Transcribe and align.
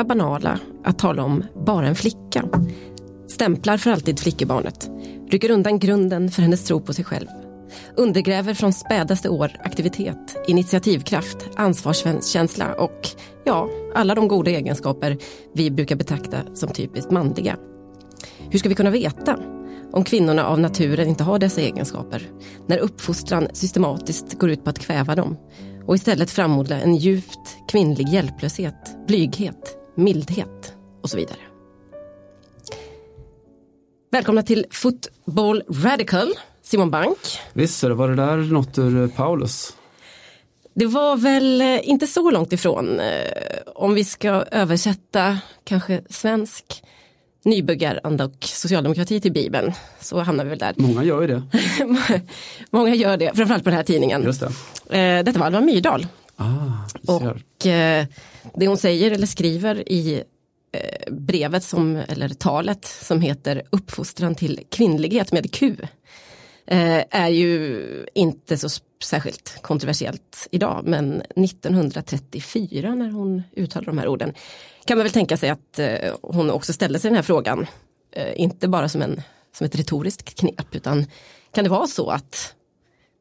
enkla 0.00 0.14
banala 0.14 0.58
att 0.84 0.98
tala 0.98 1.24
om 1.24 1.44
bara 1.66 1.86
en 1.86 1.94
flicka. 1.94 2.44
Stämplar 3.28 3.76
för 3.76 3.90
alltid 3.90 4.20
flickebarnet. 4.20 4.90
Rycker 5.30 5.50
undan 5.50 5.78
grunden 5.78 6.30
för 6.30 6.42
hennes 6.42 6.64
tro 6.64 6.80
på 6.80 6.92
sig 6.92 7.04
själv. 7.04 7.26
Undergräver 7.96 8.54
från 8.54 8.72
spädaste 8.72 9.28
år 9.28 9.50
aktivitet, 9.64 10.36
initiativkraft, 10.48 11.36
ansvarskänsla 11.56 12.74
och 12.74 13.08
ja, 13.44 13.68
alla 13.94 14.14
de 14.14 14.28
goda 14.28 14.50
egenskaper 14.50 15.18
vi 15.54 15.70
brukar 15.70 15.96
betrakta 15.96 16.38
som 16.54 16.68
typiskt 16.68 17.10
manliga. 17.10 17.56
Hur 18.50 18.58
ska 18.58 18.68
vi 18.68 18.74
kunna 18.74 18.90
veta 18.90 19.38
om 19.92 20.04
kvinnorna 20.04 20.46
av 20.46 20.60
naturen 20.60 21.08
inte 21.08 21.24
har 21.24 21.38
dessa 21.38 21.60
egenskaper 21.60 22.22
när 22.66 22.78
uppfostran 22.78 23.48
systematiskt 23.52 24.38
går 24.38 24.50
ut 24.50 24.64
på 24.64 24.70
att 24.70 24.78
kväva 24.78 25.14
dem 25.14 25.36
och 25.86 25.94
istället 25.94 26.30
framodla 26.30 26.80
en 26.80 26.96
djupt 26.96 27.56
kvinnlig 27.68 28.08
hjälplöshet, 28.08 29.06
blyghet, 29.06 29.79
mildhet 30.04 30.74
och 31.02 31.10
så 31.10 31.16
vidare. 31.16 31.38
Välkomna 34.12 34.42
till 34.42 34.66
Football 34.70 35.62
Radical, 35.68 36.28
Simon 36.62 36.90
Bank. 36.90 37.18
Visst, 37.52 37.82
var 37.82 38.08
det 38.08 38.16
där 38.16 38.36
något 38.36 38.78
ur 38.78 39.08
Paulus? 39.08 39.76
Det 40.74 40.86
var 40.86 41.16
väl 41.16 41.60
eh, 41.60 41.88
inte 41.88 42.06
så 42.06 42.30
långt 42.30 42.52
ifrån. 42.52 43.00
Eh, 43.00 43.08
om 43.74 43.94
vi 43.94 44.04
ska 44.04 44.28
översätta 44.50 45.38
kanske 45.64 46.02
svensk 46.10 46.82
nybyggaranda 47.44 48.24
och 48.24 48.36
socialdemokrati 48.40 49.20
till 49.20 49.32
Bibeln 49.32 49.72
så 50.00 50.20
hamnar 50.20 50.44
vi 50.44 50.50
väl 50.50 50.58
där. 50.58 50.74
Många 50.76 51.04
gör 51.04 51.20
ju 51.20 51.26
det. 51.26 51.42
Många 52.70 52.94
gör 52.94 53.16
det, 53.16 53.36
framförallt 53.36 53.64
på 53.64 53.70
den 53.70 53.76
här 53.76 53.84
tidningen. 53.84 54.22
Just 54.22 54.40
det. 54.88 54.98
Eh, 54.98 55.24
detta 55.24 55.38
var 55.38 55.46
Alva 55.46 55.60
Myrdal. 55.60 56.06
Ah, 56.36 56.46
och 57.06 57.66
eh, 57.66 58.06
det 58.54 58.66
hon 58.66 58.76
säger 58.76 59.10
eller 59.10 59.26
skriver 59.26 59.92
i 59.92 60.22
eh, 60.72 61.12
brevet 61.12 61.64
som, 61.64 61.96
eller 61.96 62.28
talet 62.28 62.84
som 62.84 63.20
heter 63.20 63.62
Uppfostran 63.70 64.34
till 64.34 64.60
kvinnlighet 64.70 65.32
med 65.32 65.52
Q 65.52 65.76
eh, 66.66 67.04
är 67.10 67.28
ju 67.28 68.06
inte 68.14 68.58
så 68.58 68.68
särskilt 69.02 69.62
kontroversiellt 69.62 70.48
idag 70.50 70.82
men 70.84 71.20
1934 71.20 72.94
när 72.94 73.10
hon 73.10 73.42
uttalar 73.56 73.86
de 73.86 73.98
här 73.98 74.08
orden 74.08 74.34
kan 74.84 74.98
man 74.98 75.04
väl 75.04 75.12
tänka 75.12 75.36
sig 75.36 75.50
att 75.50 75.78
eh, 75.78 76.14
hon 76.22 76.50
också 76.50 76.72
ställde 76.72 76.98
sig 76.98 77.08
den 77.08 77.16
här 77.16 77.22
frågan. 77.22 77.66
Inte 78.36 78.68
bara 78.68 78.88
som, 78.88 79.02
en, 79.02 79.22
som 79.52 79.64
ett 79.64 79.74
retoriskt 79.74 80.34
knep 80.34 80.74
utan 80.74 81.06
kan 81.54 81.64
det 81.64 81.70
vara 81.70 81.86
så 81.86 82.10
att 82.10 82.54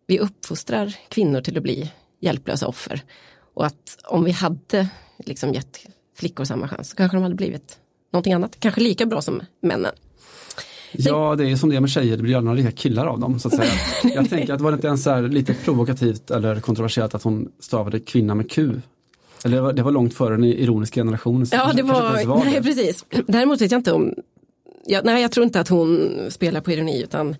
vi 0.07 0.19
uppfostrar 0.19 0.95
kvinnor 1.09 1.41
till 1.41 1.57
att 1.57 1.63
bli 1.63 1.91
hjälplösa 2.19 2.67
offer 2.67 3.01
och 3.53 3.65
att 3.65 3.97
om 4.03 4.23
vi 4.23 4.31
hade 4.31 4.87
liksom 5.25 5.53
gett 5.53 5.79
flickor 6.17 6.43
samma 6.43 6.67
chans 6.67 6.89
så 6.89 6.95
kanske 6.95 7.17
de 7.17 7.23
hade 7.23 7.35
blivit 7.35 7.77
någonting 8.11 8.33
annat, 8.33 8.59
kanske 8.59 8.81
lika 8.81 9.05
bra 9.05 9.21
som 9.21 9.41
männen. 9.61 9.91
Ja, 10.91 11.35
det 11.35 11.51
är 11.51 11.55
som 11.55 11.69
det 11.69 11.75
är 11.75 11.79
med 11.79 11.89
tjejer, 11.89 12.17
det 12.17 12.23
blir 12.23 12.35
aldrig 12.35 12.45
några 12.45 12.57
riktiga 12.57 12.77
killar 12.77 13.05
av 13.05 13.19
dem. 13.19 13.39
Så 13.39 13.47
att 13.47 13.55
säga. 13.55 13.71
Jag 14.15 14.29
tänker 14.29 14.53
att 14.53 14.61
var 14.61 14.71
det 14.71 14.75
inte 14.75 14.87
ens 14.87 15.03
så 15.03 15.21
lite 15.21 15.53
provokativt 15.53 16.31
eller 16.31 16.59
kontroversiellt 16.59 17.15
att 17.15 17.23
hon 17.23 17.51
stavade 17.59 17.99
kvinna 17.99 18.35
med 18.35 18.51
Q 18.51 18.81
eller 19.45 19.55
det 19.55 19.61
var, 19.61 19.73
det 19.73 19.83
var 19.83 19.91
långt 19.91 20.13
före 20.13 20.33
den 20.33 20.43
ironiska 20.43 20.99
generationen. 20.99 21.47
Ja, 21.51 21.71
det 21.73 21.83
var, 21.83 22.25
var 22.25 22.45
nej, 22.45 22.63
precis. 22.63 23.05
Däremot 23.27 23.61
vet 23.61 23.71
jag 23.71 23.79
inte 23.79 23.91
om, 23.91 24.13
ja, 24.85 25.01
nej 25.03 25.21
jag 25.21 25.31
tror 25.31 25.43
inte 25.43 25.59
att 25.59 25.67
hon 25.67 26.11
spelar 26.29 26.61
på 26.61 26.71
ironi 26.71 27.03
utan 27.03 27.35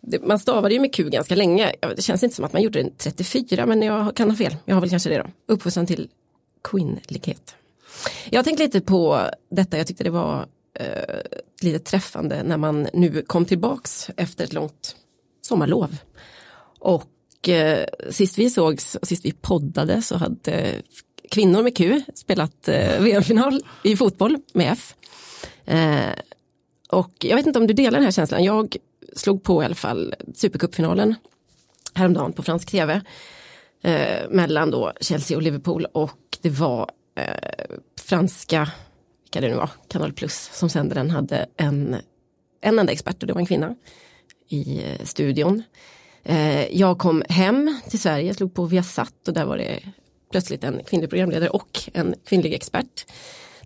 det, 0.00 0.26
man 0.26 0.38
stavade 0.38 0.74
ju 0.74 0.80
med 0.80 0.94
Q 0.94 1.10
ganska 1.10 1.34
länge. 1.34 1.72
Det 1.96 2.02
känns 2.02 2.22
inte 2.22 2.36
som 2.36 2.44
att 2.44 2.52
man 2.52 2.62
gjorde 2.62 2.82
det 2.82 2.90
34 2.98 3.66
men 3.66 3.82
jag 3.82 4.16
kan 4.16 4.30
ha 4.30 4.36
fel. 4.36 4.56
Jag 4.64 4.76
har 4.76 4.80
väl 4.80 4.90
kanske 4.90 5.10
det 5.10 5.18
då. 5.18 5.54
Uppfostran 5.54 5.86
till 5.86 6.08
kvinnlighet. 6.64 7.54
Jag 8.30 8.38
har 8.38 8.44
tänkt 8.44 8.58
lite 8.58 8.80
på 8.80 9.30
detta, 9.50 9.78
jag 9.78 9.86
tyckte 9.86 10.04
det 10.04 10.10
var 10.10 10.46
eh, 10.74 11.20
lite 11.62 11.78
träffande 11.78 12.42
när 12.42 12.56
man 12.56 12.88
nu 12.92 13.22
kom 13.26 13.44
tillbaks 13.44 14.10
efter 14.16 14.44
ett 14.44 14.52
långt 14.52 14.96
sommarlov. 15.40 15.96
Och 16.78 17.48
eh, 17.48 17.86
sist 18.10 18.38
vi 18.38 18.50
sågs 18.50 18.94
och 18.94 19.08
sist 19.08 19.24
vi 19.24 19.32
poddade 19.32 20.02
så 20.02 20.16
hade 20.16 20.82
kvinnor 21.30 21.62
med 21.62 21.76
Q 21.76 22.02
spelat 22.14 22.68
eh, 22.68 23.00
VM-final 23.00 23.60
i 23.82 23.96
fotboll 23.96 24.38
med 24.52 24.72
F. 24.72 24.94
Eh, 25.64 26.12
och 26.88 27.12
jag 27.20 27.36
vet 27.36 27.46
inte 27.46 27.58
om 27.58 27.66
du 27.66 27.74
delar 27.74 27.98
den 27.98 28.04
här 28.04 28.12
känslan. 28.12 28.44
Jag 28.44 28.76
slog 29.16 29.42
på 29.42 29.62
i 29.62 29.64
alla 29.64 29.74
fall 29.74 30.14
Supercupfinalen 30.34 31.14
häromdagen 31.94 32.32
på 32.32 32.42
fransk 32.42 32.70
tv. 32.70 33.02
Eh, 33.84 34.28
mellan 34.30 34.70
då 34.70 34.92
Chelsea 35.00 35.36
och 35.36 35.42
Liverpool 35.42 35.86
och 35.92 36.38
det 36.42 36.50
var 36.50 36.90
eh, 37.16 37.76
franska, 38.00 38.70
vilka 39.22 39.40
det 39.40 39.48
nu 39.48 39.54
var, 39.54 39.70
Kanal 39.88 40.12
Plus 40.12 40.50
som 40.52 40.68
sände 40.70 40.94
den 40.94 41.10
hade 41.10 41.46
en, 41.56 41.96
en 42.60 42.78
enda 42.78 42.92
expert 42.92 43.22
och 43.22 43.26
det 43.26 43.32
var 43.32 43.40
en 43.40 43.46
kvinna 43.46 43.74
i 44.48 44.82
eh, 44.84 45.04
studion. 45.04 45.62
Eh, 46.22 46.76
jag 46.76 46.98
kom 46.98 47.22
hem 47.28 47.80
till 47.90 48.00
Sverige, 48.00 48.34
slog 48.34 48.54
på 48.54 48.64
Viasat 48.64 49.28
och 49.28 49.34
där 49.34 49.44
var 49.44 49.58
det 49.58 49.80
plötsligt 50.30 50.64
en 50.64 50.80
kvinnlig 50.86 51.10
programledare 51.10 51.48
och 51.48 51.80
en 51.92 52.14
kvinnlig 52.26 52.54
expert. 52.54 53.06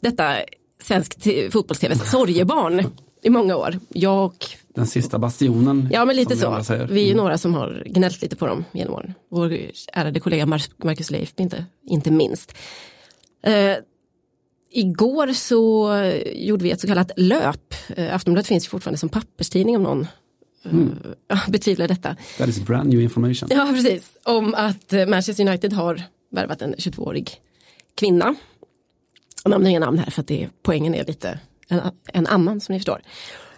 Detta 0.00 0.36
svensk 0.82 1.18
fotbolls-tvs 1.50 2.10
sorgebarn 2.10 2.92
i 3.22 3.30
många 3.30 3.56
år. 3.56 3.78
Jag 3.88 4.32
den 4.78 4.86
sista 4.86 5.18
bastionen. 5.18 5.88
Ja 5.92 6.04
men 6.04 6.16
lite 6.16 6.36
så. 6.36 6.62
Vi 6.68 7.00
är 7.00 7.04
ju 7.04 7.04
mm. 7.04 7.16
några 7.16 7.38
som 7.38 7.54
har 7.54 7.82
gnällt 7.86 8.22
lite 8.22 8.36
på 8.36 8.46
dem 8.46 8.64
genom 8.72 8.94
åren. 8.94 9.14
Vår 9.30 9.58
ärade 9.92 10.20
kollega 10.20 10.46
Marcus 10.76 11.10
Leif 11.10 11.32
inte, 11.36 11.64
inte 11.86 12.10
minst. 12.10 12.54
Eh, 13.42 13.76
igår 14.72 15.32
så 15.32 15.92
gjorde 16.34 16.64
vi 16.64 16.70
ett 16.70 16.80
så 16.80 16.86
kallat 16.86 17.10
löp. 17.16 17.74
Eh, 17.96 18.14
Aftonbladet 18.14 18.46
finns 18.46 18.66
ju 18.66 18.68
fortfarande 18.68 18.98
som 18.98 19.08
papperstidning 19.08 19.76
om 19.76 19.82
någon 19.82 20.06
Mm. 20.64 20.98
betvivlar 21.48 21.88
detta. 21.88 22.16
That 22.38 22.48
is 22.48 22.60
brand 22.60 22.88
new 22.88 23.00
information. 23.00 23.48
Ja, 23.52 23.68
precis. 23.70 24.10
Om 24.24 24.54
att 24.54 24.92
eh, 24.92 25.06
Manchester 25.06 25.48
United 25.48 25.72
har 25.72 26.02
värvat 26.30 26.62
en 26.62 26.74
22-årig 26.74 27.30
kvinna. 27.94 28.34
Jag 29.44 29.50
nämner 29.50 29.70
inga 29.70 29.80
namn 29.80 29.98
här 29.98 30.10
för 30.10 30.20
att 30.20 30.26
det, 30.26 30.48
poängen 30.62 30.94
är 30.94 31.04
lite 31.04 31.40
en, 31.68 31.80
en 32.12 32.26
annan 32.26 32.60
som 32.60 32.72
ni 32.72 32.78
förstår. 32.78 33.02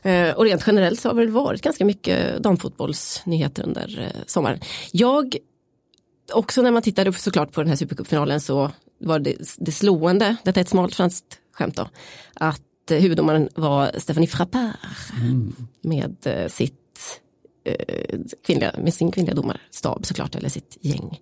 Eh, 0.03 0.31
och 0.31 0.45
rent 0.45 0.63
generellt 0.67 1.01
så 1.01 1.09
har 1.09 1.15
det 1.15 1.27
varit 1.27 1.63
ganska 1.63 1.85
mycket 1.85 2.43
damfotbollsnyheter 2.43 3.63
under 3.63 4.01
eh, 4.01 4.23
sommaren. 4.27 4.61
Jag, 4.93 5.37
också 6.33 6.63
när 6.63 6.71
man 6.71 6.83
tittade 6.83 7.13
såklart 7.13 7.53
på 7.53 7.61
den 7.61 7.69
här 7.69 7.77
supercupfinalen 7.77 8.41
så 8.41 8.71
var 8.99 9.19
det, 9.19 9.37
det 9.59 9.73
slående, 9.73 10.37
detta 10.45 10.61
är 10.61 10.63
ett 10.63 10.69
smalt 10.69 10.95
franskt 10.95 11.39
skämt 11.53 11.77
då, 11.77 11.89
att 12.35 12.91
eh, 12.91 12.99
huvuddomaren 12.99 13.49
var 13.55 13.91
Stephanie 13.99 14.29
Frappard 14.29 14.71
mm. 15.21 15.57
med 15.83 16.47
sitt 16.49 16.75
eh, 17.65 18.19
kvinnliga, 18.47 18.73
med 18.79 18.95
sin 18.95 19.13
kvinnliga 19.13 19.35
domarstab 19.35 20.07
såklart, 20.07 20.35
eller 20.35 20.49
sitt 20.49 20.79
gäng. 20.81 21.21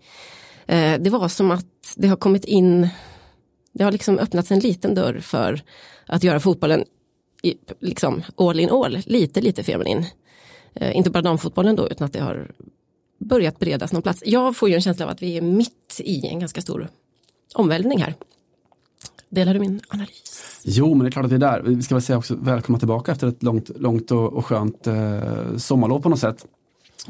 Eh, 0.67 1.00
det 1.00 1.11
var 1.11 1.28
som 1.28 1.50
att 1.50 1.94
det 1.97 2.09
har 2.09 2.17
kommit 2.17 2.44
in, 2.44 2.88
det 3.72 3.84
har 3.84 3.93
liksom 3.93 4.19
öppnats 4.19 4.50
en 4.50 4.59
liten 4.59 4.94
dörr 4.94 5.21
för 5.21 5.62
att 6.06 6.25
göra 6.25 6.41
fotbollen 6.41 6.84
i, 7.43 7.54
liksom 7.81 8.22
all 8.37 8.60
in 8.60 8.71
all, 8.71 8.99
lite 9.06 9.41
lite 9.41 9.62
feminin. 9.62 10.06
Eh, 10.75 10.97
inte 10.97 11.10
bara 11.10 11.22
damfotbollen 11.22 11.76
då, 11.76 11.88
utan 11.88 12.04
att 12.04 12.12
det 12.12 12.21
har 12.21 12.50
börjat 13.19 13.59
beredas 13.59 13.93
någon 13.93 14.03
plats. 14.03 14.22
Jag 14.26 14.56
får 14.56 14.69
ju 14.69 14.75
en 14.75 14.81
känsla 14.81 15.04
av 15.04 15.10
att 15.10 15.22
vi 15.22 15.37
är 15.37 15.43
mitt 15.43 16.00
i 16.00 16.26
en 16.26 16.41
ganska 16.41 16.60
stor 16.60 16.88
omvälvning 17.54 18.03
här. 18.03 18.15
Delar 19.28 19.54
du 19.54 19.60
min 19.60 19.81
analys? 19.88 20.60
Jo, 20.65 20.94
men 20.94 20.99
det 20.99 21.09
är 21.09 21.10
klart 21.10 21.25
att 21.25 21.31
det 21.31 21.37
är 21.37 21.38
där. 21.38 21.62
Vi 21.62 21.82
ska 21.82 21.94
väl 21.94 22.03
säga 22.03 22.19
också 22.19 22.34
välkomna 22.34 22.78
tillbaka 22.78 23.12
efter 23.12 23.26
ett 23.26 23.43
långt, 23.43 23.70
långt 23.76 24.11
och, 24.11 24.32
och 24.32 24.46
skönt 24.46 24.87
eh, 24.87 25.56
sommarlov 25.56 26.00
på 26.00 26.08
något 26.08 26.19
sätt. 26.19 26.46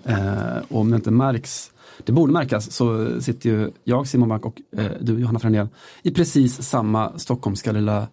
Eh, 0.05 0.57
och 0.69 0.81
om 0.81 0.91
det 0.91 0.97
inte 0.97 1.11
märks, 1.11 1.71
det 2.05 2.13
borde 2.13 2.33
märkas, 2.33 2.73
så 2.73 3.09
sitter 3.21 3.51
ju 3.51 3.71
jag, 3.85 4.07
Simon 4.07 4.29
Bank 4.29 4.47
och 4.47 4.63
eh, 4.77 4.91
du, 5.01 5.21
Johanna 5.21 5.39
Frändén, 5.39 5.69
i 6.03 6.11
precis 6.11 6.63
samma 6.63 7.19
stockholmska 7.19 7.73
lilla 7.73 8.07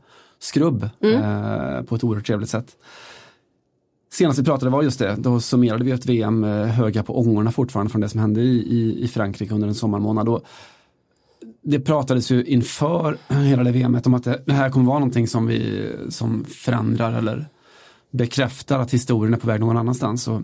skrubb 0.45 0.89
mm. 1.01 1.21
eh, 1.21 1.83
på 1.83 1.95
ett 1.95 2.03
oerhört 2.03 2.25
trevligt 2.25 2.49
sätt. 2.49 2.75
Senast 4.11 4.39
vi 4.39 4.43
pratade 4.43 4.71
var 4.71 4.83
just 4.83 4.99
det, 4.99 5.15
då 5.19 5.39
summerade 5.39 5.83
vi 5.83 5.91
ett 5.91 6.05
VM 6.05 6.43
eh, 6.43 6.65
höga 6.65 7.03
på 7.03 7.19
ångorna 7.19 7.51
fortfarande 7.51 7.91
från 7.91 8.01
det 8.01 8.09
som 8.09 8.19
hände 8.19 8.41
i, 8.41 8.57
i, 8.57 9.03
i 9.03 9.07
Frankrike 9.07 9.53
under 9.53 9.67
en 9.67 9.75
sommarmånad. 9.75 10.29
Och 10.29 10.45
det 11.61 11.79
pratades 11.79 12.31
ju 12.31 12.43
inför 12.43 13.17
hela 13.27 13.63
det 13.63 13.71
VMet 13.71 14.07
om 14.07 14.13
att 14.13 14.23
det, 14.23 14.41
det, 14.45 14.53
här 14.53 14.69
kommer 14.69 14.85
vara 14.85 14.99
någonting 14.99 15.27
som 15.27 15.47
vi 15.47 15.91
som 16.09 16.45
förändrar 16.45 17.13
eller 17.13 17.45
bekräftar 18.11 18.79
att 18.79 18.93
historien 18.93 19.33
är 19.33 19.37
på 19.37 19.47
väg 19.47 19.59
någon 19.59 19.77
annanstans. 19.77 20.27
Och, 20.27 20.41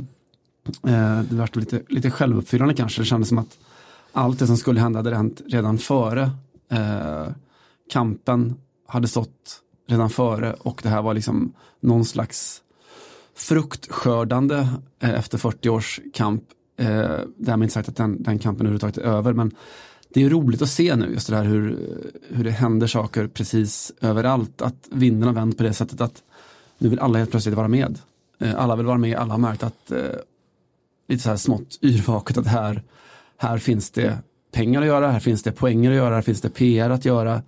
eh, 0.89 1.21
det 1.21 1.35
var 1.35 1.59
lite, 1.59 1.81
lite 1.89 2.11
självuppfyllande 2.11 2.73
kanske. 2.73 3.01
Det 3.01 3.05
kändes 3.05 3.29
som 3.29 3.37
att 3.37 3.57
allt 4.11 4.39
det 4.39 4.47
som 4.47 4.57
skulle 4.57 4.79
hända 4.79 4.99
hade 4.99 5.15
hänt 5.15 5.41
redan 5.47 5.77
före. 5.77 6.31
Eh, 6.71 7.27
kampen 7.91 8.55
hade 8.87 9.07
stått 9.07 9.60
redan 9.87 10.09
före 10.09 10.53
och 10.53 10.79
det 10.83 10.89
här 10.89 11.01
var 11.01 11.13
liksom 11.13 11.53
någon 11.79 12.05
slags 12.05 12.61
fruktskördande 13.35 14.67
eh, 14.99 15.09
efter 15.09 15.37
40 15.37 15.69
års 15.69 15.99
kamp. 16.13 16.43
Eh, 16.77 17.19
därmed 17.37 17.65
inte 17.65 17.73
sagt 17.73 17.89
att 17.89 17.95
den, 17.95 18.23
den 18.23 18.39
kampen 18.39 18.65
överhuvudtaget 18.65 18.97
är 18.97 19.01
över 19.01 19.33
men 19.33 19.51
det 20.13 20.23
är 20.23 20.29
roligt 20.29 20.61
att 20.61 20.69
se 20.69 20.95
nu 20.95 21.13
just 21.13 21.29
det 21.29 21.35
här 21.35 21.43
hur, 21.43 21.77
hur 22.29 22.43
det 22.43 22.51
händer 22.51 22.87
saker 22.87 23.27
precis 23.27 23.91
överallt. 24.01 24.61
Att 24.61 24.87
vinden 24.91 25.27
har 25.27 25.35
vänt 25.35 25.57
på 25.57 25.63
det 25.63 25.73
sättet 25.73 26.01
att 26.01 26.23
nu 26.77 26.89
vill 26.89 26.99
alla 26.99 27.17
helt 27.17 27.31
plötsligt 27.31 27.55
vara 27.55 27.67
med. 27.67 27.99
Eh, 28.39 28.55
alla 28.55 28.75
vill 28.75 28.85
vara 28.85 28.97
med, 28.97 29.15
alla 29.15 29.33
har 29.33 29.39
märkt 29.39 29.63
att 29.63 29.91
eh, 29.91 29.97
lite 31.07 31.23
så 31.23 31.29
här 31.29 31.37
smått 31.37 31.79
yrvaket 31.81 32.37
att 32.37 32.47
här, 32.47 32.83
här 33.37 33.57
finns 33.57 33.91
det 33.91 34.17
pengar 34.51 34.81
att 34.81 34.87
göra, 34.87 35.11
här 35.11 35.19
finns 35.19 35.43
det 35.43 35.51
poänger 35.51 35.91
att 35.91 35.97
göra, 35.97 36.15
här 36.15 36.21
finns 36.21 36.41
det 36.41 36.49
PR 36.49 36.89
att 36.89 37.05
göra. 37.05 37.41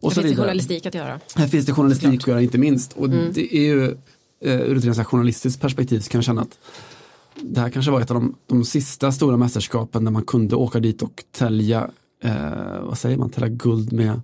Och 0.00 0.12
så 0.12 0.22
finns 0.22 0.36
det 0.36 0.42
journalistik 0.42 0.86
att 0.86 0.94
göra. 0.94 1.20
Här 1.34 1.46
finns 1.46 1.66
det 1.66 1.72
journalistik 1.72 2.10
Klart. 2.10 2.22
att 2.22 2.26
göra 2.28 2.42
inte 2.42 2.58
minst. 2.58 2.92
Och 2.92 3.06
mm. 3.06 3.32
det 3.32 3.56
är 3.56 3.62
ju 3.62 3.84
eh, 4.44 4.60
ur 4.60 4.76
ett 4.76 4.84
rent 4.84 5.06
journalistiskt 5.06 5.60
perspektiv 5.60 6.00
så 6.00 6.10
kan 6.10 6.18
jag 6.18 6.24
känna 6.24 6.42
att 6.42 6.58
det 7.42 7.60
här 7.60 7.70
kanske 7.70 7.90
var 7.90 8.00
ett 8.00 8.10
av 8.10 8.14
de, 8.14 8.36
de 8.46 8.64
sista 8.64 9.12
stora 9.12 9.36
mästerskapen 9.36 10.04
där 10.04 10.12
man 10.12 10.22
kunde 10.22 10.56
åka 10.56 10.80
dit 10.80 11.02
och 11.02 11.24
tälja, 11.30 11.90
eh, 12.24 12.82
vad 12.82 12.98
säger 12.98 13.16
man, 13.16 13.30
tälja 13.30 13.48
guld 13.48 13.92
med 13.92 14.20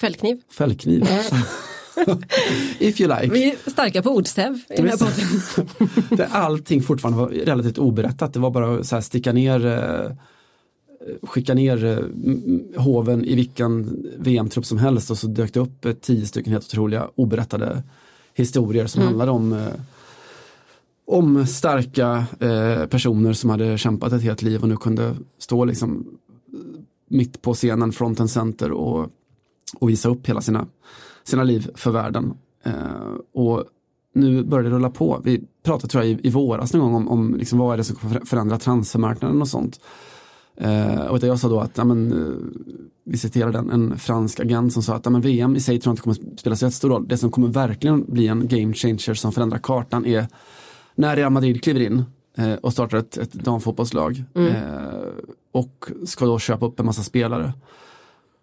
Fällkniv. 0.00 0.40
Fällkniv. 0.50 1.06
If 2.78 3.00
you 3.00 3.20
like. 3.20 3.32
Vi 3.32 3.50
är 3.50 3.70
starka 3.70 4.02
på 4.02 4.10
ordstäv 4.10 4.60
i 4.68 4.76
den 4.76 4.88
här 4.88 4.96
podden. 4.96 6.26
allting 6.32 6.82
fortfarande 6.82 7.18
var 7.18 7.28
relativt 7.28 7.78
oberättat. 7.78 8.32
Det 8.32 8.40
var 8.40 8.50
bara 8.50 8.98
att 8.98 9.04
sticka 9.04 9.32
ner 9.32 9.66
eh, 9.66 10.12
skicka 11.22 11.54
ner 11.54 11.84
eh, 11.84 12.82
hoven 12.82 13.24
i 13.24 13.34
vilken 13.34 14.06
VM-trupp 14.18 14.64
som 14.64 14.78
helst 14.78 15.10
och 15.10 15.18
så 15.18 15.26
dök 15.26 15.54
det 15.54 15.60
upp 15.60 15.86
tio 16.00 16.26
stycken 16.26 16.52
helt 16.52 16.64
otroliga 16.64 17.10
oberättade 17.14 17.82
historier 18.34 18.86
som 18.86 19.02
mm. 19.02 19.08
handlade 19.08 19.30
om 19.30 19.52
eh, 19.52 19.72
om 21.06 21.46
starka 21.46 22.26
eh, 22.40 22.86
personer 22.86 23.32
som 23.32 23.50
hade 23.50 23.78
kämpat 23.78 24.12
ett 24.12 24.22
helt 24.22 24.42
liv 24.42 24.62
och 24.62 24.68
nu 24.68 24.76
kunde 24.76 25.16
stå 25.38 25.64
liksom 25.64 26.06
mitt 27.08 27.42
på 27.42 27.54
scenen, 27.54 27.92
front 27.92 28.20
and 28.20 28.30
center 28.30 28.72
och, 28.72 29.10
och 29.80 29.88
visa 29.88 30.08
upp 30.08 30.28
hela 30.28 30.40
sina, 30.40 30.66
sina 31.24 31.42
liv 31.44 31.70
för 31.74 31.90
världen. 31.90 32.34
Eh, 32.62 33.14
och 33.34 33.64
nu 34.14 34.44
börjar 34.44 34.64
det 34.64 34.76
rulla 34.76 34.90
på. 34.90 35.20
Vi 35.24 35.44
pratade 35.62 35.90
tror 35.90 36.04
jag 36.04 36.12
i, 36.12 36.18
i 36.22 36.30
våras 36.30 36.72
någon 36.72 36.92
gång 36.92 36.94
om, 36.94 37.08
om 37.08 37.34
liksom, 37.34 37.58
vad 37.58 37.72
är 37.72 37.76
det 37.76 37.84
som 37.84 37.96
kommer 37.96 38.20
förändra 38.24 38.58
transfermarknaden 38.58 39.40
och 39.42 39.48
sånt. 39.48 39.80
Eh, 40.60 41.06
och 41.06 41.22
jag 41.22 41.38
sa 41.38 41.48
då 41.48 41.60
att 41.60 41.78
ja, 41.78 41.84
men, 41.84 42.12
eh, 42.12 42.36
vi 43.04 43.18
citerade 43.18 43.58
en, 43.58 43.70
en, 43.70 43.98
fransk 43.98 44.40
agent 44.40 44.72
som 44.72 44.82
sa 44.82 44.94
att 44.94 45.04
ja, 45.04 45.10
men, 45.10 45.20
VM 45.20 45.56
i 45.56 45.60
sig 45.60 45.80
tror 45.80 45.90
jag 45.90 45.92
inte 45.92 46.02
kommer 46.02 46.36
spela 46.38 46.56
så 46.56 46.70
stor 46.70 46.88
roll. 46.88 47.08
Det 47.08 47.16
som 47.16 47.30
kommer 47.30 47.48
verkligen 47.48 48.04
bli 48.04 48.28
en 48.28 48.48
game 48.48 48.72
changer 48.72 49.14
som 49.14 49.32
förändrar 49.32 49.58
kartan 49.58 50.06
är 50.06 50.26
när 50.94 51.16
Real 51.16 51.32
Madrid 51.32 51.62
kliver 51.62 51.80
in 51.80 52.04
eh, 52.36 52.52
och 52.52 52.72
startar 52.72 52.98
ett, 52.98 53.16
ett 53.16 53.32
damfotbollslag 53.32 54.24
mm. 54.34 54.54
eh, 54.54 54.62
och 55.52 55.86
ska 56.06 56.26
då 56.26 56.38
köpa 56.38 56.66
upp 56.66 56.80
en 56.80 56.86
massa 56.86 57.02
spelare. 57.02 57.52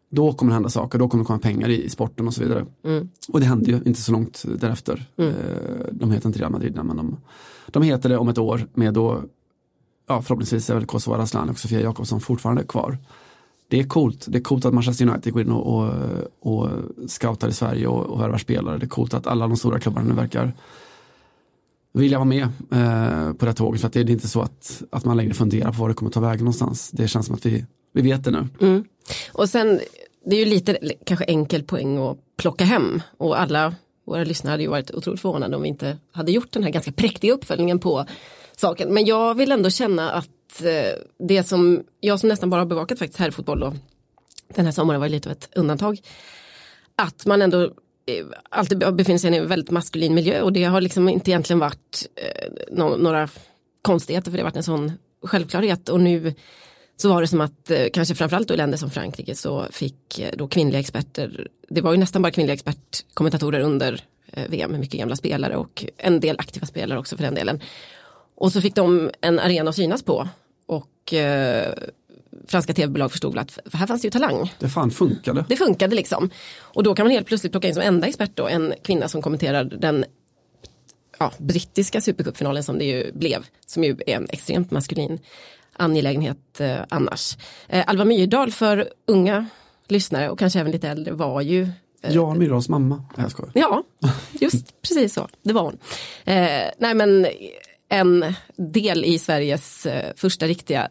Då 0.10 0.34
kommer 0.34 0.50
det 0.50 0.54
hända 0.54 0.70
saker, 0.70 1.00
då 1.00 1.10
kommer 1.10 1.24
det 1.24 1.28
komma 1.28 1.40
pengar 1.40 1.70
i, 1.70 1.84
i 1.84 1.90
sporten 1.90 2.28
och 2.28 2.34
så 2.34 2.44
vidare. 2.44 2.66
Mm. 2.84 3.10
Och 3.28 3.40
det 3.40 3.46
hände 3.46 3.72
ju 3.72 3.80
inte 3.86 4.02
så 4.02 4.12
långt 4.12 4.44
därefter. 4.60 5.06
Mm. 5.18 5.30
Eh, 5.30 5.36
de 5.92 6.12
heter 6.12 6.28
inte 6.28 6.40
Real 6.40 6.52
Madrid 6.52 6.80
men 6.84 6.98
de, 6.98 7.18
de 7.68 7.84
heter 7.84 8.10
det 8.10 8.18
om 8.18 8.30
ett 8.30 8.38
år 8.38 8.68
med 8.74 8.94
då 8.94 9.22
ja, 10.08 10.22
förhoppningsvis 10.22 10.70
är 10.70 10.74
väl 10.74 10.86
Kosova 10.86 11.18
Aslan 11.18 11.50
och 11.50 11.60
Sofia 11.60 11.82
Jakobsson 11.82 12.22
fortfarande 12.22 12.64
kvar. 12.64 12.98
Det 13.68 13.80
är 13.80 13.84
coolt. 13.84 14.26
Det 14.30 14.38
är 14.38 14.42
coolt 14.42 14.66
att 14.66 14.74
Manchester 14.74 15.08
United 15.08 15.34
går 15.34 15.42
in 15.42 15.52
och, 15.52 15.78
och, 15.78 15.92
och 16.40 16.70
scoutar 17.08 17.48
i 17.48 17.54
Sverige 17.54 17.88
och, 17.88 18.06
och 18.06 18.22
värvar 18.22 18.38
spelare. 18.38 18.78
Det 18.78 18.86
är 18.86 18.90
coolt 18.90 19.14
att 19.14 19.28
alla 19.28 19.48
de 19.48 19.58
stora 19.58 19.80
klubbarna 19.80 20.08
nu 20.08 20.14
verkar 20.14 20.54
vilja 21.94 22.18
vara 22.18 22.26
med 22.26 22.44
eh, 22.44 23.34
på 23.34 23.46
det 23.46 23.46
här 23.46 23.54
tåget. 23.54 23.82
För 23.82 23.88
att 23.88 23.94
det 23.94 24.00
är 24.00 24.10
inte 24.10 24.28
så 24.28 24.42
att, 24.42 24.84
att 24.90 25.06
man 25.06 25.18
längre 25.18 25.34
funderar 25.34 25.72
på 25.72 25.82
var 25.82 25.90
det 25.90 25.96
kommer 25.96 26.12
ta 26.12 26.20
vägen 26.20 26.40
någonstans. 26.40 26.92
Det 26.92 27.08
känns 27.08 27.26
som 27.26 27.36
att 27.36 27.46
vi, 27.46 27.66
vi 27.94 28.02
vet 28.02 28.24
det 28.24 28.32
nu. 28.32 28.48
Mm. 28.62 28.84
Och 29.32 29.50
sen, 29.50 29.80
det 30.26 30.36
är 30.36 30.40
ju 30.40 30.46
lite 30.46 30.78
kanske 31.06 31.26
enkel 31.26 31.64
poäng 31.64 31.98
att 31.98 32.18
plocka 32.38 32.66
hem. 32.66 33.02
Och 33.18 33.40
alla 33.40 33.76
våra 34.06 34.24
lyssnare 34.24 34.52
hade 34.52 34.64
ju 34.64 34.70
varit 34.70 34.92
otroligt 34.92 35.22
förvånade 35.22 35.56
om 35.56 35.62
vi 35.62 35.68
inte 35.68 35.98
hade 36.12 36.32
gjort 36.32 36.52
den 36.52 36.64
här 36.64 36.72
ganska 36.72 36.92
präktiga 36.92 37.34
uppföljningen 37.34 37.80
på 37.80 38.06
saken. 38.60 38.94
Men 38.94 39.06
jag 39.06 39.36
vill 39.36 39.52
ändå 39.52 39.70
känna 39.70 40.12
att 40.12 40.62
eh, 40.64 41.02
det 41.20 41.44
som 41.44 41.84
jag 42.00 42.20
som 42.20 42.30
nästan 42.30 42.50
bara 42.50 42.62
har 42.62 42.66
bevakat 42.66 43.00
faktiskt 43.00 43.20
herrfotboll 43.20 43.60
då. 43.60 43.74
den 44.56 44.66
här 44.66 44.72
sommaren 44.72 45.02
var 45.02 45.10
lite 45.10 45.30
av 45.30 45.34
ett 45.34 45.50
undantag. 45.56 46.00
Att 46.96 47.26
man 47.26 47.42
ändå 47.42 47.64
eh, 47.64 48.26
alltid 48.50 48.96
befinner 48.96 49.20
sig 49.20 49.34
i 49.34 49.38
en 49.38 49.48
väldigt 49.48 49.72
maskulin 49.72 50.14
miljö 50.14 50.42
och 50.42 50.54
det 50.54 50.64
har 50.64 50.82
liksom 50.82 51.10
inte 51.10 51.32
egentligen 51.32 51.60
varit 51.60 52.08
eh, 52.16 52.52
no 52.72 52.98
några 52.98 53.30
konstigheter 53.82 54.32
för 54.32 54.38
det 54.38 54.44
har 54.44 54.50
varit 54.50 54.58
en 54.58 54.64
sån 54.64 54.92
självklarhet 55.24 55.90
och 55.90 56.00
nu 56.00 56.34
så 56.98 57.10
var 57.10 57.22
det 57.22 57.28
som 57.28 57.42
att 57.42 57.72
eh, 57.72 57.86
kanske 57.94 58.16
framförallt 58.16 58.48
då 58.48 58.54
i 58.54 58.58
länder 58.58 58.78
som 58.78 58.90
Frankrike 58.90 59.36
så 59.36 59.66
fick 59.72 60.20
eh, 60.20 60.30
då 60.34 60.48
kvinnliga 60.48 60.80
experter, 60.80 61.48
det 61.70 61.82
var 61.82 61.92
ju 61.92 61.98
nästan 61.98 62.22
bara 62.22 62.32
kvinnliga 62.32 62.54
expertkommentatorer 62.54 63.60
under 63.60 64.02
eh, 64.32 64.50
VM, 64.50 64.80
mycket 64.80 65.00
gamla 65.00 65.16
spelare 65.16 65.56
och 65.56 65.86
en 65.98 66.20
del 66.20 66.40
aktiva 66.40 66.66
spelare 66.66 67.00
också 67.00 67.18
för 67.18 67.24
den 67.24 67.36
delen. 67.36 67.62
Och 68.36 68.52
så 68.52 68.62
fick 68.62 68.76
de 68.76 69.12
en 69.22 69.40
arena 69.40 69.70
att 69.70 69.76
synas 69.76 70.04
på. 70.04 70.28
Och 70.66 71.14
eh, 71.14 71.74
franska 72.48 72.74
tv-bolag 72.74 73.12
förstod 73.12 73.38
att 73.38 73.60
här 73.74 73.88
fanns 73.88 74.02
det 74.02 74.06
ju 74.06 74.12
talang. 74.12 74.54
Det 74.60 74.70
fan 74.70 74.92
funkade. 74.92 75.46
Det 75.50 75.56
funkade 75.56 75.96
liksom. 75.96 76.30
Och 76.58 76.84
då 76.84 76.96
kan 76.96 77.06
man 77.06 77.12
helt 77.12 77.28
plötsligt 77.28 77.52
plocka 77.52 77.68
in 77.68 77.74
som 77.74 77.84
enda 77.84 78.08
expert 78.08 78.32
då 78.34 78.48
en 78.48 78.74
kvinna 78.84 79.08
som 79.08 79.22
kommenterar 79.22 79.64
den 79.64 80.06
ja, 81.20 81.32
brittiska 81.38 82.02
supercupfinalen 82.02 82.64
som 82.64 82.78
det 82.78 82.86
ju 82.86 83.12
blev. 83.12 83.46
Som 83.66 83.84
ju 83.84 83.98
är 84.08 84.16
en 84.16 84.28
extremt 84.30 84.72
maskulin 84.72 85.20
angelägenhet 85.78 86.60
eh, 86.60 86.78
annars. 86.90 87.38
Eh, 87.68 87.84
Alva 87.88 88.06
Myrdal 88.06 88.52
för 88.52 88.90
unga 89.06 89.46
lyssnare 89.88 90.30
och 90.30 90.40
kanske 90.40 90.60
även 90.60 90.72
lite 90.72 90.90
äldre 90.90 91.14
var 91.14 91.42
ju 91.42 91.62
eh, 92.02 92.14
Jan 92.14 92.38
Myrdals 92.38 92.70
mamma. 92.70 93.04
Jag 93.18 93.32
skojar. 93.32 93.52
Ja, 93.56 93.84
just 94.32 94.82
precis 94.82 95.14
så. 95.14 95.28
Det 95.42 95.54
var 95.54 95.62
hon. 95.62 95.78
Eh, 96.24 96.70
nej 96.78 96.94
men 96.96 97.28
en 97.90 98.34
del 98.56 99.06
i 99.06 99.20
Sveriges 99.20 99.86
eh, 99.86 100.14
första 100.16 100.48
riktiga 100.48 100.90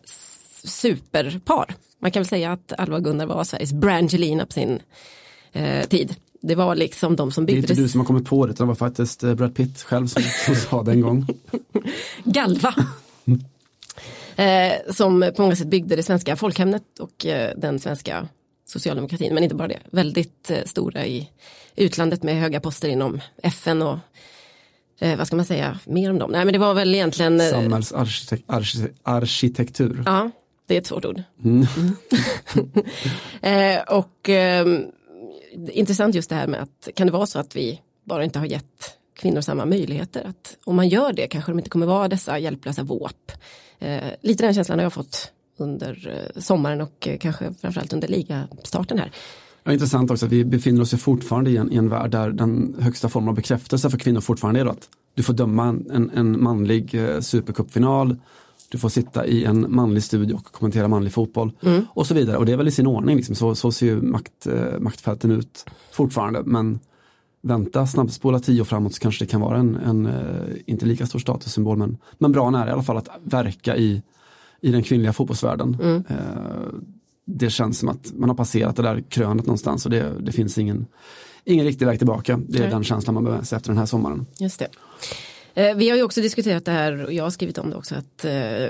superpar. 0.64 1.74
Man 1.98 2.10
kan 2.10 2.20
väl 2.20 2.28
säga 2.28 2.52
att 2.52 2.72
Alva 2.78 2.96
och 2.96 3.04
Gunnar 3.04 3.26
var 3.26 3.44
Sveriges 3.44 3.72
Brangelina 3.72 4.46
på 4.46 4.52
sin 4.52 4.80
eh, 5.52 5.88
tid. 5.88 6.16
Det 6.40 6.54
var 6.54 6.74
liksom 6.74 7.16
de 7.16 7.32
som 7.32 7.46
byggde 7.46 7.60
Det 7.60 7.66
är 7.66 7.70
inte 7.70 7.82
du 7.82 7.88
som 7.88 8.00
har 8.00 8.06
kommit 8.06 8.28
på 8.28 8.46
det, 8.46 8.52
det 8.52 8.64
var 8.64 8.74
faktiskt 8.74 9.22
eh, 9.22 9.34
Brad 9.34 9.54
Pitt 9.54 9.82
själv 9.82 10.06
som, 10.06 10.22
som 10.22 10.54
sa 10.54 10.82
det 10.82 10.92
en 10.92 11.00
gång. 11.00 11.26
Galva. 12.24 12.74
eh, 14.36 14.72
som 14.90 15.32
på 15.36 15.42
många 15.42 15.56
sätt 15.56 15.66
byggde 15.66 15.96
det 15.96 16.02
svenska 16.02 16.36
folkhemmet 16.36 16.98
och 17.00 17.26
eh, 17.26 17.52
den 17.56 17.78
svenska 17.78 18.28
socialdemokratin, 18.66 19.34
men 19.34 19.42
inte 19.42 19.54
bara 19.54 19.68
det. 19.68 19.80
Väldigt 19.90 20.50
eh, 20.50 20.64
stora 20.64 21.06
i 21.06 21.30
utlandet 21.76 22.22
med 22.22 22.40
höga 22.40 22.60
poster 22.60 22.88
inom 22.88 23.20
FN 23.42 23.82
och 23.82 23.98
eh, 24.98 25.18
vad 25.18 25.26
ska 25.26 25.36
man 25.36 25.44
säga, 25.44 25.78
mer 25.84 26.10
om 26.10 26.18
dem? 26.18 26.30
Nej 26.30 26.44
men 26.44 26.52
det 26.52 26.58
var 26.58 26.74
väl 26.74 26.94
egentligen 26.94 27.40
eh, 27.40 27.50
Samhällsarkitektur. 27.50 30.02
Ja, 30.06 30.30
det 30.66 30.74
är 30.74 30.78
ett 30.78 30.86
svårt 30.86 31.04
ord. 31.04 31.22
Mm. 31.44 31.66
eh, 33.42 33.82
och 33.82 34.28
eh, 34.28 34.66
intressant 35.72 36.14
just 36.14 36.30
det 36.30 36.36
här 36.36 36.46
med 36.46 36.62
att 36.62 36.88
kan 36.94 37.06
det 37.06 37.12
vara 37.12 37.26
så 37.26 37.38
att 37.38 37.56
vi 37.56 37.80
bara 38.04 38.24
inte 38.24 38.38
har 38.38 38.46
gett 38.46 38.98
kvinnor 39.16 39.40
samma 39.40 39.64
möjligheter. 39.64 40.24
Att 40.24 40.56
om 40.64 40.76
man 40.76 40.88
gör 40.88 41.12
det 41.12 41.26
kanske 41.26 41.52
de 41.52 41.58
inte 41.58 41.70
kommer 41.70 41.86
vara 41.86 42.08
dessa 42.08 42.38
hjälplösa 42.38 42.82
våp. 42.82 43.32
Eh, 43.78 44.02
lite 44.20 44.44
den 44.44 44.54
känslan 44.54 44.78
har 44.78 44.84
jag 44.84 44.92
fått 44.92 45.32
under 45.56 46.08
eh, 46.08 46.40
sommaren 46.40 46.80
och 46.80 47.08
eh, 47.08 47.18
kanske 47.18 47.54
framförallt 47.60 47.92
under 47.92 48.08
ligastarten 48.08 48.98
här. 48.98 49.10
Ja, 49.64 49.72
intressant 49.72 50.10
också 50.10 50.26
att 50.26 50.32
vi 50.32 50.44
befinner 50.44 50.82
oss 50.82 50.94
fortfarande 50.94 51.50
i 51.50 51.56
en, 51.56 51.72
i 51.72 51.76
en 51.76 51.88
värld 51.88 52.10
där 52.10 52.30
den 52.30 52.76
högsta 52.80 53.08
formen 53.08 53.28
av 53.28 53.34
bekräftelse 53.34 53.90
för 53.90 53.98
kvinnor 53.98 54.20
fortfarande 54.20 54.60
är 54.60 54.66
att 54.66 54.88
du 55.14 55.22
får 55.22 55.34
döma 55.34 55.68
en, 55.68 56.10
en 56.14 56.42
manlig 56.42 56.94
eh, 56.94 57.20
supercupfinal, 57.20 58.16
du 58.68 58.78
får 58.78 58.88
sitta 58.88 59.26
i 59.26 59.44
en 59.44 59.66
manlig 59.68 60.02
studio 60.02 60.34
och 60.34 60.44
kommentera 60.44 60.88
manlig 60.88 61.12
fotboll 61.12 61.52
mm. 61.62 61.84
och 61.88 62.06
så 62.06 62.14
vidare. 62.14 62.36
Och 62.36 62.46
det 62.46 62.52
är 62.52 62.56
väl 62.56 62.68
i 62.68 62.70
sin 62.70 62.86
ordning, 62.86 63.16
liksom. 63.16 63.34
så, 63.34 63.54
så 63.54 63.72
ser 63.72 63.86
ju 63.86 64.02
makt, 64.02 64.46
eh, 64.46 64.80
maktfälten 64.80 65.30
ut 65.30 65.66
fortfarande. 65.92 66.42
Men 66.44 66.78
vänta, 67.42 67.86
snabbspola 67.86 68.40
tio 68.40 68.60
år 68.60 68.64
framåt 68.64 68.94
så 68.94 69.00
kanske 69.00 69.24
det 69.24 69.30
kan 69.30 69.40
vara 69.40 69.58
en, 69.58 69.76
en 69.76 70.06
eh, 70.06 70.56
inte 70.66 70.86
lika 70.86 71.06
stor 71.06 71.18
statussymbol 71.18 71.76
men, 71.76 71.98
men 72.18 72.32
bra 72.32 72.50
nära 72.50 72.68
i 72.68 72.72
alla 72.72 72.82
fall 72.82 72.96
att 72.96 73.08
verka 73.22 73.76
i, 73.76 74.02
i 74.60 74.70
den 74.70 74.82
kvinnliga 74.82 75.12
fotbollsvärlden. 75.12 75.76
Mm. 75.82 76.04
Eh, 76.08 76.16
det 77.24 77.50
känns 77.50 77.78
som 77.78 77.88
att 77.88 78.12
man 78.14 78.28
har 78.28 78.36
passerat 78.36 78.76
det 78.76 78.82
där 78.82 79.04
krönet 79.08 79.46
någonstans 79.46 79.84
och 79.84 79.90
det, 79.90 80.12
det 80.20 80.32
finns 80.32 80.58
ingen, 80.58 80.86
ingen 81.44 81.64
riktig 81.64 81.86
väg 81.86 81.98
tillbaka. 81.98 82.40
Det 82.48 82.58
är 82.58 82.62
Nej. 82.62 82.70
den 82.70 82.84
känslan 82.84 83.14
man 83.14 83.24
behöver 83.24 83.44
se 83.44 83.56
efter 83.56 83.68
den 83.68 83.78
här 83.78 83.86
sommaren. 83.86 84.26
Just 84.38 84.58
det. 84.58 84.68
Eh, 85.54 85.76
vi 85.76 85.90
har 85.90 85.96
ju 85.96 86.02
också 86.02 86.20
diskuterat 86.20 86.64
det 86.64 86.72
här 86.72 87.04
och 87.04 87.12
jag 87.12 87.24
har 87.24 87.30
skrivit 87.30 87.58
om 87.58 87.70
det 87.70 87.76
också 87.76 87.94
att 87.94 88.24
eh, 88.24 88.68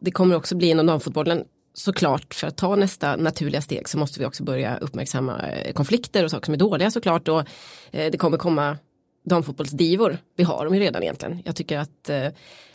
det 0.00 0.10
kommer 0.12 0.36
också 0.36 0.56
bli 0.56 0.70
inom 0.70 0.86
damfotbollen 0.86 1.44
såklart 1.74 2.34
för 2.34 2.46
att 2.46 2.56
ta 2.56 2.76
nästa 2.76 3.16
naturliga 3.16 3.60
steg 3.60 3.88
så 3.88 3.98
måste 3.98 4.20
vi 4.20 4.26
också 4.26 4.44
börja 4.44 4.76
uppmärksamma 4.76 5.42
eh, 5.42 5.72
konflikter 5.72 6.24
och 6.24 6.30
saker 6.30 6.44
som 6.44 6.54
är 6.54 6.58
dåliga 6.58 6.90
såklart 6.90 7.28
och 7.28 7.40
eh, 7.90 8.10
det 8.12 8.18
kommer 8.18 8.38
komma 8.38 8.76
damfotbollsdivor 9.28 10.18
vi 10.36 10.44
har 10.44 10.64
de 10.64 10.74
ju 10.74 10.80
redan 10.80 11.02
egentligen. 11.02 11.42
Jag 11.44 11.56
tycker 11.56 11.78
att 11.78 12.08
eh, 12.08 12.26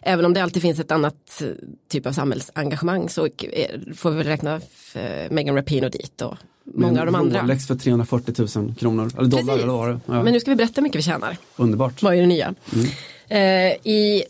även 0.01 0.25
om 0.25 0.33
det 0.33 0.43
alltid 0.43 0.61
finns 0.61 0.79
ett 0.79 0.91
annat 0.91 1.41
eh, 1.41 1.47
typ 1.89 2.05
av 2.05 2.11
samhällsengagemang 2.11 3.09
så 3.09 3.25
eh, 3.25 3.79
får 3.95 4.11
vi 4.11 4.17
väl 4.17 4.27
räkna 4.27 4.61
eh, 4.93 5.31
Megan 5.31 5.55
Rapinoe 5.55 5.89
dit 5.89 6.21
och 6.21 6.37
många 6.63 6.99
av 6.99 7.05
de 7.05 7.15
andra. 7.15 7.43
Rolex 7.43 7.67
för 7.67 7.75
340 7.75 8.47
000 8.55 8.75
kronor, 8.75 9.11
eller 9.17 9.29
dollar 9.29 9.53
eller 9.53 9.67
vad 9.67 9.89
det 9.89 9.99
ja. 10.05 10.23
Men 10.23 10.33
nu 10.33 10.39
ska 10.39 10.51
vi 10.51 10.55
berätta 10.55 10.73
hur 10.75 10.83
mycket 10.83 10.99
vi 10.99 11.03
tjänar. 11.03 11.37
Underbart. 11.55 12.03
Vad 12.03 12.15
är 12.15 12.21
det 12.21 12.27
nya? 12.27 12.55
Mm. 12.73 12.87
Eh, 13.27 13.91
I 13.91 14.23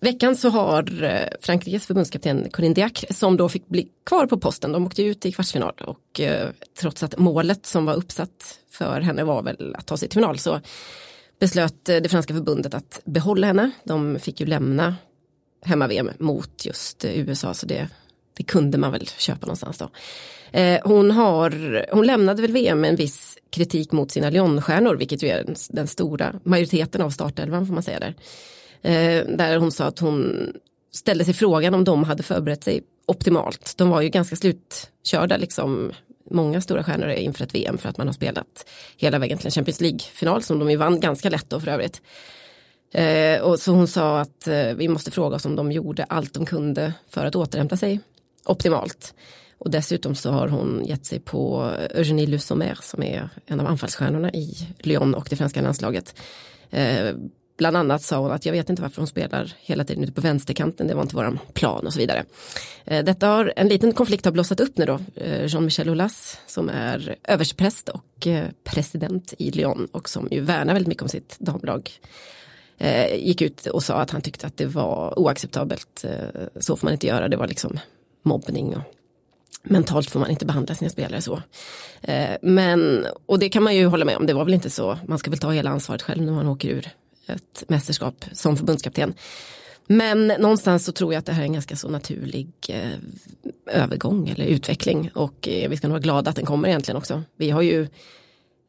veckan 0.00 0.36
så 0.36 0.48
har 0.48 0.84
Frankrikes 1.40 1.86
förbundskapten 1.86 2.48
Corinne 2.52 2.74
Diacre 2.74 3.14
som 3.14 3.36
då 3.36 3.48
fick 3.48 3.68
bli 3.68 3.88
kvar 4.06 4.26
på 4.26 4.38
posten, 4.38 4.72
de 4.72 4.86
åkte 4.86 5.02
ut 5.02 5.26
i 5.26 5.32
kvartsfinal 5.32 5.72
och 5.86 6.20
eh, 6.20 6.48
trots 6.80 7.02
att 7.02 7.18
målet 7.18 7.66
som 7.66 7.84
var 7.84 7.94
uppsatt 7.94 8.58
för 8.70 9.00
henne 9.00 9.24
var 9.24 9.42
väl 9.42 9.74
att 9.78 9.86
ta 9.86 9.96
sig 9.96 10.08
till 10.08 10.16
final 10.16 10.38
så 10.38 10.60
beslöt 11.40 11.88
eh, 11.88 11.96
det 11.96 12.08
franska 12.08 12.34
förbundet 12.34 12.74
att 12.74 13.00
behålla 13.04 13.46
henne. 13.46 13.70
De 13.84 14.18
fick 14.18 14.40
ju 14.40 14.46
lämna 14.46 14.96
hemma-VM 15.62 16.10
mot 16.18 16.66
just 16.66 17.04
eh, 17.04 17.18
USA 17.18 17.54
så 17.54 17.66
det, 17.66 17.88
det 18.36 18.42
kunde 18.42 18.78
man 18.78 18.92
väl 18.92 19.06
köpa 19.06 19.46
någonstans 19.46 19.78
då. 19.78 19.90
Eh, 20.58 20.80
hon, 20.84 21.10
har, 21.10 21.86
hon 21.92 22.06
lämnade 22.06 22.42
väl 22.42 22.52
VM 22.52 22.80
med 22.80 22.90
en 22.90 22.96
viss 22.96 23.38
kritik 23.50 23.92
mot 23.92 24.10
sina 24.10 24.30
Lyonstjärnor 24.30 24.96
vilket 24.96 25.22
ju 25.22 25.28
är 25.28 25.44
den, 25.44 25.54
den 25.70 25.86
stora 25.86 26.34
majoriteten 26.44 27.02
av 27.02 27.10
startelvan 27.10 27.66
får 27.66 27.74
man 27.74 27.82
säga 27.82 28.00
där. 28.00 28.14
Eh, 28.82 29.26
där 29.36 29.56
hon 29.56 29.72
sa 29.72 29.84
att 29.84 29.98
hon 29.98 30.52
ställde 30.92 31.24
sig 31.24 31.34
frågan 31.34 31.74
om 31.74 31.84
de 31.84 32.04
hade 32.04 32.22
förberett 32.22 32.64
sig 32.64 32.82
optimalt. 33.06 33.74
De 33.76 33.88
var 33.88 34.00
ju 34.00 34.08
ganska 34.08 34.36
slutkörda 34.36 35.36
liksom 35.36 35.92
många 36.30 36.60
stora 36.60 36.84
stjärnor 36.84 37.10
inför 37.10 37.44
ett 37.44 37.54
VM 37.54 37.78
för 37.78 37.88
att 37.88 37.98
man 37.98 38.06
har 38.06 38.14
spelat 38.14 38.70
hela 38.96 39.18
vägen 39.18 39.38
till 39.38 39.46
en 39.46 39.50
Champions 39.50 39.80
League-final 39.80 40.42
som 40.42 40.58
de 40.58 40.70
ju 40.70 40.76
vann 40.76 41.00
ganska 41.00 41.30
lätt 41.30 41.50
då 41.50 41.60
för 41.60 41.68
övrigt. 41.68 42.02
Eh, 42.92 43.40
och 43.40 43.58
så 43.58 43.72
hon 43.72 43.88
sa 43.88 44.20
att 44.20 44.46
eh, 44.48 44.74
vi 44.76 44.88
måste 44.88 45.10
fråga 45.10 45.36
oss 45.36 45.44
om 45.44 45.56
de 45.56 45.72
gjorde 45.72 46.04
allt 46.04 46.34
de 46.34 46.46
kunde 46.46 46.92
för 47.08 47.26
att 47.26 47.36
återhämta 47.36 47.76
sig 47.76 48.00
optimalt. 48.44 49.14
Och 49.58 49.70
dessutom 49.70 50.14
så 50.14 50.30
har 50.30 50.48
hon 50.48 50.82
gett 50.84 51.06
sig 51.06 51.20
på 51.20 51.70
Eugénie 51.90 52.26
Lussomer 52.26 52.78
som 52.82 53.02
är 53.02 53.28
en 53.46 53.60
av 53.60 53.66
anfallsstjärnorna 53.66 54.30
i 54.30 54.68
Lyon 54.78 55.14
och 55.14 55.26
det 55.30 55.36
franska 55.36 55.62
landslaget. 55.62 56.14
Eh, 56.70 57.14
Bland 57.60 57.76
annat 57.76 58.02
sa 58.02 58.18
hon 58.18 58.32
att 58.32 58.46
jag 58.46 58.52
vet 58.52 58.70
inte 58.70 58.82
varför 58.82 58.96
hon 58.96 59.06
spelar 59.06 59.52
hela 59.60 59.84
tiden 59.84 60.04
ute 60.04 60.12
på 60.12 60.20
vänsterkanten, 60.20 60.86
det 60.86 60.94
var 60.94 61.02
inte 61.02 61.16
våran 61.16 61.38
plan 61.52 61.86
och 61.86 61.92
så 61.92 61.98
vidare. 61.98 62.24
Eh, 62.84 63.04
detta 63.04 63.26
har, 63.26 63.52
en 63.56 63.68
liten 63.68 63.92
konflikt 63.92 64.24
har 64.24 64.32
blossat 64.32 64.60
upp 64.60 64.78
nu 64.78 64.84
då. 64.84 64.98
Eh, 65.14 65.46
Jean-Michel 65.46 65.88
Aulas 65.88 66.38
som 66.46 66.68
är 66.68 67.16
överstepräst 67.24 67.88
och 67.88 68.26
eh, 68.26 68.44
president 68.64 69.34
i 69.38 69.50
Lyon 69.50 69.88
och 69.92 70.08
som 70.08 70.28
ju 70.30 70.40
värnar 70.40 70.72
väldigt 70.72 70.88
mycket 70.88 71.02
om 71.02 71.08
sitt 71.08 71.36
damlag 71.38 71.90
gick 73.16 73.42
ut 73.42 73.66
och 73.66 73.82
sa 73.82 73.94
att 73.94 74.10
han 74.10 74.20
tyckte 74.20 74.46
att 74.46 74.56
det 74.56 74.66
var 74.66 75.18
oacceptabelt. 75.18 76.04
Så 76.60 76.76
får 76.76 76.86
man 76.86 76.92
inte 76.92 77.06
göra, 77.06 77.28
det 77.28 77.36
var 77.36 77.46
liksom 77.46 77.78
mobbning 78.22 78.76
och 78.76 78.82
mentalt 79.62 80.10
får 80.10 80.20
man 80.20 80.30
inte 80.30 80.46
behandla 80.46 80.74
sina 80.74 80.90
spelare 80.90 81.22
så. 81.22 81.42
Men, 82.42 83.06
och 83.26 83.38
det 83.38 83.48
kan 83.48 83.62
man 83.62 83.76
ju 83.76 83.86
hålla 83.86 84.04
med 84.04 84.16
om, 84.16 84.26
det 84.26 84.32
var 84.32 84.44
väl 84.44 84.54
inte 84.54 84.70
så, 84.70 84.98
man 85.06 85.18
ska 85.18 85.30
väl 85.30 85.38
ta 85.38 85.50
hela 85.50 85.70
ansvaret 85.70 86.02
själv 86.02 86.22
när 86.22 86.32
man 86.32 86.46
åker 86.46 86.68
ur 86.68 86.90
ett 87.34 87.64
mästerskap 87.68 88.24
som 88.32 88.56
förbundskapten. 88.56 89.14
Men 89.86 90.26
någonstans 90.26 90.84
så 90.84 90.92
tror 90.92 91.12
jag 91.12 91.18
att 91.18 91.26
det 91.26 91.32
här 91.32 91.42
är 91.42 91.46
en 91.46 91.52
ganska 91.52 91.76
så 91.76 91.88
naturlig 91.88 92.48
eh, 92.68 92.98
övergång 93.66 94.28
eller 94.28 94.44
utveckling 94.44 95.10
och 95.14 95.48
eh, 95.48 95.70
vi 95.70 95.76
ska 95.76 95.88
nog 95.88 95.92
vara 95.92 96.02
glada 96.02 96.30
att 96.30 96.36
den 96.36 96.46
kommer 96.46 96.68
egentligen 96.68 96.96
också. 96.96 97.22
Vi 97.36 97.50
har 97.50 97.62
ju 97.62 97.88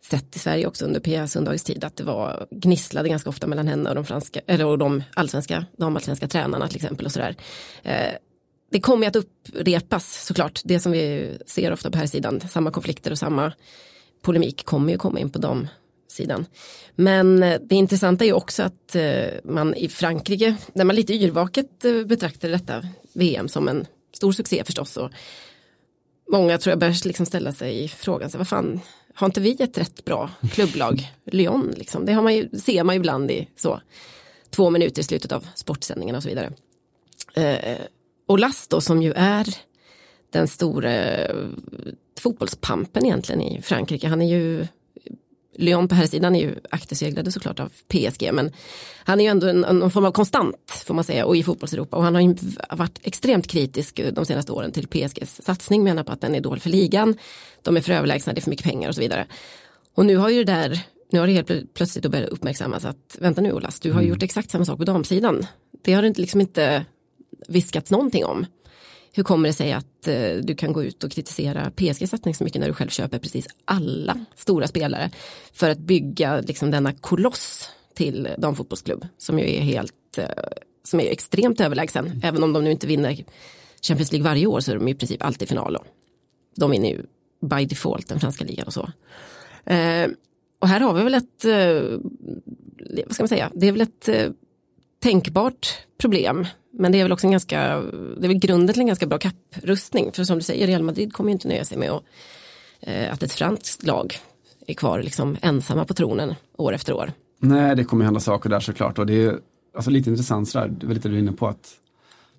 sett 0.04 0.36
i 0.36 0.40
Sverige 0.40 0.68
också 0.68 0.86
under 0.86 1.00
Pia 1.00 1.28
Sundhags 1.28 1.64
tid 1.64 1.84
att 1.84 1.96
det 1.96 2.04
var 2.04 2.48
gnisslade 2.52 3.10
ganska 3.10 3.30
ofta 3.30 3.48
mellan 3.48 3.68
henne 3.68 3.90
och 3.90 3.96
de 3.96 4.06
franska 4.06 4.42
eller 4.48 4.66
och 4.66 4.78
de 4.78 5.04
allsvenska, 5.14 5.66
de 5.78 5.96
allsvenska 5.96 6.28
tränarna 6.28 6.68
till 6.68 6.76
exempel 6.76 7.06
och 7.06 7.12
sådär. 7.12 7.36
Eh, 7.84 8.14
det 8.72 8.80
kommer 8.80 9.08
att 9.08 9.16
upprepas 9.16 10.26
såklart, 10.26 10.62
det 10.64 10.80
som 10.80 10.92
vi 10.92 11.38
ser 11.46 11.74
ofta 11.74 11.92
på 11.92 11.98
här 11.98 12.06
sidan, 12.06 12.42
samma 12.50 12.72
konflikter 12.72 13.12
och 13.12 13.18
samma 13.18 13.54
polemik 14.22 14.66
kommer 14.66 14.92
ju 14.92 14.98
komma 14.98 15.20
in 15.20 15.30
på 15.30 15.40
de 15.40 15.68
sidan. 16.12 16.46
Men 16.96 17.44
eh, 17.44 17.62
det 17.62 17.76
intressanta 17.76 18.26
är 18.26 18.34
också 18.34 18.64
att 18.64 18.96
eh, 18.96 19.28
man 19.44 19.76
i 19.76 19.90
Frankrike, 19.90 20.56
där 20.74 20.86
man 20.86 20.96
lite 20.96 21.14
yrvaket 21.14 21.86
eh, 21.86 22.04
betraktade 22.06 22.54
detta 22.54 22.84
VM 23.14 23.48
som 23.48 23.68
en 23.68 23.86
stor 24.14 24.32
succé 24.32 24.64
förstås. 24.64 24.98
Och 24.98 25.12
många 26.32 26.58
tror 26.58 26.72
jag 26.72 26.80
börjar 26.80 27.08
liksom 27.08 27.26
ställa 27.26 27.52
sig 27.52 27.88
frågan, 27.88 28.30
så 28.30 28.38
vad 28.38 28.48
fan, 28.48 28.80
har 29.14 29.26
inte 29.28 29.42
vi 29.42 29.52
ett 29.60 29.78
rätt 29.78 30.06
bra 30.06 30.30
klubblag? 30.52 31.12
Lyon, 31.26 31.74
liksom. 31.78 32.06
det 32.06 32.14
har 32.14 32.22
man 32.22 32.36
ju, 32.36 32.50
ser 32.50 32.84
man 32.84 32.96
ju 32.96 33.00
ibland 33.00 33.32
i 33.32 33.48
så, 33.56 33.82
två 34.50 34.70
minuter 34.70 35.02
i 35.02 35.04
slutet 35.04 35.32
av 35.32 35.48
sportsändningen 35.56 36.16
och 36.16 36.24
så 36.24 36.30
vidare. 36.30 36.54
Eh, 37.34 37.78
och 38.28 38.40
Last 38.40 38.70
då 38.70 38.82
som 38.82 39.02
ju 39.02 39.14
är 39.14 39.56
den 40.30 40.48
stora 40.48 41.28
fotbollspampen 42.20 43.06
egentligen 43.06 43.42
i 43.42 43.62
Frankrike. 43.62 44.08
Han 44.08 44.22
är 44.22 44.30
ju 44.30 44.68
Lyon 45.58 45.88
på 45.88 45.96
här 45.96 46.08
sidan 46.08 46.36
är 46.36 46.40
ju 46.40 46.56
akterseglade 46.70 47.32
såklart 47.32 47.60
av 47.60 47.72
PSG 47.88 48.30
men 48.34 48.52
han 49.04 49.20
är 49.20 49.24
ju 49.24 49.30
ändå 49.30 49.48
en, 49.48 49.64
en 49.64 49.92
form 49.92 50.06
av 50.06 50.12
konstant 50.12 50.84
får 50.86 50.94
man 50.94 51.04
säga 51.04 51.26
och 51.26 51.38
i 51.38 51.44
fotbollseuropa 51.44 51.98
och 51.98 52.04
han 52.04 52.16
har 52.16 52.22
ju 52.22 52.36
varit 52.70 53.00
extremt 53.04 53.48
kritisk 53.48 54.02
de 54.14 54.26
senaste 54.26 54.52
åren 54.52 54.72
till 54.72 54.88
PSGs 54.88 55.42
satsning 55.44 55.84
menar 55.84 56.04
på 56.04 56.12
att 56.12 56.22
den 56.22 56.36
är 56.36 56.42
dålig 56.42 56.62
för 56.64 56.70
ligan 56.70 57.16
de 57.62 57.78
är 57.78 57.82
för 57.82 57.94
överlägsna, 57.94 58.34
det 58.34 58.40
är 58.40 58.42
för 58.42 58.50
mycket 58.50 58.66
pengar 58.66 58.90
och 58.90 58.96
så 58.96 59.02
vidare. 59.02 59.26
Och 59.96 60.06
nu 60.06 60.18
har 60.18 60.30
ju 60.30 60.44
det 60.44 60.54
där, 60.54 60.80
nu 61.12 61.20
har 61.20 61.28
det 61.28 61.34
helt 61.34 61.74
plötsligt 61.74 62.12
börjat 62.12 62.30
uppmärksammas 62.30 62.86
att 62.86 63.18
vänta 63.20 63.42
nu 63.42 63.52
Olas, 63.52 63.80
du 63.80 63.92
har 63.92 64.00
mm. 64.00 64.10
gjort 64.10 64.24
exakt 64.24 64.52
samma 64.52 64.66
sak 64.66 64.78
på 64.78 64.84
damsidan. 64.84 65.46
Det 65.82 65.94
har 65.94 66.02
det 66.02 66.18
liksom 66.18 66.42
inte 66.42 66.86
viskats 67.48 67.92
någonting 67.92 68.26
om 68.26 68.46
hur 69.14 69.24
kommer 69.24 69.50
det 69.50 69.54
sig 69.54 69.72
att 69.74 70.08
eh, 70.08 70.36
du 70.44 70.56
kan 70.56 70.74
gå 70.74 70.84
ut 70.84 71.04
och 71.04 71.12
kritisera 71.12 71.72
PSG 71.72 72.10
satsning 72.10 72.36
så 72.36 72.44
mycket 72.44 72.60
när 72.60 72.68
du 72.68 72.74
själv 72.74 72.90
köper 72.90 73.20
precis 73.20 73.48
alla 73.66 74.26
stora 74.36 74.68
spelare 74.68 75.12
för 75.54 75.70
att 75.70 75.80
bygga 75.80 76.42
liksom 76.42 76.72
denna 76.72 76.94
koloss 76.94 77.70
till 77.96 78.30
damfotbollsklubb 78.38 79.08
som 79.18 79.40
ju 79.40 79.56
är 79.56 79.62
helt 79.62 80.18
eh, 80.18 80.26
som 80.84 81.00
är 81.00 81.12
extremt 81.12 81.62
överlägsen 81.62 82.06
mm. 82.06 82.20
även 82.24 82.44
om 82.44 82.54
de 82.54 82.64
nu 82.64 82.72
inte 82.72 82.88
vinner 82.88 83.24
Champions 83.82 84.12
League 84.12 84.30
varje 84.30 84.48
år 84.48 84.60
så 84.60 84.72
är 84.72 84.76
de 84.76 84.88
i 84.88 84.96
princip 84.96 85.24
alltid 85.24 85.50
final. 85.50 85.74
Då. 85.74 85.84
De 86.56 86.72
vinner 86.72 86.90
ju 86.90 87.06
by 87.42 87.66
default 87.66 88.08
den 88.08 88.20
franska 88.20 88.46
ligan 88.46 88.68
och 88.68 88.74
så. 88.74 88.92
Eh, 89.66 90.10
och 90.60 90.68
här 90.68 90.80
har 90.80 90.94
vi 90.94 91.04
väl 91.04 91.14
ett, 91.14 91.46
eh, 91.46 92.00
vad 93.06 93.14
ska 93.14 93.24
man 93.24 93.28
säga, 93.28 93.52
det 93.56 93.68
är 93.68 93.72
väl 93.72 93.82
ett 93.82 94.10
eh, 94.10 94.30
tänkbart 95.02 95.78
problem 95.98 96.46
men 96.72 96.92
det 96.92 97.00
är 97.00 97.04
väl 97.04 97.12
också 97.12 97.28
en 97.28 97.32
ganska, 97.32 97.82
det 98.18 98.24
är 98.24 98.28
väl 98.28 98.40
grunden 98.40 98.74
till 98.74 98.82
en 98.82 98.88
ganska 98.88 99.06
bra 99.06 99.18
kapprustning. 99.18 100.12
För 100.12 100.24
som 100.24 100.38
du 100.38 100.44
säger, 100.44 100.68
Real 100.68 100.84
Madrid 100.84 101.14
kommer 101.14 101.30
ju 101.30 101.34
inte 101.34 101.48
nöja 101.48 101.66
sig 101.66 101.78
med 101.78 101.92
att, 101.92 102.04
eh, 102.80 103.14
att 103.14 103.24
ett 103.24 103.34
franskt 103.34 103.84
lag 103.84 104.16
är 104.68 104.74
kvar 104.74 105.04
liksom 105.04 105.38
ensamma 105.42 105.86
på 105.86 105.94
tronen 105.94 106.36
år 106.58 106.74
efter 106.74 106.94
år. 106.94 107.12
Nej, 107.40 107.76
det 107.76 107.84
kommer 107.84 108.06
hända 108.06 108.20
saker 108.20 108.50
där 108.50 108.60
såklart. 108.60 109.00
Och 109.00 109.06
det 109.06 109.24
är 109.24 109.40
alltså, 109.76 109.92
lite 109.92 110.10
intressant 110.10 110.50
sådär, 110.50 110.68
det 110.68 110.86
var 110.86 110.94
lite 110.94 111.10
du 111.10 111.16
är 111.16 111.20
inne 111.20 111.32
på 111.32 111.48
att 111.48 111.74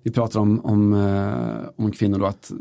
vi 0.03 0.11
pratar 0.11 0.39
om, 0.39 0.65
om, 0.65 0.93
eh, 0.93 1.83
om 1.85 1.91
kvinnor 1.91 2.19
då 2.19 2.25
att 2.25 2.51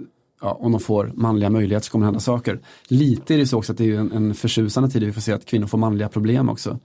ja, 0.40 0.52
om 0.52 0.72
de 0.72 0.80
får 0.80 1.12
manliga 1.14 1.50
möjligheter 1.50 1.84
så 1.84 1.92
kommer 1.92 2.04
det 2.04 2.06
hända 2.06 2.20
saker. 2.20 2.60
Lite 2.88 3.34
är 3.34 3.38
det 3.38 3.46
så 3.46 3.58
också 3.58 3.72
att 3.72 3.78
det 3.78 3.90
är 3.90 3.98
en, 3.98 4.12
en 4.12 4.34
förtjusande 4.34 4.90
tid 4.90 5.04
vi 5.04 5.12
får 5.12 5.20
se 5.20 5.32
att 5.32 5.44
kvinnor 5.44 5.66
får 5.66 5.78
manliga 5.78 6.08
problem 6.08 6.48
också 6.48 6.78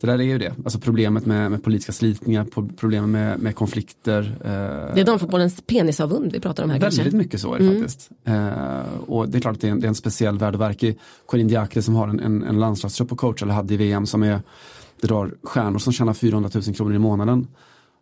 det 0.00 0.06
där 0.06 0.18
är 0.18 0.22
ju 0.22 0.38
det, 0.38 0.54
alltså 0.64 0.78
problemet 0.78 1.26
med, 1.26 1.50
med 1.50 1.62
politiska 1.62 1.92
slitningar, 1.92 2.46
problemet 2.76 3.08
med, 3.08 3.38
med 3.38 3.56
konflikter. 3.56 4.38
Eh, 4.44 4.94
det 4.94 5.00
är 5.00 5.04
damfotbollens 5.04 5.62
penisavund 5.66 6.32
vi 6.32 6.40
pratar 6.40 6.64
om 6.64 6.70
här 6.70 6.80
Väldigt 6.80 7.00
kanske. 7.00 7.16
mycket 7.16 7.40
så 7.40 7.54
är 7.54 7.58
det 7.58 7.64
mm. 7.64 7.78
faktiskt. 7.80 8.10
Eh, 8.24 9.02
och 9.06 9.28
det 9.28 9.38
är 9.38 9.40
klart 9.40 9.54
att 9.54 9.60
det 9.60 9.68
är 9.68 9.72
en, 9.72 9.80
det 9.80 9.86
är 9.86 9.88
en 9.88 9.94
speciell 9.94 10.38
värld 10.38 10.54
att 10.54 10.60
verka 10.60 10.86
i. 10.86 10.96
Corinne 11.26 11.48
Diacre 11.48 11.82
som 11.82 11.94
har 11.94 12.08
en, 12.08 12.20
en, 12.20 12.42
en 12.42 12.60
landslagstrupp 12.60 13.12
och 13.12 13.18
coach 13.18 13.42
eller 13.42 13.54
hade 13.54 13.74
i 13.74 13.76
VM 13.76 14.06
som 14.06 14.22
är, 14.22 14.40
drar 15.00 15.34
stjärnor 15.42 15.78
som 15.78 15.92
tjänar 15.92 16.14
400 16.14 16.50
000 16.54 16.62
kronor 16.62 16.94
i 16.94 16.98
månaden. 16.98 17.46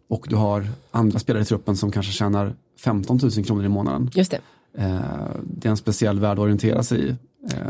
Och 0.08 0.26
du 0.28 0.36
har 0.36 0.66
andra 0.90 1.18
spelare 1.18 1.42
i 1.42 1.46
truppen 1.46 1.76
som 1.76 1.90
kanske 1.90 2.12
tjänar 2.12 2.54
15 2.80 3.20
000 3.22 3.44
kronor 3.44 3.64
i 3.64 3.68
månaden. 3.68 4.10
Just 4.14 4.30
det. 4.30 4.40
Eh, 4.78 5.00
det 5.42 5.68
är 5.68 5.70
en 5.70 5.76
speciell 5.76 6.20
värld 6.20 6.32
att 6.32 6.38
orientera 6.38 6.82
sig 6.82 7.08
i. 7.08 7.14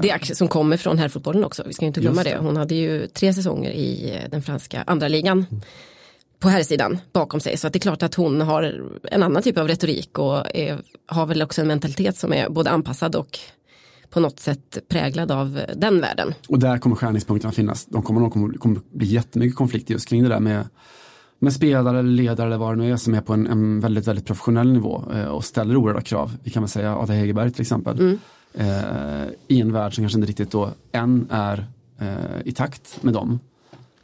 Det 0.03 0.11
är 0.11 0.15
aktier 0.15 0.37
som 0.37 0.49
kommer 0.49 0.77
från 0.77 0.99
herrfotbollen 0.99 1.45
också, 1.45 1.63
vi 1.67 1.73
ska 1.73 1.87
inte 1.87 2.01
glömma 2.01 2.23
det. 2.23 2.31
det. 2.31 2.37
Hon 2.37 2.57
hade 2.57 2.75
ju 2.75 3.07
tre 3.07 3.35
säsonger 3.35 3.71
i 3.71 4.13
eh, 4.15 4.31
den 4.31 4.43
franska 4.43 4.85
andra 4.87 5.09
ligan 5.09 5.47
på 6.39 6.49
herrsidan 6.49 6.99
bakom 7.13 7.41
sig. 7.41 7.57
Så 7.57 7.67
att 7.67 7.73
det 7.73 7.77
är 7.77 7.81
klart 7.81 8.03
att 8.03 8.15
hon 8.15 8.41
har 8.41 8.83
en 9.03 9.23
annan 9.23 9.43
typ 9.43 9.59
av 9.59 9.69
retorik 9.69 10.19
och 10.19 10.57
är, 10.57 10.79
har 11.07 11.27
väl 11.27 11.43
också 11.43 11.61
en 11.61 11.69
mentalitet 11.69 12.17
som 12.17 12.33
är 12.33 12.49
både 12.49 12.71
anpassad 12.71 13.17
och 13.17 13.39
på 14.11 14.21
något 14.21 14.41
sätt 14.41 14.79
präglad 14.89 15.31
av 15.31 15.61
den 15.77 16.01
världen. 16.01 16.35
Och 16.49 16.59
där 16.59 16.79
kommer 16.79 16.97
skärningspunkterna 16.97 17.53
finnas. 17.53 17.87
De 17.87 18.03
kommer, 18.03 18.21
de 18.21 18.31
kommer, 18.31 18.55
kommer 18.55 18.81
bli 18.93 19.07
jättemycket 19.07 19.57
konflikt 19.57 19.91
just 19.91 20.09
kring 20.09 20.23
det 20.23 20.29
där 20.29 20.41
med 20.41 20.69
med 21.39 21.53
spelare 21.53 21.99
eller 21.99 22.11
ledare 22.11 22.47
eller 22.47 22.57
vad 22.57 22.73
det 22.73 22.83
nu 22.83 22.93
är 22.93 22.97
som 22.97 23.15
är 23.15 23.21
på 23.21 23.33
en, 23.33 23.47
en 23.47 23.81
väldigt, 23.81 24.09
väldigt 24.09 24.27
professionell 24.27 24.73
nivå 24.73 25.05
eh, 25.15 25.25
och 25.25 25.45
ställer 25.45 25.77
oerhörda 25.77 26.01
krav. 26.01 26.37
Vi 26.43 26.51
kan 26.51 26.63
väl 26.63 26.71
säga 26.71 26.97
Ada 26.97 27.13
Hegerberg 27.13 27.51
till 27.51 27.61
exempel. 27.61 28.01
Mm 28.01 28.19
eh, 28.55 29.27
i 29.49 29.61
en 29.61 29.73
värld 29.73 29.95
som 29.95 30.03
kanske 30.05 30.19
inte 30.19 30.29
riktigt 30.29 30.51
då 30.51 30.71
än 30.93 31.27
är 31.31 31.67
eh, 31.99 32.41
i 32.45 32.53
takt 32.53 33.03
med 33.03 33.15
dem. 33.15 33.39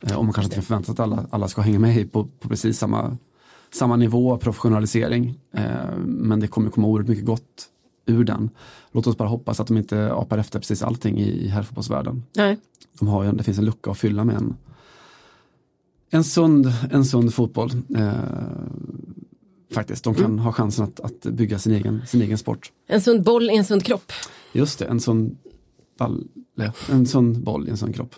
Eh, 0.00 0.16
och 0.16 0.25
man 0.25 0.33
kanske 0.33 0.54
inte 0.54 0.66
förväntar 0.66 0.87
sig 0.87 0.92
att 0.92 1.00
alla, 1.00 1.26
alla 1.30 1.49
ska 1.49 1.62
hänga 1.62 1.78
med 1.78 2.12
på, 2.12 2.25
på 2.25 2.49
precis 2.49 2.78
samma, 2.78 3.16
samma 3.73 3.97
nivå 3.97 4.33
av 4.33 4.38
professionalisering. 4.38 5.38
Eh, 5.52 5.97
men 6.07 6.40
det 6.40 6.47
kommer 6.47 6.71
komma 6.71 6.87
oerhört 6.87 7.09
mycket 7.09 7.26
gott 7.26 7.69
ur 8.07 8.25
den. 8.25 8.50
Låt 8.92 9.07
oss 9.07 9.16
bara 9.16 9.28
hoppas 9.28 9.61
att 9.61 9.66
de 9.66 9.76
inte 9.76 10.12
apar 10.12 10.38
efter 10.38 10.59
precis 10.59 10.83
allting 10.83 11.19
i, 11.19 11.28
i 11.28 11.49
herrfotbollsvärlden. 11.49 12.23
Nej. 12.37 12.59
De 12.99 13.09
har 13.09 13.25
ju, 13.25 13.33
det 13.33 13.42
finns 13.42 13.59
en 13.59 13.64
lucka 13.64 13.90
att 13.90 13.99
fylla 13.99 14.25
med 14.25 14.37
en, 14.37 14.57
en, 16.11 16.25
sund, 16.25 16.73
en 16.90 17.04
sund 17.04 17.35
fotboll. 17.35 17.71
Eh, 17.97 18.12
faktiskt, 19.74 20.04
de 20.04 20.14
kan 20.14 20.24
mm. 20.24 20.38
ha 20.38 20.52
chansen 20.52 20.84
att, 20.84 21.00
att 21.00 21.22
bygga 21.22 21.58
sin 21.58 21.72
egen, 21.72 22.06
sin 22.06 22.22
egen 22.22 22.38
sport. 22.38 22.72
En 22.86 23.00
sund 23.00 23.22
boll 23.22 23.50
i 23.50 23.56
en 23.56 23.64
sund 23.64 23.84
kropp. 23.84 24.12
Just 24.52 24.78
det, 24.78 24.84
en 24.84 25.00
sund, 25.00 25.36
ball, 25.98 26.28
en 26.90 27.06
sund 27.06 27.40
boll 27.40 27.68
i 27.68 27.70
en 27.70 27.76
sund 27.76 27.94
kropp. 27.94 28.14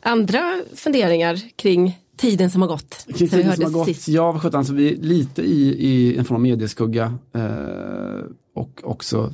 Andra 0.00 0.60
funderingar 0.74 1.40
kring 1.56 2.00
tiden 2.16 2.50
som 2.50 2.62
har 2.62 2.68
gått? 2.68 3.06
Kring 3.14 3.28
tiden 3.28 3.56
som 3.56 3.64
har 3.64 3.70
gått, 3.70 3.86
sist. 3.86 4.08
ja 4.08 4.32
vad 4.32 4.54
alltså 4.54 4.72
vi 4.72 4.92
är 4.92 4.96
lite 4.96 5.42
i, 5.42 5.86
i 5.86 6.16
en 6.16 6.24
form 6.24 6.36
av 6.36 6.42
medieskugga 6.42 7.18
eh, 7.32 8.24
och 8.54 8.80
också 8.84 9.32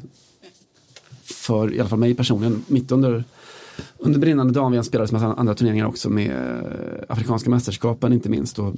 för 1.25 1.75
i 1.75 1.80
alla 1.80 1.88
fall 1.88 1.99
mig 1.99 2.14
personligen, 2.14 2.64
mitt 2.66 2.92
under 2.92 3.25
under 3.99 4.20
brinnande 4.20 4.52
dagen, 4.52 4.84
spelat 4.84 5.12
massa 5.12 5.34
andra 5.34 5.54
turneringar 5.54 5.87
också 5.87 6.11
med 6.11 6.30
eh, 6.30 7.04
Afrikanska 7.08 7.50
mästerskapen 7.50 8.12
inte 8.12 8.28
minst. 8.28 8.58
Och, 8.58 8.75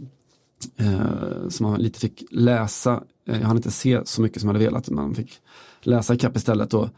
eh, 0.76 1.48
som 1.48 1.70
man 1.70 1.80
lite 1.80 2.00
fick 2.00 2.24
läsa, 2.30 3.02
eh, 3.28 3.40
jag 3.40 3.46
hann 3.46 3.56
inte 3.56 3.70
se 3.70 4.00
så 4.04 4.22
mycket 4.22 4.40
som 4.40 4.48
jag 4.48 4.54
hade 4.54 4.64
velat, 4.64 4.90
man 4.90 5.14
fick 5.14 5.40
läsa 5.80 6.14
ikapp 6.14 6.36
istället. 6.36 6.74
Och 6.74 6.88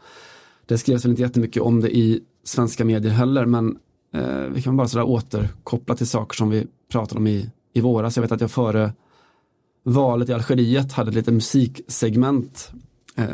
det 0.65 0.77
skrevs 0.77 1.05
väl 1.05 1.09
inte 1.09 1.21
jättemycket 1.21 1.61
om 1.61 1.81
det 1.81 1.97
i 1.97 2.19
svenska 2.43 2.85
medier 2.85 3.11
heller, 3.11 3.45
men 3.45 3.77
eh, 4.13 4.39
vi 4.53 4.61
kan 4.61 4.77
bara 4.77 4.87
sådär 4.87 5.05
återkoppla 5.05 5.95
till 5.95 6.07
saker 6.07 6.35
som 6.35 6.49
vi 6.49 6.67
pratade 6.91 7.19
om 7.19 7.27
i, 7.27 7.49
i 7.73 7.81
våras. 7.81 8.15
Jag 8.15 8.21
vet 8.21 8.31
att 8.31 8.41
jag 8.41 8.51
före 8.51 8.93
valet 9.83 10.29
i 10.29 10.33
Algeriet 10.33 10.91
hade 10.91 11.11
lite 11.11 11.31
musiksegment. 11.31 12.71
Eh, 13.15 13.25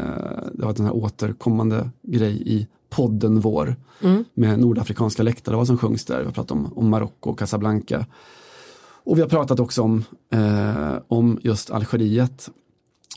det 0.54 0.66
var 0.66 0.80
en 0.80 0.86
här 0.86 0.96
återkommande 0.96 1.90
grej 2.02 2.44
i 2.46 2.68
podden 2.90 3.40
vår 3.40 3.76
mm. 4.02 4.24
med 4.34 4.60
nordafrikanska 4.60 5.24
läktare, 5.24 5.56
vad 5.56 5.68
som 5.68 5.78
sjungs 5.78 6.06
där. 6.06 6.24
Vi 6.24 6.26
pratat 6.26 6.52
om, 6.52 6.74
om 6.76 6.90
Marocko 6.90 7.30
och 7.30 7.40
Casablanca. 7.40 8.06
Och 9.06 9.18
vi 9.18 9.22
har 9.22 9.30
pratat 9.30 9.60
också 9.60 9.82
om, 9.82 10.04
eh, 10.34 10.94
om 11.08 11.40
just 11.42 11.72
Algeriet. 11.72 12.50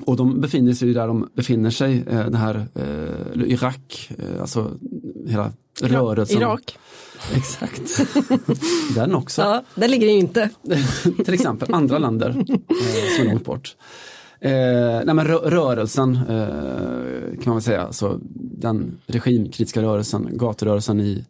Och 0.05 0.17
de 0.17 0.41
befinner 0.41 0.73
sig 0.73 0.93
där 0.93 1.07
de 1.07 1.29
befinner 1.35 1.71
sig, 1.71 2.05
eh, 2.11 2.27
det 2.27 2.39
här 2.39 2.67
eh, 2.75 3.53
Irak, 3.53 4.11
eh, 4.19 4.41
alltså 4.41 4.71
hela 5.27 5.53
rörelsen. 5.83 6.39
Irak. 6.39 6.79
Exakt. 7.35 8.01
den 8.95 9.15
också. 9.15 9.43
Ja, 9.43 9.63
där 9.75 9.89
ligger 9.89 10.07
det 10.07 10.13
inte. 10.13 10.51
Till 11.25 11.35
exempel 11.35 11.75
andra 11.75 11.99
länder 11.99 12.29
eh, 12.29 13.17
som 13.17 13.27
är 13.27 13.31
långt 13.31 13.45
bort. 13.45 13.77
Eh, 14.41 15.05
nej 15.05 15.15
men 15.15 15.25
rö 15.27 15.37
rörelsen 15.37 16.17
eh, 16.17 17.39
kan 17.43 17.45
man 17.47 17.55
väl 17.55 17.63
säga, 17.63 17.83
alltså 17.83 18.21
den 18.35 18.99
regimkritiska 19.07 19.83
rörelsen, 19.83 20.29
gaturörelsen 20.33 21.01
i, 21.01 21.25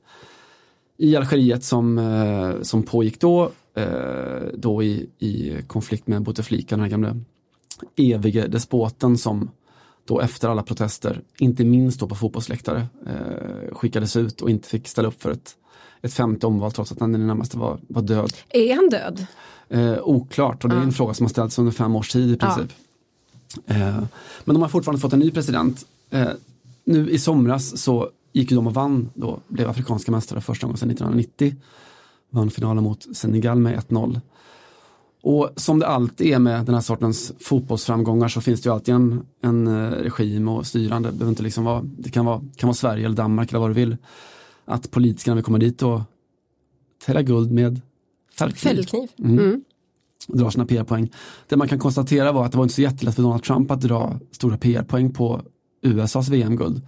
i 0.99 1.17
Algeriet 1.17 1.65
som, 1.65 1.99
eh, 1.99 2.63
som 2.63 2.83
pågick 2.83 3.21
då, 3.21 3.51
då 4.55 4.83
i, 4.83 5.09
i 5.19 5.63
konflikt 5.67 6.07
med 6.07 6.23
Bouteflika, 6.23 6.77
den 6.77 6.83
här 6.83 6.91
gamla 6.91 7.17
evige 7.97 8.47
despoten 8.47 9.19
som 9.19 9.51
då 10.07 10.21
efter 10.21 10.49
alla 10.49 10.63
protester, 10.63 11.23
inte 11.39 11.65
minst 11.65 12.01
då 12.01 12.09
på 12.09 12.15
fotbollsläktare, 12.15 12.87
eh, 13.07 13.75
skickades 13.75 14.17
ut 14.17 14.41
och 14.41 14.51
inte 14.51 14.69
fick 14.69 14.89
ställa 14.89 15.09
upp 15.09 15.23
för 15.23 15.31
ett, 15.31 15.57
ett 16.03 16.13
femte 16.13 16.47
omval 16.47 16.73
trots 16.73 16.93
att 16.93 17.01
han 17.01 17.15
i 17.15 17.19
det 17.19 17.25
närmaste 17.25 17.59
var, 17.59 17.79
var 17.89 18.03
död. 18.03 18.33
Är 18.49 18.75
han 18.75 18.89
död? 18.89 19.27
Eh, 19.69 19.99
oklart 20.03 20.65
och 20.65 20.71
det 20.71 20.77
är 20.77 20.81
en 20.81 20.93
fråga 20.93 21.15
som 21.15 21.25
har 21.25 21.31
ställts 21.31 21.59
under 21.59 21.73
fem 21.73 21.97
års 21.97 22.09
tid 22.09 22.31
i 22.31 22.37
princip. 22.37 22.73
Ja. 23.65 23.75
Eh, 23.75 24.05
men 24.45 24.55
de 24.55 24.63
har 24.63 24.69
fortfarande 24.69 25.01
fått 25.01 25.13
en 25.13 25.19
ny 25.19 25.31
president. 25.31 25.87
Eh, 26.11 26.29
nu 26.85 27.11
i 27.11 27.19
somras 27.19 27.83
så 27.83 28.11
gick 28.33 28.51
de 28.51 28.67
och 28.67 28.75
vann 28.75 29.11
då, 29.15 29.41
blev 29.49 29.69
afrikanska 29.69 30.13
mästare 30.13 30.41
första 30.41 30.67
gången 30.67 30.79
sedan 30.79 30.91
1990. 30.91 31.55
Vann 32.31 32.51
finalen 32.51 32.85
mot 32.85 33.17
Senegal 33.17 33.59
med 33.59 33.79
1-0. 33.79 34.21
Och 35.23 35.51
som 35.57 35.79
det 35.79 35.87
alltid 35.87 36.27
är 36.27 36.39
med 36.39 36.67
den 36.67 36.75
här 36.75 36.83
sortens 36.83 37.33
fotbollsframgångar 37.41 38.29
så 38.29 38.41
finns 38.41 38.63
det 38.63 38.69
ju 38.69 38.75
alltid 38.75 38.95
en, 38.95 39.27
en 39.41 39.67
eh, 39.67 39.91
regim 39.91 40.49
och 40.49 40.67
styrande. 40.67 41.11
Det, 41.11 41.29
inte 41.29 41.43
liksom 41.43 41.65
vara, 41.65 41.83
det 41.99 42.11
kan, 42.11 42.25
vara, 42.25 42.43
kan 42.57 42.67
vara 42.67 42.75
Sverige 42.75 43.05
eller 43.05 43.17
Danmark 43.17 43.51
eller 43.51 43.61
vad 43.61 43.71
du 43.71 43.75
vill. 43.75 43.97
Att 44.65 44.91
politikerna 44.91 45.35
vill 45.35 45.45
komma 45.45 45.59
dit 45.59 45.83
och 45.83 46.01
tälla 47.05 47.23
guld 47.23 47.53
med 47.53 47.81
fällkniv. 48.39 48.71
fällkniv. 48.71 49.09
Mm. 49.19 49.39
Mm. 49.39 49.65
Drar 50.29 50.51
sina 50.51 50.67
PR-poäng. 50.67 51.13
Det 51.49 51.57
man 51.57 51.69
kan 51.69 51.79
konstatera 51.79 52.33
var 52.33 52.45
att 52.45 52.53
det 52.53 52.59
var 52.59 52.65
inte 52.65 52.75
så 52.75 52.83
jättelätt 52.83 53.15
för 53.15 53.23
Donald 53.23 53.43
Trump 53.43 53.71
att 53.71 53.81
dra 53.81 54.21
stora 54.31 54.59
PR-poäng 54.59 55.13
på 55.13 55.43
USAs 55.83 56.29
VM-guld. 56.29 56.83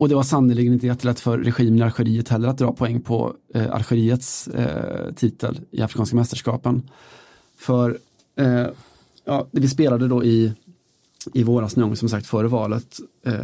Och 0.00 0.08
det 0.08 0.14
var 0.14 0.22
sannerligen 0.22 0.72
inte 0.72 0.86
jättelätt 0.86 1.20
för 1.20 1.38
regimen 1.38 1.78
i 1.78 1.82
Algeriet 1.82 2.28
heller 2.28 2.48
att 2.48 2.58
dra 2.58 2.72
poäng 2.72 3.00
på 3.00 3.34
eh, 3.54 3.72
Algeriets 3.72 4.48
eh, 4.48 5.12
titel 5.14 5.60
i 5.70 5.82
Afrikanska 5.82 6.16
mästerskapen. 6.16 6.90
För 7.56 7.98
eh, 8.36 8.66
ja, 9.24 9.46
vi 9.50 9.68
spelade 9.68 10.08
då 10.08 10.24
i, 10.24 10.52
i 11.34 11.42
våras 11.42 11.76
någon 11.76 11.96
som 11.96 12.08
sagt 12.08 12.26
före 12.26 12.48
valet 12.48 13.00
eh, 13.26 13.34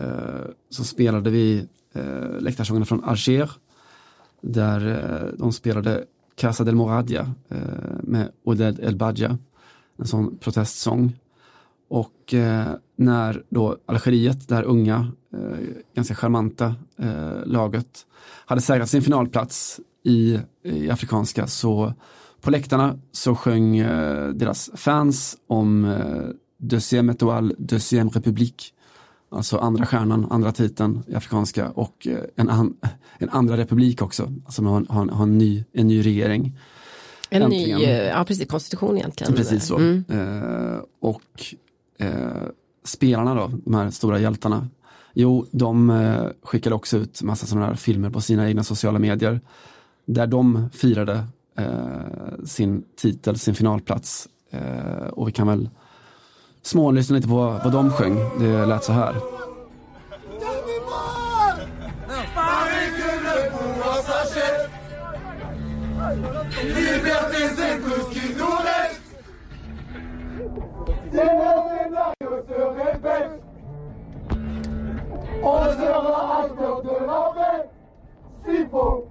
så 0.70 0.84
spelade 0.84 1.30
vi 1.30 1.66
eh, 1.92 2.40
läktarsångerna 2.40 2.86
från 2.86 3.04
Alger 3.04 3.50
där 4.40 4.88
eh, 4.88 5.38
de 5.38 5.52
spelade 5.52 6.04
Casa 6.34 6.64
del 6.64 6.74
Moradia 6.74 7.34
eh, 7.48 7.58
med 8.02 8.30
Oded 8.44 8.80
El 8.80 8.96
Badja, 8.96 9.38
en 9.96 10.06
sån 10.06 10.38
protestsång. 10.38 11.12
Och 11.88 12.34
eh, 12.34 12.66
när 12.96 13.42
då 13.48 13.76
Algeriet, 13.86 14.48
det 14.48 14.54
här 14.54 14.62
unga, 14.62 15.12
eh, 15.32 15.58
ganska 15.94 16.14
charmanta 16.14 16.74
eh, 16.98 17.46
laget, 17.46 18.06
hade 18.46 18.60
säkrat 18.60 18.90
sin 18.90 19.02
finalplats 19.02 19.80
i, 20.02 20.38
i 20.62 20.90
Afrikanska 20.90 21.46
så 21.46 21.92
på 22.40 22.50
läktarna 22.50 22.98
så 23.12 23.34
sjöng 23.34 23.78
eh, 23.78 24.28
deras 24.28 24.70
fans 24.74 25.36
om 25.46 25.84
eh, 25.84 26.28
Deuxième 26.58 27.10
étoile, 27.10 27.54
Deuxième 27.58 28.10
république. 28.10 28.72
Alltså 29.30 29.58
andra 29.58 29.86
stjärnan, 29.86 30.26
andra 30.30 30.52
titeln 30.52 31.02
i 31.06 31.14
afrikanska 31.14 31.70
och 31.70 32.06
eh, 32.06 32.18
en, 32.36 32.50
an, 32.50 32.76
en 33.18 33.30
andra 33.30 33.56
republik 33.56 34.02
också. 34.02 34.32
Alltså 34.44 34.62
man 34.62 34.86
har, 34.88 35.06
har 35.06 35.22
en, 35.22 35.38
ny, 35.38 35.64
en 35.72 35.86
ny 35.86 36.02
regering. 36.02 36.58
En 37.30 37.42
Äntligen. 37.42 37.78
ny, 37.78 37.84
eh, 37.84 38.08
ja 38.08 38.24
precis, 38.24 38.48
konstitution 38.48 38.96
egentligen. 38.96 39.34
Precis 39.34 39.66
så. 39.66 39.76
Mm. 39.76 40.04
Eh, 40.08 40.78
och 41.00 41.22
eh, 41.98 42.48
spelarna 42.84 43.34
då, 43.34 43.50
de 43.64 43.74
här 43.74 43.90
stora 43.90 44.18
hjältarna, 44.18 44.68
jo, 45.14 45.46
de 45.50 45.90
eh, 45.90 46.26
skickade 46.42 46.74
också 46.74 46.96
ut 46.96 47.22
massa 47.22 47.46
sådana 47.46 47.66
här 47.66 47.74
filmer 47.74 48.10
på 48.10 48.20
sina 48.20 48.48
egna 48.48 48.64
sociala 48.64 48.98
medier 48.98 49.40
där 50.04 50.26
de 50.26 50.70
firade 50.72 51.24
eh, 51.58 52.44
sin 52.44 52.84
titel, 52.96 53.38
sin 53.38 53.54
finalplats. 53.54 54.28
Eh, 54.50 55.06
och 55.12 55.28
vi 55.28 55.32
kan 55.32 55.46
väl 55.46 55.68
smålyssna 56.62 57.16
lite 57.16 57.28
på 57.28 57.60
vad 57.64 57.72
de 57.72 57.90
sjöng. 57.90 58.16
Det 58.40 58.66
lät 58.66 58.84
så 58.84 58.92
här. 58.92 59.14
On 75.42 75.64
sera 75.76 76.40
acteur 76.44 76.82
de 76.82 77.06
la 77.06 77.32
paix. 77.34 77.68
S'il 78.44 78.68
faut, 78.68 79.04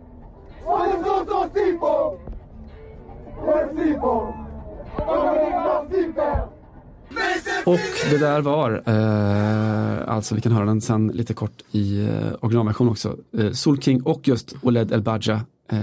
s'il 1.54 1.80
faut. 1.80 2.20
Och 7.66 7.80
det 8.10 8.18
där 8.18 8.42
var, 8.42 8.84
eh, 8.86 10.14
alltså 10.16 10.36
vi 10.36 10.42
kan 10.42 10.52
höra 10.52 10.66
den 10.66 10.82
sen 10.82 11.08
lite 11.08 11.34
kort 11.34 11.62
i 11.72 12.06
eh, 12.06 12.34
originalversion 12.42 12.90
också, 12.90 13.18
eh, 13.38 13.52
Soul 13.52 13.82
King 13.82 14.02
och 14.02 14.28
just 14.28 14.56
Oled 14.62 14.92
El 14.92 15.02
Badja, 15.02 15.42
eh, 15.72 15.80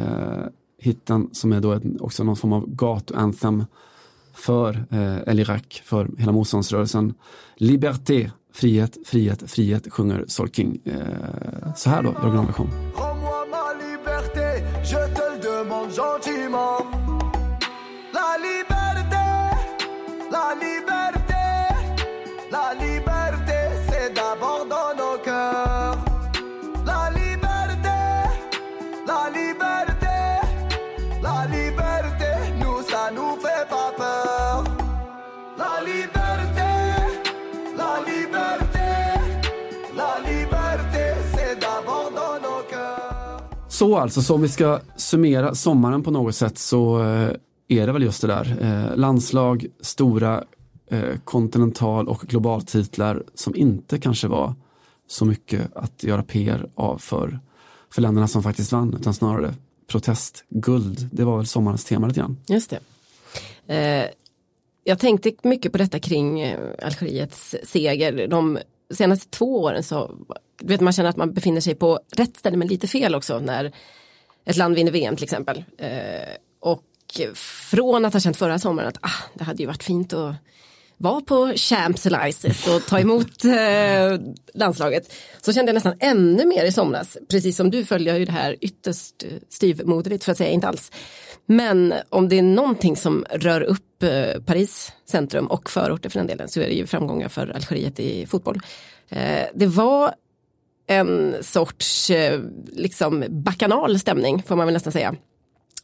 hitten 0.79 1.29
som 1.33 1.53
är 1.53 1.61
då 1.61 1.73
en, 1.73 1.99
också 2.01 2.25
någon 2.25 2.37
form 2.37 2.53
av 2.53 2.67
gatu-anthem 2.69 3.65
för 4.35 4.85
eh, 4.91 5.19
El 5.27 5.39
Irak, 5.39 5.83
för 5.85 6.09
hela 6.19 6.33
motståndsrörelsen. 6.33 7.15
Liberté, 7.57 8.31
frihet, 8.53 8.99
frihet, 9.07 9.51
frihet 9.51 9.93
sjunger 9.93 10.25
Sol 10.29 10.49
King. 10.49 10.79
Eh, 10.85 11.75
så 11.77 11.91
här 11.91 12.03
då 12.03 12.11
i 12.11 12.15
originalversion. 12.15 12.71
Så 43.83 43.97
alltså, 43.97 44.23
så 44.23 44.35
om 44.35 44.43
vi 44.43 44.49
ska 44.49 44.81
summera 44.97 45.55
sommaren 45.55 46.03
på 46.03 46.11
något 46.11 46.35
sätt 46.35 46.59
så 46.59 47.01
eh, 47.01 47.31
är 47.69 47.87
det 47.87 47.93
väl 47.93 48.03
just 48.03 48.21
det 48.21 48.27
där. 48.27 48.57
Eh, 48.61 48.97
landslag, 48.97 49.67
stora 49.81 50.45
eh, 50.91 51.19
kontinental 51.25 52.09
och 52.09 52.21
globaltitlar 52.21 53.23
som 53.35 53.57
inte 53.57 53.99
kanske 53.99 54.29
var 54.29 54.55
så 55.07 55.25
mycket 55.25 55.77
att 55.77 56.05
göra 56.05 56.23
PR 56.23 56.69
av 56.75 56.99
för, 56.99 57.41
för 57.91 58.03
länderna 58.03 58.29
som 58.29 58.43
faktiskt 58.43 58.73
vann 58.73 58.95
utan 59.01 59.15
snarare 59.15 59.55
protestguld. 59.87 61.09
Det 61.13 61.25
var 61.25 61.37
väl 61.37 61.47
sommarens 61.47 61.85
tema 61.85 62.07
lite 62.07 62.21
grann. 62.21 62.37
Just 62.47 62.71
det. 62.71 62.81
Eh, 63.75 64.07
jag 64.85 64.99
tänkte 64.99 65.33
mycket 65.43 65.73
på 65.73 65.79
detta 65.79 65.99
kring 65.99 66.41
eh, 66.41 66.59
Algeriets 66.83 67.57
seger. 67.65 68.29
De 68.29 68.59
senaste 68.95 69.31
två 69.31 69.63
åren 69.63 69.83
så 69.83 70.11
vet 70.65 70.81
man 70.81 70.93
känner 70.93 71.11
att 71.11 71.17
man 71.17 71.33
befinner 71.33 71.61
sig 71.61 71.75
på 71.75 72.01
rätt 72.17 72.37
ställe 72.37 72.57
men 72.57 72.69
lite 72.69 72.89
fel 72.89 73.15
också 73.15 73.39
när 73.39 73.73
ett 74.45 74.57
land 74.57 74.75
vinner 74.75 74.93
VM 74.93 75.17
till 75.17 75.25
exempel. 75.25 75.65
Eh, 75.79 75.89
och 76.61 76.83
från 77.71 78.05
att 78.05 78.13
ha 78.13 78.21
känt 78.21 78.37
förra 78.37 78.59
sommaren 78.59 78.89
att 78.89 78.99
ah, 79.01 79.25
det 79.35 79.45
hade 79.45 79.63
ju 79.63 79.67
varit 79.67 79.83
fint 79.83 80.13
att 80.13 80.35
vara 81.03 81.21
på 81.21 81.53
Champs 81.57 82.07
Elysis 82.07 82.69
och 82.69 82.87
ta 82.87 83.01
emot 83.01 83.45
eh, 83.45 84.21
landslaget. 84.55 85.13
Så 85.41 85.53
kände 85.53 85.71
jag 85.71 85.75
nästan 85.75 85.97
ännu 86.01 86.47
mer 86.47 86.65
i 86.65 86.73
somras. 86.73 87.19
Precis 87.31 87.57
som 87.57 87.71
du 87.71 87.85
följer 87.85 88.17
ju 88.17 88.25
det 88.25 88.33
här 88.33 88.57
ytterst 88.61 89.25
styvmoderligt 89.49 90.25
för 90.25 90.33
att 90.33 90.39
säga 90.39 90.51
inte 90.51 90.69
alls. 90.69 90.93
Men 91.47 91.95
om 92.09 92.29
det 92.29 92.39
är 92.39 92.43
någonting 92.43 92.97
som 92.97 93.25
rör 93.31 93.61
upp 93.61 94.03
eh, 94.03 94.43
Paris 94.47 94.93
centrum 95.11 95.47
och 95.47 95.71
förorter 95.71 96.09
för 96.09 96.19
den 96.19 96.27
delen 96.27 96.49
så 96.49 96.61
är 96.61 96.67
det 96.67 96.75
ju 96.75 96.87
framgångar 96.87 97.29
för 97.29 97.49
Algeriet 97.49 98.01
i 98.01 98.27
fotboll. 98.27 98.61
Eh, 99.09 99.47
det 99.55 99.67
var 99.67 100.15
en 100.93 101.35
sorts 101.41 102.11
eh, 102.11 102.41
liksom 102.73 103.25
bakanal 103.29 103.99
stämning 103.99 104.43
får 104.43 104.57
man 104.57 104.67
väl 104.67 104.75
nästan 104.75 104.93
säga 104.93 105.15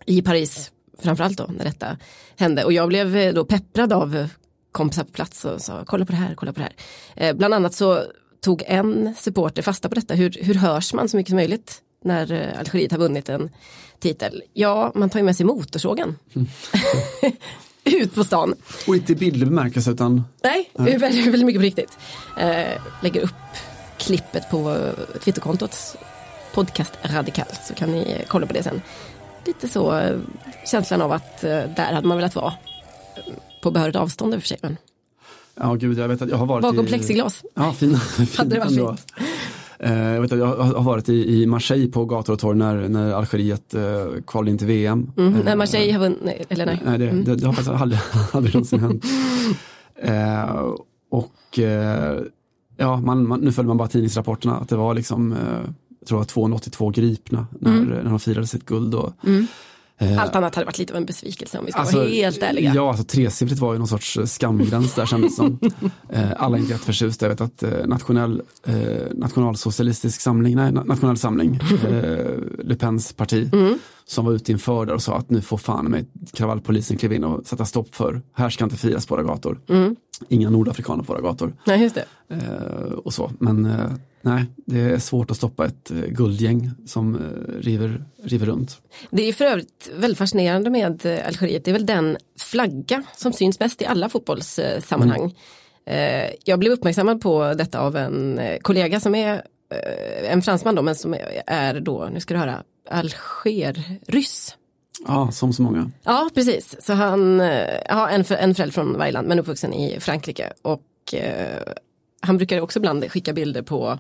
i 0.06 0.22
Paris 0.22 0.70
framförallt 1.02 1.38
då 1.38 1.46
när 1.46 1.64
detta 1.64 1.96
hände 2.36 2.64
och 2.64 2.72
jag 2.72 2.88
blev 2.88 3.16
eh, 3.16 3.34
då 3.34 3.44
pepprad 3.44 3.92
av 3.92 4.28
kompisar 4.72 5.04
på 5.04 5.10
plats 5.10 5.44
och 5.44 5.60
sa 5.60 5.84
kolla 5.86 6.04
på 6.04 6.12
det 6.12 6.18
här, 6.18 6.34
kolla 6.34 6.52
på 6.52 6.60
det 6.60 6.64
här. 6.64 7.28
Eh, 7.28 7.36
bland 7.36 7.54
annat 7.54 7.74
så 7.74 8.02
tog 8.40 8.62
en 8.66 9.14
supporter 9.18 9.62
fasta 9.62 9.88
på 9.88 9.94
detta, 9.94 10.14
hur, 10.14 10.36
hur 10.42 10.54
hörs 10.54 10.94
man 10.94 11.08
så 11.08 11.16
mycket 11.16 11.30
som 11.30 11.36
möjligt 11.36 11.82
när 12.04 12.54
Algeriet 12.58 12.92
har 12.92 12.98
vunnit 12.98 13.28
en 13.28 13.50
titel? 14.00 14.42
Ja, 14.52 14.92
man 14.94 15.10
tar 15.10 15.18
ju 15.18 15.24
med 15.24 15.36
sig 15.36 15.46
motorsågen. 15.46 16.16
Mm. 16.34 16.48
Ut 17.84 18.14
på 18.14 18.24
stan. 18.24 18.54
Och 18.86 18.96
inte 18.96 19.12
i 19.12 19.16
bildlig 19.16 19.48
bemärkelse 19.48 19.90
utan? 19.90 20.24
Nej, 20.42 20.70
Nej. 20.78 20.98
Väldigt, 20.98 21.26
väldigt 21.26 21.46
mycket 21.46 21.60
på 21.60 21.64
riktigt. 21.64 21.98
Lägger 23.02 23.20
upp 23.20 23.34
klippet 24.08 24.50
på 24.50 24.90
Twitterkontot 25.24 25.96
podcast 26.54 26.92
radikal 27.02 27.46
så 27.64 27.74
kan 27.74 27.92
ni 27.92 28.24
kolla 28.28 28.46
på 28.46 28.52
det 28.52 28.62
sen. 28.62 28.82
Lite 29.46 29.68
så 29.68 29.98
eh, 29.98 30.18
känslan 30.66 31.02
av 31.02 31.12
att 31.12 31.44
eh, 31.44 31.50
där 31.50 31.92
hade 31.92 32.08
man 32.08 32.16
velat 32.16 32.34
vara 32.34 32.52
på 33.62 33.70
behörigt 33.70 33.96
avstånd 33.96 34.34
i 34.34 34.36
och 34.36 34.40
för 34.40 34.48
sig. 34.48 34.58
Men... 34.62 34.76
Ja, 35.54 35.74
gud, 35.74 35.98
jag 35.98 36.08
vet 36.08 36.22
att 36.22 36.28
jag 36.28 36.36
har 36.36 36.46
varit 36.46 36.62
Bakom 36.62 36.84
i... 36.84 36.88
plexiglas. 36.88 37.44
Ja, 37.54 37.72
fin, 37.72 37.94
hade 38.36 38.54
det 38.54 38.60
varit 38.60 38.74
fint. 38.74 39.12
Eh, 39.78 39.92
jag, 39.92 40.20
vet 40.20 40.32
att 40.32 40.38
jag 40.38 40.56
har 40.56 40.82
varit 40.82 41.08
i, 41.08 41.46
Marseille 41.46 41.88
på 41.88 42.04
gator 42.04 42.32
och 42.32 42.38
torg 42.38 42.58
när, 42.58 42.88
när 42.88 43.12
Algeriet 43.12 43.74
eh, 43.74 43.82
kvalade 44.26 44.50
in 44.50 44.58
till 44.58 44.66
VM. 44.66 45.12
Mm, 45.16 45.38
när 45.38 45.56
Marseille 45.56 45.92
har 45.92 46.00
vunnit, 46.00 46.46
eller 46.48 46.66
nej? 46.66 46.82
Nej, 46.84 46.98
det, 46.98 47.08
mm. 47.08 47.24
det, 47.24 47.36
det 47.36 47.46
har 47.46 47.52
faktiskt 47.52 47.80
aldrig, 47.80 48.00
aldrig 48.32 48.54
någonsin 48.54 48.80
hänt. 48.80 49.04
Eh, 50.00 50.74
och 51.10 51.58
eh, 51.58 52.20
ja, 52.78 53.00
man, 53.00 53.28
man, 53.28 53.40
nu 53.40 53.52
följer 53.52 53.68
man 53.68 53.76
bara 53.76 53.88
tidningsrapporterna 53.88 54.56
att 54.56 54.68
det 54.68 54.76
var 54.76 54.94
liksom, 54.94 55.32
eh, 55.32 55.38
jag 56.00 56.08
tror 56.08 56.24
282 56.24 56.90
gripna 56.90 57.46
när, 57.60 57.76
mm. 57.76 57.88
när 57.88 58.10
de 58.10 58.20
firade 58.20 58.46
sitt 58.46 58.66
guld. 58.66 58.94
Och, 58.94 59.12
mm. 59.26 59.46
Eh, 60.00 60.22
Allt 60.22 60.36
annat 60.36 60.54
hade 60.54 60.64
varit 60.64 60.78
lite 60.78 60.92
av 60.92 60.96
en 60.96 61.04
besvikelse 61.06 61.58
om 61.58 61.64
vi 61.64 61.72
ska 61.72 61.80
alltså, 61.80 61.96
vara 61.96 62.08
helt 62.08 62.42
ärliga. 62.42 62.72
Ja, 62.74 62.88
alltså 62.88 63.04
tresiffrigt 63.04 63.60
var 63.60 63.72
ju 63.72 63.78
någon 63.78 63.88
sorts 63.88 64.18
skamgräns 64.26 64.94
där 64.94 65.06
kändes 65.06 65.36
som. 65.36 65.58
Eh, 66.12 66.28
alla 66.36 66.56
är 66.56 66.60
inte 66.60 66.72
jätteförtjusta. 66.72 67.26
Jag 67.26 67.30
vet 67.30 67.40
att 67.40 67.62
eh, 67.62 67.86
nationell, 67.86 68.42
nationalsocialistisk 69.12 70.20
samling, 70.20 70.56
nej, 70.56 70.72
nationell 70.72 71.16
samling, 71.16 71.60
Le 72.58 72.74
Pens 72.74 73.12
parti, 73.12 73.50
mm. 73.52 73.78
som 74.06 74.24
var 74.24 74.32
ute 74.32 74.52
inför 74.52 74.86
där 74.86 74.94
och 74.94 75.02
sa 75.02 75.16
att 75.16 75.30
nu 75.30 75.40
får 75.40 75.58
fan 75.58 75.90
med 75.90 76.06
kravallpolisen 76.32 76.96
kliva 76.96 77.14
in 77.14 77.24
och 77.24 77.46
sätta 77.46 77.64
stopp 77.64 77.94
för, 77.94 78.22
här 78.32 78.50
ska 78.50 78.64
inte 78.64 78.76
firas 78.76 79.06
på 79.06 79.16
våra 79.16 79.24
gator. 79.24 79.60
Mm. 79.68 79.96
Inga 80.28 80.50
nordafrikaner 80.50 81.02
på 81.04 81.12
våra 81.12 81.22
gator. 81.22 81.56
Nej, 81.64 81.82
just 81.82 81.94
det. 81.94 82.04
och 83.04 83.14
så, 83.14 83.32
men 83.38 83.68
Nej, 84.20 84.44
det 84.56 84.80
är 84.80 84.98
svårt 84.98 85.30
att 85.30 85.36
stoppa 85.36 85.66
ett 85.66 85.90
eh, 85.90 85.96
guldgäng 85.96 86.70
som 86.86 87.14
eh, 87.14 87.62
river, 87.62 88.04
river 88.22 88.46
runt. 88.46 88.80
Det 89.10 89.22
är 89.22 89.32
för 89.32 89.44
övrigt 89.44 89.90
väldigt 89.94 90.18
fascinerande 90.18 90.70
med 90.70 91.06
eh, 91.06 91.26
Algeriet. 91.26 91.64
Det 91.64 91.70
är 91.70 91.72
väl 91.72 91.86
den 91.86 92.16
flagga 92.38 93.02
som 93.16 93.32
syns 93.32 93.58
bäst 93.58 93.82
i 93.82 93.86
alla 93.86 94.08
fotbollssammanhang. 94.08 95.20
Mm. 95.20 96.34
Jag 96.44 96.58
blev 96.58 96.72
uppmärksammad 96.72 97.20
på 97.20 97.54
detta 97.54 97.80
av 97.80 97.96
en 97.96 98.40
kollega 98.62 99.00
som 99.00 99.14
är 99.14 99.42
en 100.24 100.42
fransman 100.42 100.74
då, 100.74 100.82
men 100.82 100.94
som 100.94 101.16
är 101.46 101.80
då, 101.80 102.08
nu 102.12 102.20
ska 102.20 102.34
du 102.34 102.40
höra, 102.40 102.62
Alger-ryss. 102.90 104.56
Ja, 105.06 105.30
som 105.32 105.52
så 105.52 105.62
många. 105.62 105.90
Ja, 106.02 106.30
precis. 106.34 106.76
Så 106.80 106.92
han 106.92 107.40
har 107.88 108.08
en, 108.08 108.24
en 108.28 108.54
förälder 108.54 108.70
från 108.70 108.98
varje 108.98 109.12
land 109.12 109.28
men 109.28 109.38
uppvuxen 109.38 109.74
i 109.74 110.00
Frankrike. 110.00 110.52
Och 110.62 111.14
han 112.20 112.36
brukar 112.36 112.60
också 112.60 112.78
ibland 112.78 113.10
skicka 113.10 113.32
bilder 113.32 113.62
på 113.62 113.98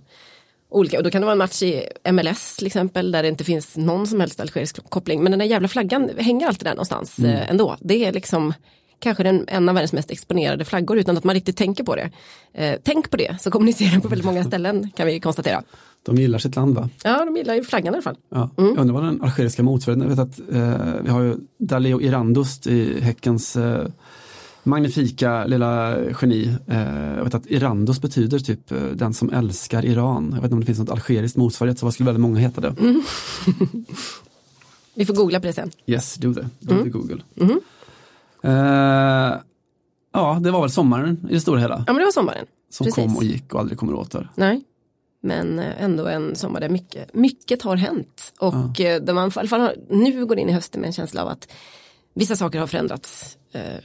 olika, 0.70 0.98
och 0.98 1.04
då 1.04 1.10
kan 1.10 1.20
det 1.20 1.26
vara 1.26 1.32
en 1.32 1.38
match 1.38 1.62
i 1.62 1.88
MLS 2.12 2.56
till 2.56 2.66
exempel 2.66 3.12
där 3.12 3.22
det 3.22 3.28
inte 3.28 3.44
finns 3.44 3.76
någon 3.76 4.06
som 4.06 4.20
helst 4.20 4.40
algerisk 4.40 4.88
koppling. 4.88 5.22
Men 5.22 5.32
den 5.32 5.38
där 5.38 5.46
jävla 5.46 5.68
flaggan 5.68 6.10
hänger 6.18 6.46
alltid 6.46 6.66
där 6.66 6.74
någonstans 6.74 7.18
mm. 7.18 7.30
eh, 7.30 7.50
ändå. 7.50 7.76
Det 7.80 8.04
är 8.04 8.12
liksom 8.12 8.52
kanske 9.00 9.22
den, 9.22 9.44
en 9.48 9.68
av 9.68 9.74
världens 9.74 9.92
mest 9.92 10.10
exponerade 10.10 10.64
flaggor 10.64 10.98
utan 10.98 11.16
att 11.16 11.24
man 11.24 11.34
riktigt 11.34 11.56
tänker 11.56 11.84
på 11.84 11.96
det. 11.96 12.10
Eh, 12.54 12.78
tänk 12.84 13.10
på 13.10 13.16
det, 13.16 13.36
så 13.40 13.50
kommunicerar 13.50 13.90
den 13.90 14.00
på 14.00 14.08
väldigt 14.08 14.26
många 14.26 14.44
ställen 14.44 14.90
kan 14.96 15.06
vi 15.06 15.20
konstatera. 15.20 15.62
De 16.02 16.16
gillar 16.16 16.38
sitt 16.38 16.56
land 16.56 16.74
va? 16.74 16.88
Ja, 17.04 17.24
de 17.24 17.36
gillar 17.36 17.54
ju 17.54 17.64
flaggan 17.64 17.94
i 17.94 17.96
alla 17.96 18.02
fall. 18.02 18.16
Ja. 18.30 18.50
Mm. 18.58 18.70
Jag 18.70 18.78
undrar 18.78 18.94
vad 18.94 19.04
den 19.04 19.22
algeriska 19.22 19.62
motsvarigheten, 19.62 20.10
jag 20.10 20.16
vet 20.16 20.40
att 20.40 20.54
eh, 20.54 21.02
vi 21.02 21.10
har 21.10 21.22
ju 21.22 21.36
Daleo 21.58 22.00
Irandust 22.00 22.66
i 22.66 23.00
Häckens 23.00 23.56
eh, 23.56 23.86
magnifika 24.62 25.44
lilla 25.44 25.98
geni. 26.22 26.56
Eh, 26.66 27.14
jag 27.16 27.24
vet 27.24 27.34
att 27.34 27.46
Irandos 27.46 28.00
betyder 28.00 28.38
typ 28.38 28.72
eh, 28.72 28.82
den 28.82 29.14
som 29.14 29.30
älskar 29.30 29.84
Iran. 29.84 30.24
Jag 30.34 30.36
vet 30.36 30.44
inte 30.44 30.54
om 30.54 30.60
det 30.60 30.66
finns 30.66 30.78
något 30.78 30.90
algeriskt 30.90 31.36
motsvarighet 31.36 31.78
så 31.78 31.86
vad 31.86 31.94
skulle 31.94 32.06
väldigt 32.06 32.20
många 32.20 32.38
heta 32.38 32.60
det? 32.60 32.74
Mm. 32.80 33.02
vi 34.94 35.06
får 35.06 35.14
googla 35.14 35.40
på 35.40 35.46
det 35.46 35.52
sen. 35.52 35.70
Yes, 35.86 36.14
do 36.14 36.32
det. 36.32 36.48
Do 36.60 36.74
mm. 36.74 36.90
Google. 36.90 37.22
Mm. 37.36 37.60
Uh, 38.44 39.38
ja, 40.12 40.38
det 40.40 40.50
var 40.50 40.60
väl 40.60 40.70
sommaren 40.70 41.26
i 41.30 41.34
det 41.34 41.40
stora 41.40 41.60
hela. 41.60 41.84
Ja, 41.86 41.92
men 41.92 41.96
det 41.96 42.04
var 42.04 42.12
sommaren. 42.12 42.46
Som 42.70 42.84
Precis. 42.84 43.04
kom 43.04 43.16
och 43.16 43.24
gick 43.24 43.54
och 43.54 43.60
aldrig 43.60 43.78
kommer 43.78 43.94
åter. 43.94 44.28
Nej. 44.34 44.64
Men 45.20 45.58
ändå 45.58 46.06
en 46.06 46.36
sommar 46.36 46.60
där 46.60 46.68
mycket, 46.68 47.14
mycket 47.14 47.62
har 47.62 47.76
hänt. 47.76 48.32
Och 48.38 48.54
ja. 48.76 49.00
där 49.00 49.12
man 49.12 49.28
i 49.28 49.32
alla 49.34 49.48
fall 49.48 49.70
nu 49.90 50.26
går 50.26 50.38
in 50.38 50.48
i 50.48 50.52
hösten 50.52 50.80
med 50.80 50.88
en 50.88 50.92
känsla 50.92 51.22
av 51.22 51.28
att 51.28 51.48
vissa 52.14 52.36
saker 52.36 52.58
har 52.58 52.66
förändrats. 52.66 53.38
Eh, 53.52 53.84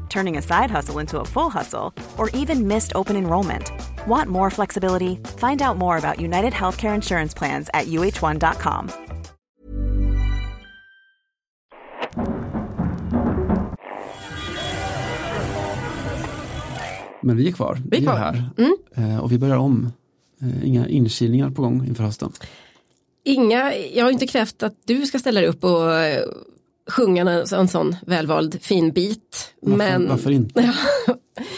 turning 0.11 0.37
a 0.37 0.41
side 0.41 0.71
hustle 0.71 0.99
into 0.99 1.19
a 1.19 1.25
full 1.25 1.49
hustle, 1.49 1.93
or 2.17 2.29
even 2.41 2.67
missed 2.67 2.91
open 2.95 3.15
enrollment. 3.15 3.71
Want 4.07 4.29
more 4.29 4.49
flexibility? 4.49 5.15
Find 5.37 5.61
out 5.61 5.77
more 5.77 5.97
about 5.97 6.19
United 6.19 6.53
Healthcare 6.53 6.95
Insurance 6.95 7.37
Plans 7.37 7.69
at 7.73 7.87
uh1.com. 7.87 8.89
Men 17.21 17.37
vi 17.37 17.47
är 17.47 17.51
kvar, 17.51 17.77
vi 17.89 17.97
är, 17.97 18.01
kvar. 18.01 18.17
här 18.17 18.49
mm. 18.57 18.77
Eh, 18.95 19.17
och 19.17 19.31
vi 19.31 19.37
börjar 19.37 19.57
om. 19.57 19.89
Eh, 20.41 20.67
inga 20.67 20.87
inkilningar 20.87 21.49
på 21.49 21.61
gång 21.61 21.87
inför 21.87 22.03
hösten. 22.03 22.31
Inga, 23.23 23.75
jag 23.75 24.05
har 24.05 24.11
inte 24.11 24.27
krävt 24.27 24.63
att 24.63 24.75
du 24.85 25.05
ska 25.05 25.19
ställa 25.19 25.39
dig 25.39 25.49
upp 25.49 25.63
och 25.63 25.93
eh, 25.93 26.23
sjunga 26.87 27.21
en, 27.21 27.27
en 27.53 27.67
sån 27.67 27.95
välvald 28.07 28.61
fin 28.61 28.91
bit. 28.91 29.53
Varför, 29.61 29.77
men... 29.77 30.09
varför 30.09 30.31
inte? 30.31 30.73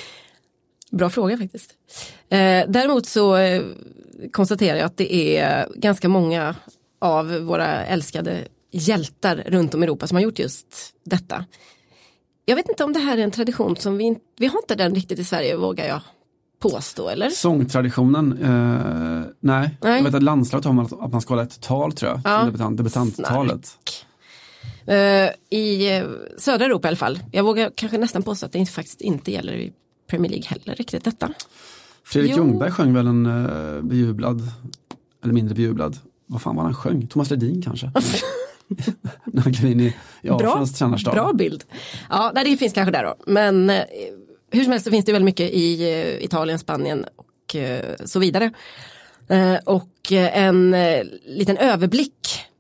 Bra 0.92 1.10
fråga 1.10 1.38
faktiskt. 1.38 1.72
Eh, 2.30 2.64
däremot 2.68 3.06
så 3.06 3.36
eh, 3.36 3.64
konstaterar 4.32 4.78
jag 4.78 4.86
att 4.86 4.98
det 4.98 5.38
är 5.38 5.68
ganska 5.76 6.10
många 6.10 6.56
av 7.02 7.38
våra 7.38 7.86
älskade 7.86 8.48
hjältar 8.72 9.44
runt 9.48 9.74
om 9.74 9.84
i 9.84 9.86
Europa 9.86 10.08
som 10.08 10.16
har 10.16 10.22
gjort 10.22 10.40
just 10.40 10.68
detta. 11.06 11.46
jag 12.46 12.56
vet 12.56 12.70
inte 12.70 12.84
om 12.84 12.94
det 12.94 13.00
här 13.00 13.18
är 13.18 13.22
en 13.22 13.32
tradition 13.32 13.76
som 13.76 13.98
vi, 13.98 14.18
vi 14.38 14.46
har 14.48 14.60
inte 14.60 14.76
den 14.76 14.96
riktigt 14.96 15.20
i 15.20 15.24
Sverige 15.24 15.58
vågar 15.58 15.86
jag 15.88 16.02
påstå 16.60 17.10
eller? 17.10 17.30
Sångtraditionen, 17.30 18.32
eh, 18.42 19.32
nej. 19.40 19.78
Nej. 19.82 19.98
Jag 19.98 20.04
vet 20.04 20.14
att 20.16 20.24
landslaget 20.24 20.66
har 20.66 20.74
man 20.74 20.86
att 20.86 21.12
man 21.12 21.22
ska 21.22 21.34
hålla 21.34 21.44
ett 21.44 21.62
tal 21.62 21.94
tror 21.94 22.12
jag, 22.12 22.22
Ja. 22.24 22.44
debutant, 22.46 22.78
debutanttalet. 22.78 23.66
Eh, 23.66 23.94
I 25.50 25.96
eh, 25.98 26.06
södra 26.38 26.65
Europa 26.65 26.88
i 26.88 26.89
alla 26.89 26.98
fall. 26.98 27.19
Jag 27.32 27.43
vågar 27.43 27.72
kanske 27.76 27.98
nästan 27.98 28.24
påstå 28.24 28.46
att 28.46 28.52
det 28.52 28.60
inte, 28.60 28.72
faktiskt 28.72 29.02
inte 29.02 29.32
gäller 29.32 29.54
i 29.54 29.74
Premier 30.10 30.32
League 30.32 30.48
heller 30.48 30.76
riktigt 30.76 31.04
detta. 31.04 31.34
Fredrik 32.06 32.32
Jo. 32.32 32.38
Ljungberg 32.38 32.72
sjöng 32.72 32.93
väl 32.93 33.08
en 33.08 33.26
eh, 33.26 33.82
bejublad, 33.82 34.41
eller 35.24 35.34
mindre 35.34 35.56
bejublad, 35.56 35.98
vad 36.26 36.41
fan 36.41 36.56
var 36.56 36.63
han 36.63 36.74
sjöng? 36.74 37.08
Thomas 37.08 37.30
Ledin 37.30 37.62
kanske? 37.62 37.91
När 39.26 39.41
han 39.41 39.54
klev 39.54 39.72
in 39.72 39.80
i, 39.80 39.96
i 40.22 40.28
tränarstab. 40.78 41.13
bra 41.13 41.34
bild. 41.34 41.63
Ja, 42.10 42.32
nej, 42.36 42.43
det 42.52 42.58
finns 42.58 42.74
kanske 42.74 42.91
där 42.91 43.04
då. 43.04 43.15
Men 43.28 43.69
eh, 43.69 43.84
hur 44.52 44.63
som 44.63 44.72
helst 44.72 44.86
så 44.86 44.91
finns 44.91 45.06
det 45.06 45.12
väldigt 45.12 45.26
mycket 45.26 45.52
i 45.52 45.91
eh, 45.91 46.26
Italien, 46.26 46.60
Spanien 46.60 47.06
och 47.15 47.56
eh, 47.56 47.96
så 48.06 48.19
vidare. 48.19 48.52
Eh, 49.28 49.56
och 49.65 50.12
eh, 50.12 50.38
en 50.38 50.74
eh, 50.74 51.04
liten 51.26 51.58
överblick 51.58 52.15
eh, 52.36 52.53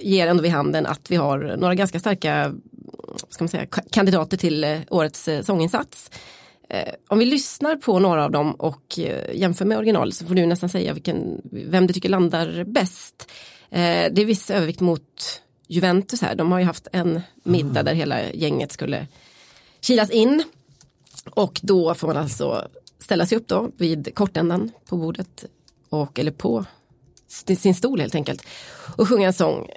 ger 0.00 0.26
ändå 0.26 0.42
vid 0.42 0.52
handen 0.52 0.86
att 0.86 1.10
vi 1.10 1.16
har 1.16 1.56
några 1.56 1.74
ganska 1.74 2.00
starka 2.00 2.54
ska 3.28 3.44
man 3.44 3.48
säga, 3.48 3.66
kandidater 3.66 4.36
till 4.36 4.64
eh, 4.64 4.80
årets 4.88 5.28
eh, 5.28 5.42
sånginsats. 5.42 6.10
Eh, 6.68 6.94
om 7.08 7.18
vi 7.18 7.24
lyssnar 7.24 7.76
på 7.76 7.98
några 7.98 8.24
av 8.24 8.30
dem 8.30 8.52
och 8.52 8.98
jämför 9.32 9.64
med 9.64 9.78
original 9.78 10.12
så 10.12 10.26
får 10.26 10.34
du 10.34 10.46
nästan 10.46 10.68
säga 10.68 10.92
vilken, 10.92 11.40
vem 11.44 11.86
du 11.86 11.92
tycker 11.92 12.08
landar 12.08 12.64
bäst. 12.64 13.32
Det 13.70 14.20
är 14.20 14.24
viss 14.24 14.50
övervikt 14.50 14.80
mot 14.80 15.42
Juventus 15.66 16.22
här. 16.22 16.34
De 16.34 16.52
har 16.52 16.58
ju 16.58 16.64
haft 16.64 16.88
en 16.92 17.20
middag 17.42 17.82
där 17.82 17.94
hela 17.94 18.32
gänget 18.32 18.72
skulle 18.72 19.06
kilas 19.80 20.10
in. 20.10 20.42
Och 21.30 21.60
då 21.62 21.94
får 21.94 22.08
man 22.08 22.16
alltså 22.16 22.68
ställa 22.98 23.26
sig 23.26 23.38
upp 23.38 23.48
då 23.48 23.70
vid 23.76 24.14
kortändan 24.14 24.70
på 24.88 24.96
bordet 24.96 25.44
och 25.88 26.18
eller 26.18 26.30
på 26.30 26.64
sin 27.28 27.74
stol 27.74 28.00
helt 28.00 28.14
enkelt 28.14 28.46
och 28.96 29.08
sjunga 29.08 29.26
en 29.26 29.32
sång. 29.32 29.68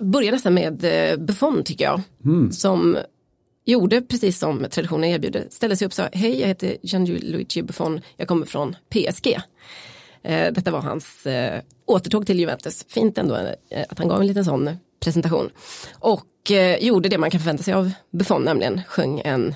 Börjar 0.00 0.32
nästan 0.32 0.54
med 0.54 0.84
eh, 0.84 1.16
Buffon 1.16 1.62
tycker 1.64 1.84
jag. 1.84 2.00
Som 2.52 2.98
gjorde 3.64 4.02
precis 4.02 4.38
som 4.38 4.66
traditionen 4.70 5.10
erbjuder. 5.10 5.46
Ställde 5.50 5.76
sig 5.76 5.86
upp 5.86 5.90
och 5.90 5.96
sa 5.96 6.08
hej 6.12 6.40
jag 6.40 6.48
heter 6.48 6.76
Gianluigi 6.82 7.62
Buffon, 7.62 8.00
jag 8.16 8.28
kommer 8.28 8.46
från 8.46 8.76
PSG. 8.88 9.38
Eh, 10.22 10.52
Detta 10.52 10.70
var 10.70 10.80
hans 10.80 11.26
eh, 11.26 11.60
återtåg 11.86 12.26
till 12.26 12.40
Juventus. 12.40 12.84
Fint 12.88 13.18
ändå 13.18 13.34
att 13.88 13.98
han 13.98 14.08
gav 14.08 14.20
en 14.20 14.26
liten 14.26 14.44
sån 14.44 14.70
presentation. 15.04 15.50
Och 15.98 16.26
gjorde 16.80 17.08
det 17.08 17.18
man 17.18 17.30
kan 17.30 17.40
förvänta 17.40 17.62
sig 17.62 17.74
av 17.74 17.90
Buffon, 18.12 18.42
nämligen 18.42 18.80
sjöng 18.86 19.20
en 19.24 19.54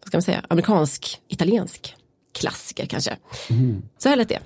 vad 0.00 0.06
ska 0.06 0.16
man 0.16 0.22
säga, 0.22 0.44
amerikansk, 0.48 1.20
italiensk 1.28 1.96
klassiker 2.40 2.86
kanske. 2.86 3.16
Så 3.98 4.08
här 4.08 4.16
lät 4.16 4.28
det. 4.28 4.42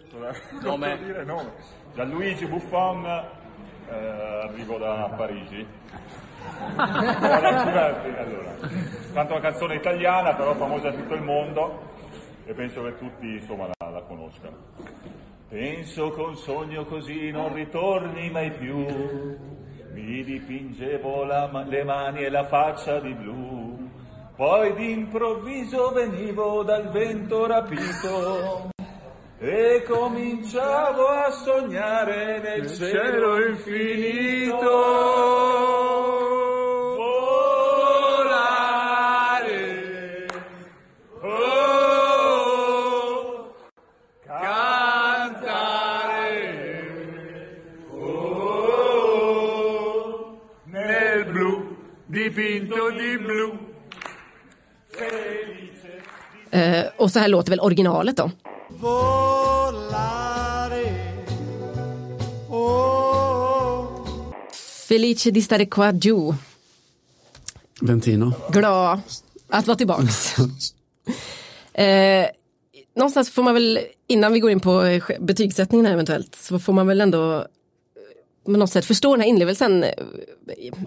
Nome? 0.63 0.97
Gianluigi 1.97 2.47
Buffon, 2.47 3.05
eh, 3.07 4.45
arrivo 4.45 4.79
da 4.79 5.09
Parigi. 5.19 5.67
Allora. 8.19 8.55
Canto 9.15 9.33
una 9.35 9.41
canzone 9.43 9.75
italiana 9.77 10.35
però 10.35 10.55
famosa 10.55 10.89
in 10.89 10.97
tutto 10.97 11.15
il 11.15 11.23
mondo 11.23 11.83
e 12.47 12.55
penso 12.55 12.83
che 12.83 12.99
tutti 12.99 13.27
insomma 13.41 13.67
la, 13.67 13.91
la 13.91 14.03
conoscano. 14.03 14.57
Penso 15.49 16.11
che 16.11 16.21
un 16.21 16.37
sogno 16.37 16.85
così 16.85 17.31
non 17.31 17.53
ritorni 17.55 18.31
mai 18.31 18.51
più. 18.53 18.77
Mi 19.93 20.23
dipingevo 20.25 21.25
la 21.25 21.49
ma- 21.51 21.65
le 21.65 21.85
mani 21.85 22.23
e 22.25 22.31
la 22.31 22.45
faccia 22.45 23.01
di 23.01 23.13
blu. 23.15 23.68
Poi 24.39 24.73
d'improvviso 24.75 25.91
venivo 25.91 26.63
dal 26.63 26.93
vento 26.93 27.45
rapito 27.45 28.71
e 29.37 29.83
cominciavo 29.85 31.09
a 31.09 31.29
sognare 31.33 32.39
nel 32.39 32.71
cielo 32.71 33.49
infinito. 33.49 34.69
Eh, 56.59 56.85
och 56.97 57.11
så 57.11 57.19
här 57.19 57.29
låter 57.29 57.51
väl 57.51 57.61
originalet 57.61 58.17
då. 58.17 58.31
Felice 64.89 65.31
di 65.31 65.43
stare 65.43 65.67
qua 65.67 65.93
giù. 65.93 66.35
Ventino. 67.81 68.33
Glad 68.53 69.01
att 69.49 69.67
vara 69.67 69.77
tillbaks. 69.77 70.35
eh, 71.73 72.27
någonstans 72.97 73.31
får 73.31 73.43
man 73.43 73.55
väl, 73.55 73.79
innan 74.07 74.33
vi 74.33 74.41
går 74.41 74.51
in 74.51 74.61
på 74.61 74.83
eh, 74.83 75.03
betygssättningen 75.21 75.87
här 75.87 75.93
eventuellt, 75.93 76.35
så 76.35 76.59
får 76.59 76.73
man 76.73 76.87
väl 76.87 77.01
ändå 77.01 77.47
på 78.53 78.59
något 78.59 78.71
sätt 78.71 78.85
förstå 78.85 79.11
den 79.11 79.21
här 79.21 79.29
inlevelsen. 79.29 79.85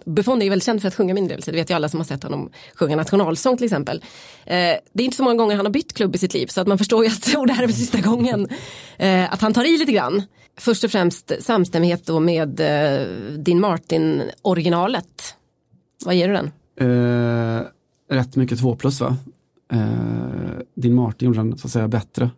Buffon 0.06 0.42
är 0.42 0.44
ju 0.44 0.50
väldigt 0.50 0.66
känd 0.66 0.82
för 0.82 0.88
att 0.88 0.96
sjunga 0.96 1.14
med 1.14 1.22
inlevelse, 1.22 1.52
det 1.52 1.58
vet 1.58 1.70
ju 1.70 1.74
alla 1.74 1.90
som 1.90 2.00
har 2.00 2.06
sett 2.06 2.24
honom 2.24 2.52
sjunga 2.76 2.96
nationalsång 2.96 3.58
till 3.58 3.66
exempel. 3.66 4.04
Eh, 4.46 4.56
det 4.94 5.04
är 5.04 5.04
inte 5.04 5.18
så 5.18 5.24
många 5.24 5.36
gånger 5.36 5.56
han 5.56 5.66
har 5.66 5.74
bytt 5.74 5.94
klubb 5.94 6.16
i 6.16 6.18
sitt 6.18 6.34
liv 6.34 6.48
så 6.48 6.62
att 6.62 6.68
man 6.68 6.78
förstår 6.78 7.06
ju 7.06 7.12
att 7.12 7.36
oh, 7.36 7.46
det 7.46 7.54
här 7.54 7.64
är 7.64 7.68
väl 7.68 7.76
sista 7.76 8.02
gången 8.02 8.48
eh, 8.98 9.34
att 9.34 9.42
han 9.42 9.54
tar 9.54 9.64
i 9.64 9.78
lite 9.78 9.92
grann. 9.92 10.24
Först 10.58 10.84
och 10.84 10.92
främst 10.92 11.32
samstämmighet 11.40 12.06
då 12.06 12.20
med 12.20 12.60
eh, 12.60 13.08
Dean 13.38 13.60
Martin 13.60 14.22
originalet. 14.42 15.36
Vad 16.06 16.16
ger 16.16 16.28
du 16.28 16.34
den? 16.34 16.52
Eh, 16.80 17.62
rätt 18.10 18.36
mycket 18.36 18.60
två 18.60 18.76
plus 18.76 19.02
va? 19.02 19.18
Eh, 19.72 19.80
din 20.76 20.94
Martin 20.94 21.26
gjorde 21.26 21.40
den 21.40 21.58
så 21.58 21.68
att 21.68 21.72
säga 21.72 21.88
bättre. 21.88 22.30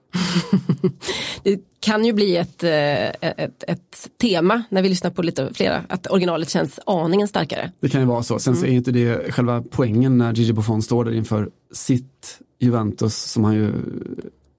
Det 1.44 1.60
kan 1.80 2.06
ju 2.06 2.14
bli 2.14 2.38
ett, 2.38 2.64
eh, 2.64 3.30
ett, 3.30 3.64
ett 3.68 4.10
tema 4.22 4.64
när 4.70 4.82
vi 4.82 4.90
lyssnar 4.90 5.12
på 5.12 5.22
lite 5.22 5.54
flera, 5.54 5.84
att 5.90 6.12
originalet 6.12 6.50
känns 6.50 6.80
aningen 6.86 7.28
starkare. 7.28 7.72
Det 7.80 7.90
kan 7.90 8.02
ju 8.02 8.08
vara 8.08 8.24
så. 8.24 8.40
Sen 8.40 8.56
så 8.56 8.66
är 8.66 8.72
inte 8.72 8.92
det 8.92 9.34
själva 9.34 9.64
poängen 9.72 10.18
när 10.18 10.34
Gigi 10.34 10.54
Buffon 10.54 10.82
står 10.82 11.06
där 11.06 11.12
inför 11.12 11.50
sitt 11.72 12.40
Juventus 12.60 13.16
som 13.16 13.44
han 13.44 13.56
ju, 13.56 13.74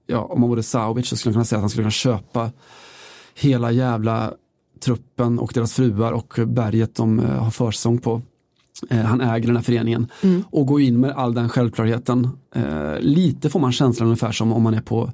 ja 0.07 0.19
om 0.19 0.41
man 0.41 0.49
vore 0.49 0.63
Saovic 0.63 1.07
så 1.07 1.17
skulle 1.17 1.31
man 1.31 1.33
kunna 1.33 1.45
säga 1.45 1.57
att 1.57 1.63
han 1.63 1.69
skulle 1.69 1.83
kunna 1.83 1.91
köpa 1.91 2.51
hela 3.35 3.71
jävla 3.71 4.33
truppen 4.79 5.39
och 5.39 5.51
deras 5.53 5.73
fruar 5.73 6.11
och 6.11 6.39
berget 6.47 6.95
de 6.95 7.19
eh, 7.19 7.43
har 7.43 7.51
försång 7.51 7.97
på. 7.97 8.21
Eh, 8.89 8.99
han 8.99 9.21
äger 9.21 9.47
den 9.47 9.55
här 9.55 9.63
föreningen 9.63 10.07
och 10.49 10.67
går 10.67 10.81
in 10.81 10.99
med 10.99 11.11
all 11.11 11.33
den 11.33 11.49
självklarheten. 11.49 12.29
Eh, 12.55 12.99
lite 12.99 13.49
får 13.49 13.59
man 13.59 13.71
känslan 13.71 14.07
ungefär 14.07 14.31
som 14.31 14.53
om 14.53 14.63
man 14.63 14.73
är 14.73 14.81
på 14.81 15.11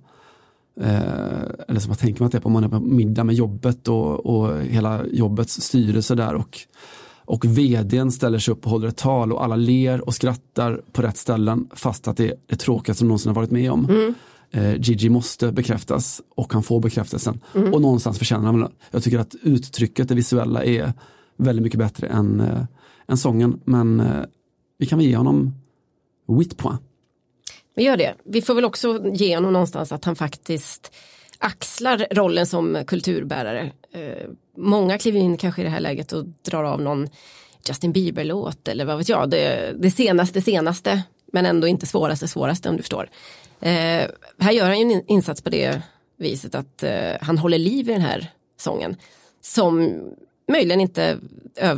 Eh, 0.79 1.41
eller 1.67 1.79
som 1.79 1.89
jag 1.89 1.99
tänker 1.99 2.21
mig 2.21 2.25
att 2.25 2.31
det 2.31 2.37
är 2.37 2.41
på 2.41 2.47
om 2.47 2.53
man 2.53 2.63
är 2.63 2.69
på 2.69 2.79
middag 2.79 3.23
med 3.23 3.35
jobbet 3.35 3.87
och, 3.87 4.25
och 4.25 4.61
hela 4.61 5.05
jobbets 5.05 5.61
styrelse 5.61 6.15
där 6.15 6.35
och, 6.35 6.59
och 7.25 7.45
vdn 7.45 8.11
ställer 8.11 8.39
sig 8.39 8.51
upp 8.51 8.65
och 8.65 8.71
håller 8.71 8.87
ett 8.87 8.97
tal 8.97 9.33
och 9.33 9.43
alla 9.43 9.55
ler 9.55 10.07
och 10.07 10.13
skrattar 10.13 10.81
på 10.91 11.01
rätt 11.01 11.17
ställen 11.17 11.67
fast 11.73 12.07
att 12.07 12.17
det 12.17 12.27
är 12.27 12.35
det 12.47 12.55
tråkigaste 12.55 12.99
som 12.99 13.07
någonsin 13.07 13.29
har 13.29 13.35
varit 13.35 13.51
med 13.51 13.71
om. 13.71 14.13
Eh, 14.51 14.75
Gigi 14.81 15.09
måste 15.09 15.51
bekräftas 15.51 16.21
och 16.35 16.53
han 16.53 16.63
får 16.63 16.79
bekräftelsen 16.79 17.39
och 17.53 17.81
någonstans 17.81 18.17
förtjänar 18.17 18.45
han 18.45 18.59
det. 18.59 18.69
Jag 18.91 19.03
tycker 19.03 19.19
att 19.19 19.35
uttrycket, 19.41 20.09
det 20.09 20.15
visuella 20.15 20.63
är 20.63 20.93
väldigt 21.37 21.63
mycket 21.63 21.79
bättre 21.79 22.07
än, 22.07 22.43
än 23.11 23.17
sången 23.17 23.61
men 23.65 23.99
eh, 23.99 24.23
vi 24.77 24.85
kan 24.85 24.99
väl 24.99 25.07
ge 25.07 25.15
honom 25.15 25.55
Whitpoint. 26.27 26.81
Vi 27.75 27.83
gör 27.83 27.97
det. 27.97 28.15
Vi 28.23 28.41
får 28.41 28.53
väl 28.53 28.65
också 28.65 29.11
ge 29.13 29.35
honom 29.35 29.53
någonstans 29.53 29.91
att 29.91 30.05
han 30.05 30.15
faktiskt 30.15 30.91
axlar 31.37 32.07
rollen 32.11 32.45
som 32.45 32.83
kulturbärare. 32.87 33.71
Eh, 33.91 34.29
många 34.57 34.97
kliver 34.97 35.19
in 35.19 35.37
kanske 35.37 35.61
i 35.61 35.63
det 35.63 35.69
här 35.69 35.79
läget 35.79 36.11
och 36.11 36.25
drar 36.41 36.63
av 36.63 36.81
någon 36.81 37.09
Justin 37.67 37.91
Bieber-låt 37.91 38.67
eller 38.67 38.85
vad 38.85 38.97
vet 38.97 39.09
jag, 39.09 39.29
det, 39.29 39.73
det 39.79 39.91
senaste 39.91 40.41
senaste 40.41 41.03
men 41.33 41.45
ändå 41.45 41.67
inte 41.67 41.85
svåraste 41.85 42.27
svåraste 42.27 42.69
om 42.69 42.77
du 42.77 42.83
förstår. 42.83 43.09
Eh, 43.59 44.07
här 44.39 44.51
gör 44.51 44.65
han 44.65 44.79
ju 44.79 44.93
en 44.93 45.03
insats 45.07 45.41
på 45.41 45.49
det 45.49 45.81
viset 46.17 46.55
att 46.55 46.83
eh, 46.83 47.13
han 47.21 47.37
håller 47.37 47.57
liv 47.57 47.89
i 47.89 47.93
den 47.93 48.01
här 48.01 48.31
sången 48.57 48.95
som 49.41 50.01
möjligen 50.51 50.81
inte 50.81 51.17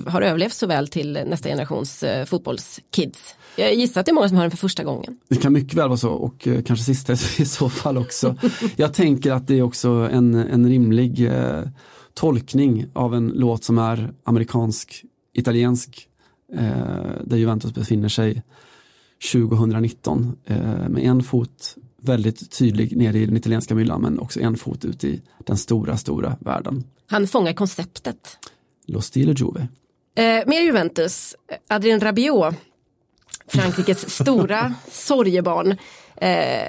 har 0.05 0.21
överlevt 0.21 0.53
så 0.53 0.67
väl 0.67 0.87
till 0.87 1.13
nästa 1.13 1.49
generations 1.49 2.03
eh, 2.03 2.25
fotbollskids. 2.25 3.35
Jag 3.55 3.73
gissar 3.73 3.99
att 3.99 4.05
det 4.05 4.11
är 4.11 4.13
många 4.13 4.27
som 4.29 4.37
hör 4.37 4.43
den 4.43 4.51
för 4.51 4.57
första 4.57 4.83
gången. 4.83 5.19
Det 5.29 5.35
kan 5.35 5.53
mycket 5.53 5.73
väl 5.73 5.87
vara 5.87 5.97
så 5.97 6.09
och 6.09 6.47
eh, 6.47 6.61
kanske 6.63 6.85
sista 6.85 7.13
i 7.37 7.45
så 7.45 7.69
fall 7.69 7.97
också. 7.97 8.35
Jag 8.75 8.93
tänker 8.93 9.31
att 9.31 9.47
det 9.47 9.59
är 9.59 9.61
också 9.61 9.89
en, 9.89 10.33
en 10.33 10.69
rimlig 10.69 11.25
eh, 11.25 11.61
tolkning 12.13 12.85
av 12.93 13.15
en 13.15 13.27
låt 13.27 13.63
som 13.63 13.77
är 13.77 14.13
amerikansk, 14.23 15.03
italiensk 15.33 16.07
eh, 16.53 16.59
där 17.23 17.37
Juventus 17.37 17.73
befinner 17.73 18.09
sig 18.09 18.43
2019 19.31 20.37
eh, 20.45 20.57
med 20.89 21.03
en 21.03 21.23
fot 21.23 21.75
väldigt 22.01 22.51
tydlig 22.51 22.97
nere 22.97 23.17
i 23.17 23.25
den 23.25 23.37
italienska 23.37 23.75
myllan 23.75 24.01
men 24.01 24.19
också 24.19 24.39
en 24.39 24.57
fot 24.57 24.85
ut 24.85 25.03
i 25.03 25.21
den 25.45 25.57
stora, 25.57 25.97
stora 25.97 26.37
världen. 26.39 26.83
Han 27.07 27.27
fångar 27.27 27.53
konceptet. 27.53 28.37
Lo 28.87 29.01
stile 29.01 29.33
Juve. 29.37 29.67
Eh, 30.15 30.47
mer 30.47 30.61
Juventus, 30.61 31.35
Adrien 31.67 31.99
Rabiot, 31.99 32.55
Frankrikes 33.47 34.09
stora 34.21 34.73
sorgebarn, 34.91 35.77
eh, 36.15 36.67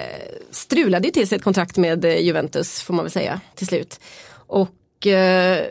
strulade 0.51 1.07
ju 1.07 1.11
till 1.11 1.27
sig 1.27 1.35
ett 1.35 1.43
kontrakt 1.43 1.77
med 1.77 2.05
eh, 2.05 2.19
Juventus 2.19 2.81
får 2.81 2.93
man 2.93 3.05
väl 3.05 3.11
säga 3.11 3.41
till 3.55 3.67
slut. 3.67 3.99
Och 4.47 5.07
eh, 5.07 5.65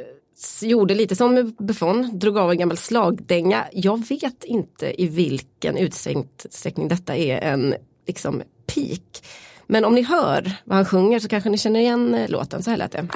gjorde 0.62 0.94
lite 0.94 1.16
som 1.16 1.54
Buffon, 1.58 2.18
drog 2.18 2.38
av 2.38 2.50
en 2.50 2.58
gammal 2.58 2.76
slagdänga. 2.76 3.64
Jag 3.72 4.08
vet 4.08 4.44
inte 4.44 5.02
i 5.02 5.08
vilken 5.08 5.76
utsträckning 5.76 6.88
detta 6.88 7.16
är 7.16 7.38
en 7.38 7.74
liksom 8.06 8.42
peak. 8.74 9.22
Men 9.66 9.84
om 9.84 9.94
ni 9.94 10.02
hör 10.02 10.52
vad 10.64 10.76
han 10.76 10.84
sjunger 10.84 11.18
så 11.18 11.28
kanske 11.28 11.50
ni 11.50 11.58
känner 11.58 11.80
igen 11.80 12.14
eh, 12.14 12.30
låten, 12.30 12.62
så 12.62 12.70
här 12.70 12.76
lät 12.76 12.92
det. 12.92 13.08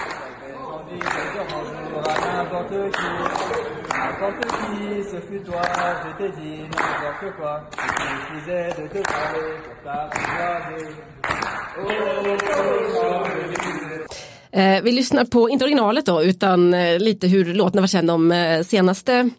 Eh, 14.51 14.83
vi 14.83 14.93
lyssnar 14.93 15.25
på, 15.25 15.51
inte 15.51 15.65
originalet 15.65 16.07
då, 16.07 16.23
utan 16.23 16.75
eh, 16.75 16.99
lite 16.99 17.27
hur 17.29 17.55
låten 17.55 17.83
var 17.83 17.87
känd 17.89 18.09
de 18.09 18.33
eh, 18.33 18.63
senaste 18.63 19.31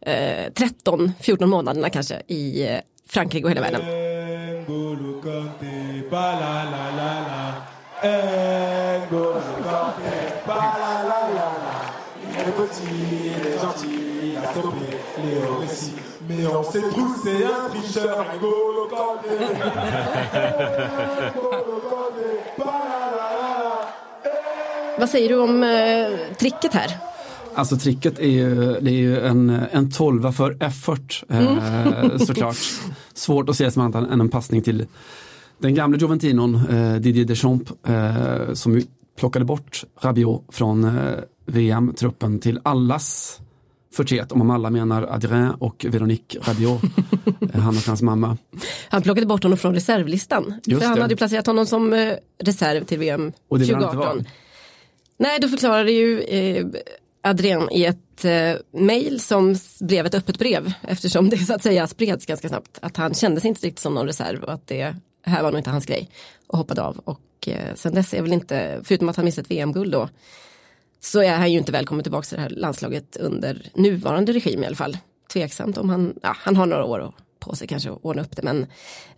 eh, 0.00 0.50
13-14 0.84 1.46
månaderna 1.46 1.90
kanske 1.90 2.22
i 2.26 2.68
eh, 2.68 2.78
Frankrike 3.08 3.44
och 3.44 3.50
hela 3.50 3.60
världen. 3.60 3.80
Mais 16.28 16.46
on 16.46 16.62
sait 16.62 16.80
tous 16.80 17.22
c'est 17.24 17.44
un 17.44 17.68
tricheur, 17.70 18.26
Kanté. 18.90 19.28
N'Golo 21.36 21.80
Kanté. 21.90 22.28
Vad 24.98 25.08
säger 25.08 25.28
du 25.28 25.38
om 25.38 25.62
eh, 25.62 26.36
tricket 26.38 26.74
här? 26.74 26.96
Alltså 27.54 27.76
tricket 27.76 28.18
är 28.18 28.28
ju, 28.28 28.80
det 28.80 28.90
är 28.90 28.94
ju 28.94 29.20
en, 29.20 29.50
en 29.70 29.90
tolva 29.90 30.32
för 30.32 30.56
effort 30.60 31.24
eh, 31.28 31.46
mm. 31.46 32.18
såklart. 32.26 32.56
Svårt 33.14 33.48
att 33.48 33.56
se 33.56 33.70
som 33.70 33.82
annat 33.82 34.10
än 34.10 34.20
en 34.20 34.28
passning 34.28 34.62
till 34.62 34.86
den 35.58 35.74
gamla 35.74 35.98
Juventinon 35.98 36.54
eh, 36.54 36.94
Didier 36.94 37.24
Deschamps 37.24 37.72
eh, 37.86 38.54
som 38.54 38.82
plockade 39.18 39.44
bort 39.44 39.84
Rabiot 40.00 40.44
från 40.48 40.84
eh, 40.84 40.92
VM-truppen 41.48 42.40
till 42.40 42.60
allas 42.62 43.40
förtret, 43.94 44.32
om 44.32 44.50
alla 44.50 44.70
menar 44.70 45.02
Adrien 45.02 45.50
och 45.50 45.86
Veronique 45.88 46.38
Rabiot, 46.42 46.82
eh, 47.54 47.60
han 47.60 47.76
och 47.76 47.82
hans 47.82 48.02
mamma. 48.02 48.36
Han 48.88 49.02
plockade 49.02 49.26
bort 49.26 49.42
honom 49.42 49.58
från 49.58 49.74
reservlistan, 49.74 50.54
Just 50.64 50.80
för 50.80 50.88
han 50.88 50.96
det. 50.96 51.02
hade 51.02 51.16
placerat 51.16 51.46
honom 51.46 51.66
som 51.66 51.92
eh, 51.92 52.14
reserv 52.38 52.84
till 52.84 52.98
VM 52.98 53.32
2018. 53.48 54.24
Nej, 55.16 55.38
då 55.40 55.48
förklarade 55.48 55.92
ju 55.92 56.20
eh, 56.20 56.66
Adrian 57.22 57.68
i 57.70 57.84
ett 57.84 58.24
eh, 58.24 58.80
mail 58.80 59.20
som 59.20 59.56
blev 59.80 60.06
ett 60.06 60.14
öppet 60.14 60.38
brev 60.38 60.72
eftersom 60.82 61.28
det 61.28 61.38
så 61.38 61.54
att 61.54 61.62
säga 61.62 61.86
spreds 61.86 62.26
ganska 62.26 62.48
snabbt 62.48 62.78
att 62.82 62.96
han 62.96 63.14
kände 63.14 63.40
sig 63.40 63.48
inte 63.48 63.66
riktigt 63.66 63.78
som 63.78 63.94
någon 63.94 64.06
reserv 64.06 64.42
och 64.42 64.52
att 64.52 64.66
det 64.66 64.94
här 65.22 65.42
var 65.42 65.50
nog 65.50 65.60
inte 65.60 65.70
hans 65.70 65.86
grej 65.86 66.10
och 66.46 66.58
hoppade 66.58 66.82
av 66.82 66.98
och 66.98 67.48
eh, 67.48 67.74
sen 67.74 67.94
dess 67.94 68.14
är 68.14 68.22
väl 68.22 68.32
inte, 68.32 68.80
förutom 68.84 69.08
att 69.08 69.16
han 69.16 69.24
missat 69.24 69.50
VM-guld 69.50 69.92
då, 69.92 70.08
så 71.00 71.22
är 71.22 71.36
han 71.36 71.52
ju 71.52 71.58
inte 71.58 71.72
välkommen 71.72 72.02
tillbaka 72.02 72.24
till 72.24 72.36
det 72.36 72.42
här 72.42 72.50
landslaget 72.50 73.16
under 73.16 73.62
nuvarande 73.74 74.32
regim 74.32 74.62
i 74.62 74.66
alla 74.66 74.76
fall. 74.76 74.96
Tveksamt 75.32 75.78
om 75.78 75.90
han, 75.90 76.14
ja, 76.22 76.36
han 76.38 76.56
har 76.56 76.66
några 76.66 76.84
år 76.84 77.12
på 77.40 77.54
sig 77.54 77.66
kanske 77.66 77.90
att 77.90 77.98
ordna 78.02 78.22
upp 78.22 78.36
det 78.36 78.42
men 78.42 78.66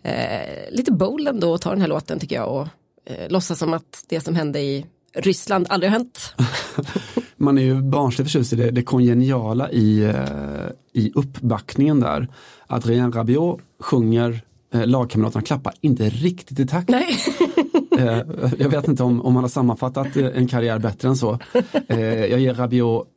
eh, 0.03 0.71
lite 0.71 0.91
bold 0.91 1.27
ändå 1.27 1.53
att 1.53 1.61
ta 1.61 1.69
den 1.69 1.81
här 1.81 1.87
låten 1.87 2.19
tycker 2.19 2.35
jag 2.35 2.47
och 2.47 2.67
eh, 3.05 3.29
låtsas 3.29 3.59
som 3.59 3.73
att 3.73 4.05
det 4.09 4.21
som 4.21 4.35
hände 4.35 4.59
i 4.59 4.85
Ryssland 5.13 5.65
aldrig 5.69 5.91
har 5.91 5.97
hänt. 5.97 6.35
Man 7.37 7.57
är 7.57 7.61
ju 7.61 7.81
barnsligt 7.81 8.31
förtjust 8.31 8.53
i 8.53 8.55
det, 8.55 8.71
det 8.71 8.83
kongeniala 8.83 9.71
i, 9.71 10.03
eh, 10.03 10.69
i 10.93 11.11
uppbackningen 11.15 11.99
där. 11.99 12.27
Adrien 12.67 13.11
Rabiot 13.11 13.59
sjunger, 13.79 14.41
eh, 14.73 14.87
lagkamraterna 14.87 15.41
klappar 15.41 15.73
inte 15.81 16.09
riktigt 16.09 16.59
i 16.59 16.67
takt. 16.67 16.89
Nej. 16.89 17.17
Eh, 17.97 18.21
jag 18.57 18.69
vet 18.69 18.87
inte 18.87 19.03
om, 19.03 19.21
om 19.21 19.33
man 19.33 19.43
har 19.43 19.49
sammanfattat 19.49 20.15
en 20.15 20.47
karriär 20.47 20.79
bättre 20.79 21.07
än 21.07 21.15
så. 21.17 21.39
Jag 21.87 22.39
ger 22.39 22.53
Rabiot, 22.53 23.07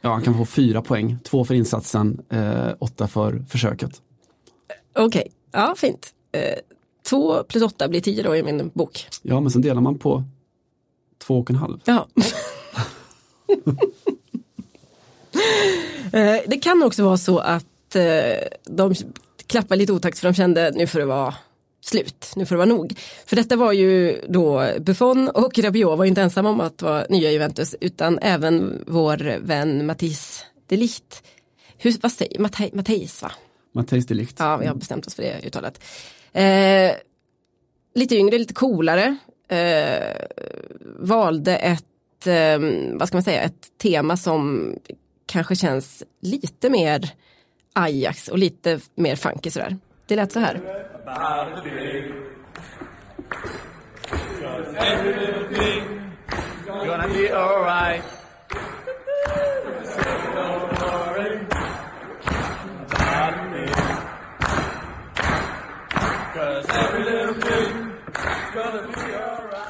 ja 0.00 0.12
han 0.12 0.22
kan 0.22 0.34
få 0.34 0.44
fyra 0.44 0.82
poäng, 0.82 1.18
två 1.24 1.44
för 1.44 1.54
insatsen, 1.54 2.20
åtta 2.78 3.08
för 3.08 3.44
försöket. 3.48 4.02
Okej, 4.98 5.06
okay. 5.06 5.32
ja 5.52 5.74
fint. 5.76 6.12
Två 7.08 7.42
plus 7.42 7.62
åtta 7.62 7.88
blir 7.88 8.00
tio 8.00 8.22
då 8.22 8.36
i 8.36 8.42
min 8.42 8.70
bok. 8.74 9.06
Ja, 9.22 9.40
men 9.40 9.50
sen 9.50 9.62
delar 9.62 9.80
man 9.80 9.98
på 9.98 10.24
Två 11.26 11.38
och 11.38 11.50
en 11.50 11.56
halv. 11.56 11.80
Ja. 11.84 12.06
Eh, 16.12 16.40
det 16.46 16.58
kan 16.58 16.82
också 16.82 17.04
vara 17.04 17.16
så 17.16 17.38
att 17.38 17.96
eh, 17.96 18.48
de 18.64 18.94
klappar 19.46 19.76
lite 19.76 19.92
otakt 19.92 20.18
för 20.18 20.28
de 20.28 20.34
kände 20.34 20.72
nu 20.74 20.86
får 20.86 20.98
det 20.98 21.04
vara 21.04 21.34
slut, 21.86 22.32
nu 22.36 22.46
får 22.46 22.54
det 22.54 22.58
vara 22.58 22.68
nog. 22.68 22.98
För 23.26 23.36
detta 23.36 23.56
var 23.56 23.72
ju 23.72 24.20
då 24.28 24.68
Buffon 24.80 25.28
och 25.28 25.58
Rabiot 25.58 25.98
var 25.98 26.04
inte 26.04 26.22
ensamma 26.22 26.50
om 26.50 26.60
att 26.60 26.82
vara 26.82 27.06
nya 27.08 27.32
Juventus 27.32 27.74
utan 27.80 28.18
även 28.18 28.84
vår 28.86 29.38
vän 29.40 29.86
Matisse 29.86 30.44
Delict. 30.66 31.22
Hur, 31.78 31.94
vad 32.02 32.12
säger 32.12 32.38
Matte, 32.38 32.70
Matteis 32.72 33.22
va? 33.22 33.32
Matteis 33.72 34.06
Delict. 34.06 34.36
Ja, 34.38 34.56
vi 34.56 34.66
har 34.66 34.74
bestämt 34.74 35.06
oss 35.06 35.14
för 35.14 35.22
det 35.22 35.40
uttalet. 35.46 35.80
Eh, 36.32 36.92
lite 37.94 38.16
yngre, 38.16 38.38
lite 38.38 38.54
coolare 38.54 39.16
eh, 39.48 40.26
valde 40.98 41.56
ett, 41.56 42.26
eh, 42.26 42.58
vad 42.92 43.08
ska 43.08 43.16
man 43.16 43.24
säga, 43.24 43.42
ett 43.42 43.78
tema 43.82 44.16
som 44.16 44.74
kanske 45.26 45.56
känns 45.56 46.02
lite 46.20 46.70
mer 46.70 47.10
Ajax 47.72 48.28
och 48.28 48.38
lite 48.38 48.80
mer 48.94 49.16
funky 49.16 49.50
sådär. 49.50 49.76
Det 50.06 50.16
lät 50.16 50.32
så 50.32 50.40
här. 50.40 50.60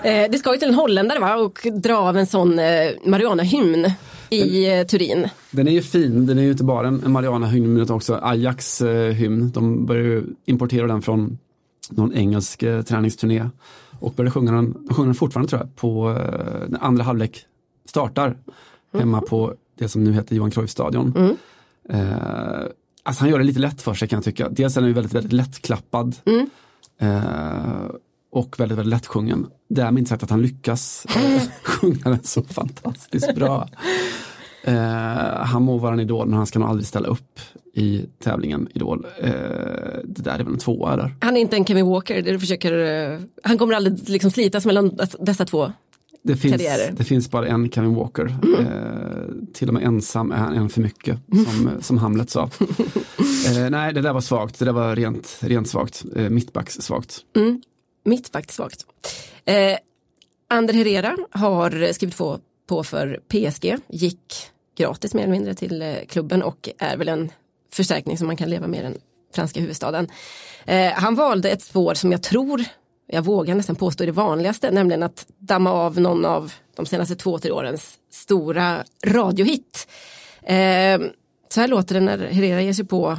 Eh, 0.04 0.30
det 0.30 0.38
ska 0.38 0.52
ju 0.52 0.58
till 0.58 0.68
en 0.68 0.74
holländare 0.74 1.18
va? 1.18 1.36
och 1.36 1.58
dra 1.72 1.96
av 1.96 2.16
en 2.16 2.26
sån 2.26 2.58
eh, 2.58 2.90
Mariana-hymn 3.04 3.90
i 4.30 4.78
eh, 4.78 4.86
Turin. 4.86 5.28
Den 5.50 5.68
är 5.68 5.72
ju 5.72 5.82
fin, 5.82 6.26
den 6.26 6.38
är 6.38 6.42
ju 6.42 6.50
inte 6.50 6.64
bara 6.64 6.88
en, 6.88 7.12
Mariana-hymn 7.12 7.80
utan 7.80 7.96
också 7.96 8.18
Ajax 8.22 8.82
hymn. 9.12 9.50
De 9.50 9.86
började 9.86 10.08
ju 10.08 10.24
importera 10.44 10.86
den 10.86 11.02
från 11.02 11.38
någon 11.90 12.14
engelsk 12.14 12.62
eh, 12.62 12.82
träningsturné 12.82 13.48
och 14.00 14.12
började 14.12 14.30
sjunga 14.30 14.52
den, 14.52 14.72
de 14.72 14.94
sjunger 14.94 15.08
den 15.08 15.14
fortfarande 15.14 15.50
tror 15.50 15.62
jag, 15.62 15.76
på 15.76 16.10
eh, 16.10 16.68
när 16.68 16.84
andra 16.84 17.04
halvlek 17.04 17.46
startar 17.88 18.26
mm. 18.26 18.38
hemma 18.92 19.20
på 19.20 19.54
det 19.78 19.88
som 19.88 20.04
nu 20.04 20.12
heter 20.12 20.36
Johan 20.36 20.50
Cruyff-stadion. 20.50 21.14
Mm. 21.16 21.36
Eh, 21.88 22.64
alltså 23.02 23.22
han 23.22 23.30
gör 23.30 23.38
det 23.38 23.44
lite 23.44 23.60
lätt 23.60 23.82
för 23.82 23.94
sig 23.94 24.08
kan 24.08 24.16
jag 24.16 24.24
tycka. 24.24 24.48
Dels 24.48 24.76
är 24.76 24.80
den 24.80 24.88
ju 24.88 24.94
väldigt, 24.94 25.14
väldigt 25.14 25.32
lättklappad. 25.32 26.16
Mm. 26.24 26.50
Eh, 26.98 27.90
och 28.36 28.60
väldigt, 28.60 28.78
väldigt 28.78 28.90
lättsjungen. 28.90 29.46
Därmed 29.68 29.98
inte 29.98 30.08
sagt 30.08 30.22
att 30.22 30.30
han 30.30 30.42
lyckas 30.42 31.06
sjunga 31.62 32.04
den 32.04 32.22
så 32.22 32.42
fantastiskt 32.42 33.34
bra. 33.34 33.68
Eh, 34.64 34.74
han 35.38 35.62
må 35.62 35.78
vara 35.78 35.92
en 35.92 36.00
idol 36.00 36.28
men 36.28 36.36
han 36.36 36.46
ska 36.46 36.58
nog 36.58 36.68
aldrig 36.68 36.86
ställa 36.86 37.08
upp 37.08 37.40
i 37.74 38.04
tävlingen 38.18 38.68
Idol. 38.74 39.06
Eh, 39.20 39.30
det 40.04 40.22
där 40.22 40.38
är 40.38 40.44
väl 40.44 40.52
en 40.52 40.58
tvåa 40.58 40.96
där. 40.96 41.14
Han 41.20 41.36
är 41.36 41.40
inte 41.40 41.56
en 41.56 41.64
Kevin 41.64 41.86
Walker, 41.86 42.22
det 42.22 42.32
du 42.32 42.38
försöker, 42.38 42.72
eh, 43.12 43.20
han 43.42 43.58
kommer 43.58 43.74
aldrig 43.74 44.08
liksom 44.08 44.30
slitas 44.30 44.66
mellan 44.66 44.98
dessa 45.18 45.44
två 45.44 45.72
det 46.22 46.36
finns, 46.36 46.52
karriärer. 46.52 46.94
det 46.96 47.04
finns 47.04 47.30
bara 47.30 47.46
en 47.46 47.70
Kevin 47.70 47.94
Walker. 47.94 48.36
Mm. 48.42 48.60
Eh, 48.60 49.52
till 49.52 49.68
och 49.68 49.74
med 49.74 49.82
ensam 49.82 50.32
är 50.32 50.36
han 50.36 50.54
en 50.54 50.68
för 50.68 50.80
mycket, 50.80 51.18
som, 51.30 51.70
som 51.80 51.98
Hamlet 51.98 52.30
sa. 52.30 52.50
Eh, 53.46 53.70
nej, 53.70 53.94
det 53.94 54.00
där 54.00 54.12
var 54.12 54.20
svagt, 54.20 54.58
det 54.58 54.64
där 54.64 54.72
var 54.72 54.96
rent, 54.96 55.38
rent 55.40 55.68
svagt, 55.68 56.04
eh, 56.16 56.30
mittbacks 56.30 56.74
svagt. 56.74 57.18
Mm 57.36 57.60
mittback 58.06 58.52
svagt. 58.52 58.86
Eh, 59.44 59.78
Ander 60.48 60.74
Herrera 60.74 61.16
har 61.30 61.92
skrivit 61.92 62.16
på, 62.16 62.40
på 62.66 62.84
för 62.84 63.20
PSG, 63.28 63.76
gick 63.88 64.50
gratis 64.76 65.14
mer 65.14 65.22
eller 65.22 65.32
mindre 65.32 65.54
till 65.54 65.82
eh, 65.82 65.94
klubben 66.08 66.42
och 66.42 66.68
är 66.78 66.96
väl 66.96 67.08
en 67.08 67.30
förstärkning 67.72 68.18
som 68.18 68.26
man 68.26 68.36
kan 68.36 68.50
leva 68.50 68.66
med 68.66 68.80
i 68.80 68.82
den 68.82 68.98
franska 69.34 69.60
huvudstaden. 69.60 70.08
Eh, 70.64 70.92
han 70.92 71.14
valde 71.14 71.50
ett 71.50 71.62
spår 71.62 71.94
som 71.94 72.12
jag 72.12 72.22
tror, 72.22 72.64
jag 73.06 73.22
vågar 73.22 73.54
nästan 73.54 73.76
påstå 73.76 74.04
är 74.04 74.06
det 74.06 74.12
vanligaste, 74.12 74.70
nämligen 74.70 75.02
att 75.02 75.26
damma 75.38 75.72
av 75.72 76.00
någon 76.00 76.24
av 76.24 76.52
de 76.76 76.86
senaste 76.86 77.16
två, 77.16 77.38
tre 77.38 77.50
årens 77.50 77.98
stora 78.10 78.84
radiohit. 79.06 79.88
Eh, 80.42 81.00
så 81.48 81.60
här 81.60 81.68
låter 81.68 81.94
det 81.94 82.00
när 82.00 82.18
Herrera 82.18 82.62
ger 82.62 82.72
sig 82.72 82.84
på 82.84 83.18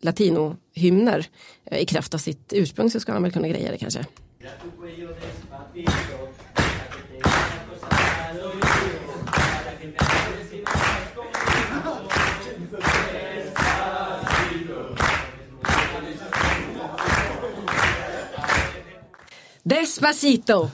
latinohymner. 0.00 1.26
Eh, 1.64 1.78
I 1.78 1.86
kraft 1.86 2.14
av 2.14 2.18
sitt 2.18 2.52
ursprung 2.52 2.90
så 2.90 3.00
ska 3.00 3.12
han 3.12 3.22
väl 3.22 3.32
kunna 3.32 3.48
greja 3.48 3.70
det 3.70 3.78
kanske. 3.78 4.04
Despacito! 19.62 20.70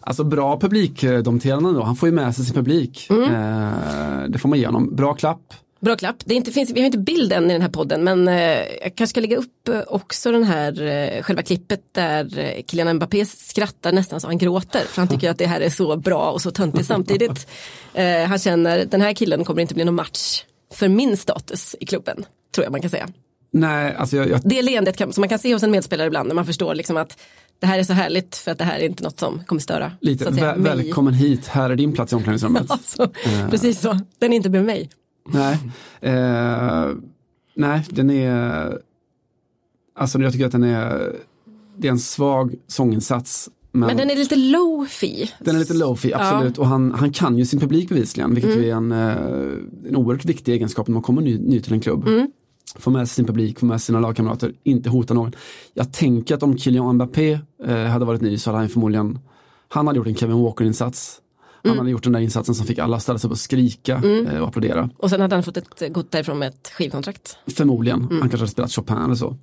Alltså 0.00 0.24
bra 0.24 0.60
publikdomterande 0.60 1.72
då, 1.72 1.82
han 1.82 1.96
får 1.96 2.08
ju 2.08 2.14
med 2.14 2.34
sig 2.34 2.44
sin 2.44 2.54
publik. 2.54 3.06
Mm. 3.10 3.22
Eh, 3.22 4.28
det 4.28 4.38
får 4.38 4.48
man 4.48 4.58
ge 4.58 4.66
honom. 4.66 4.96
Bra 4.96 5.14
klapp. 5.14 5.54
Bra 5.84 5.96
klapp. 5.96 6.16
Det 6.24 6.34
inte, 6.34 6.52
finns, 6.52 6.70
vi 6.70 6.80
har 6.80 6.86
inte 6.86 6.98
bilden 6.98 7.50
i 7.50 7.52
den 7.52 7.62
här 7.62 7.68
podden 7.68 8.04
men 8.04 8.28
eh, 8.28 8.34
jag 8.82 8.94
kanske 8.94 9.06
ska 9.06 9.20
lägga 9.20 9.36
upp 9.36 9.68
eh, 9.68 9.80
också 9.86 10.32
den 10.32 10.44
här 10.44 10.82
eh, 10.82 11.22
själva 11.22 11.42
klippet 11.42 11.80
där 11.92 12.38
eh, 12.38 12.62
Kylian 12.66 12.96
Mbappé 12.96 13.26
skrattar 13.26 13.92
nästan 13.92 14.20
så 14.20 14.26
han 14.26 14.38
gråter 14.38 14.80
för 14.80 15.02
han 15.02 15.08
tycker 15.08 15.30
att 15.30 15.38
det 15.38 15.46
här 15.46 15.60
är 15.60 15.70
så 15.70 15.96
bra 15.96 16.30
och 16.30 16.42
så 16.42 16.50
töntigt 16.50 16.86
samtidigt. 16.86 17.46
Eh, 17.94 18.26
han 18.26 18.38
känner 18.38 18.84
den 18.84 19.00
här 19.00 19.12
killen 19.12 19.44
kommer 19.44 19.62
inte 19.62 19.74
bli 19.74 19.84
någon 19.84 19.94
match 19.94 20.42
för 20.72 20.88
min 20.88 21.16
status 21.16 21.76
i 21.80 21.86
klubben, 21.86 22.24
tror 22.54 22.64
jag 22.64 22.72
man 22.72 22.80
kan 22.80 22.90
säga. 22.90 23.08
Nej, 23.52 23.94
alltså 23.94 24.16
jag, 24.16 24.30
jag, 24.30 24.40
Det 24.44 24.62
leendet 24.62 24.96
kan, 24.96 25.12
som 25.12 25.22
man 25.22 25.28
kan 25.28 25.38
se 25.38 25.52
hos 25.52 25.62
en 25.62 25.70
medspelare 25.70 26.06
ibland 26.06 26.28
när 26.28 26.34
man 26.34 26.46
förstår 26.46 26.74
liksom 26.74 26.96
att 26.96 27.18
det 27.60 27.66
här 27.66 27.78
är 27.78 27.82
så 27.82 27.92
härligt 27.92 28.36
för 28.36 28.50
att 28.50 28.58
det 28.58 28.64
här 28.64 28.78
är 28.78 28.84
inte 28.84 29.02
något 29.02 29.18
som 29.18 29.44
kommer 29.44 29.60
störa. 29.60 29.92
lite 30.00 30.34
säga, 30.34 30.56
väl, 30.56 30.62
välkommen 30.62 31.14
hit, 31.14 31.46
här 31.46 31.70
är 31.70 31.76
din 31.76 31.92
plats 31.92 32.12
i 32.12 32.16
omklädningsrummet. 32.16 32.66
Alltså, 32.70 33.10
Precis 33.50 33.80
så, 33.80 33.98
den 34.18 34.32
är 34.32 34.36
inte 34.36 34.50
med 34.50 34.64
mig. 34.64 34.90
Nej, 35.28 35.58
eh, 36.00 36.90
nej, 37.54 37.84
den 37.90 38.10
är, 38.10 38.78
alltså 39.94 40.18
jag 40.18 40.32
tycker 40.32 40.46
att 40.46 40.52
den 40.52 40.64
är, 40.64 41.16
det 41.76 41.88
är 41.88 41.92
en 41.92 41.98
svag 41.98 42.54
sånginsats. 42.66 43.50
Men, 43.72 43.86
Men 43.86 43.96
den 43.96 44.10
är 44.10 44.16
lite 44.16 44.36
low-fi. 44.36 45.30
den 45.38 45.54
är 45.54 45.58
lite 45.58 45.74
low-fi, 45.74 46.14
absolut. 46.14 46.58
Och 46.58 46.66
han, 46.66 46.92
han 46.92 47.12
kan 47.12 47.38
ju 47.38 47.44
sin 47.46 47.60
publik 47.60 47.88
bevisligen, 47.88 48.34
vilket 48.34 48.56
ju 48.56 48.68
är 48.70 48.74
en, 48.74 48.92
eh, 48.92 49.88
en 49.88 49.96
oerhört 49.96 50.24
viktig 50.24 50.52
egenskap 50.52 50.88
när 50.88 50.92
man 50.92 51.02
kommer 51.02 51.22
ny, 51.22 51.38
ny 51.38 51.60
till 51.60 51.72
en 51.72 51.80
klubb. 51.80 52.08
Få 52.78 52.90
med 52.90 53.08
sig 53.08 53.14
sin 53.14 53.24
publik, 53.26 53.58
få 53.58 53.66
med 53.66 53.80
sig 53.80 53.86
sina 53.86 54.00
lagkamrater, 54.00 54.52
inte 54.62 54.88
hota 54.90 55.14
någon. 55.14 55.32
Jag 55.74 55.92
tänker 55.92 56.34
att 56.34 56.42
om 56.42 56.58
Kylian 56.58 56.94
Mbappé 56.94 57.38
eh, 57.64 57.76
hade 57.84 58.04
varit 58.04 58.20
ny 58.20 58.38
så 58.38 58.50
hade 58.50 58.58
han 58.58 58.68
förmodligen, 58.68 59.18
han 59.68 59.86
hade 59.86 59.96
gjort 59.96 60.06
en 60.06 60.14
Kevin 60.14 60.36
Walker-insats. 60.42 61.20
Han 61.64 61.78
hade 61.78 61.90
gjort 61.90 62.02
den 62.02 62.12
där 62.12 62.20
insatsen 62.20 62.54
som 62.54 62.66
fick 62.66 62.78
alla 62.78 62.96
att 62.96 63.02
ställa 63.02 63.18
sig 63.18 63.28
upp 63.28 63.32
och 63.32 63.38
skrika 63.38 64.02
eh, 64.04 64.40
och 64.40 64.48
applådera. 64.48 64.90
Och 64.96 65.10
sen 65.10 65.20
hade 65.20 65.34
han 65.34 65.42
fått 65.42 65.56
ett, 65.56 65.92
gått 65.92 66.10
därifrån 66.10 66.38
med 66.38 66.48
ett 66.48 66.68
skivkontrakt. 66.68 67.36
Förmodligen, 67.46 68.00
han 68.00 68.20
kanske 68.20 68.38
hade 68.38 68.48
spelat 68.48 68.72
Chopin 68.72 68.96
eller 68.96 69.14
så. 69.14 69.36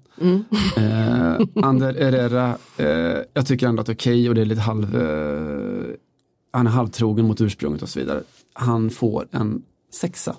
Eh, 0.77 1.63
Ander 1.65 1.93
Herrera, 1.93 2.57
eh, 2.77 3.23
jag 3.33 3.45
tycker 3.47 3.67
ändå 3.67 3.81
att 3.81 3.87
det 3.87 3.91
är 3.91 3.95
okej 3.95 4.29
och 4.29 4.35
det 4.35 4.41
är 4.41 4.45
lite 4.45 4.61
halv, 4.61 4.95
eh, 4.95 5.95
han 6.51 6.67
är 6.67 6.71
halvtrogen 6.71 7.27
mot 7.27 7.41
ursprunget 7.41 7.81
och 7.81 7.89
så 7.89 7.99
vidare. 7.99 8.23
Han 8.53 8.89
får 8.89 9.27
en 9.31 9.61
sexa. 9.93 10.35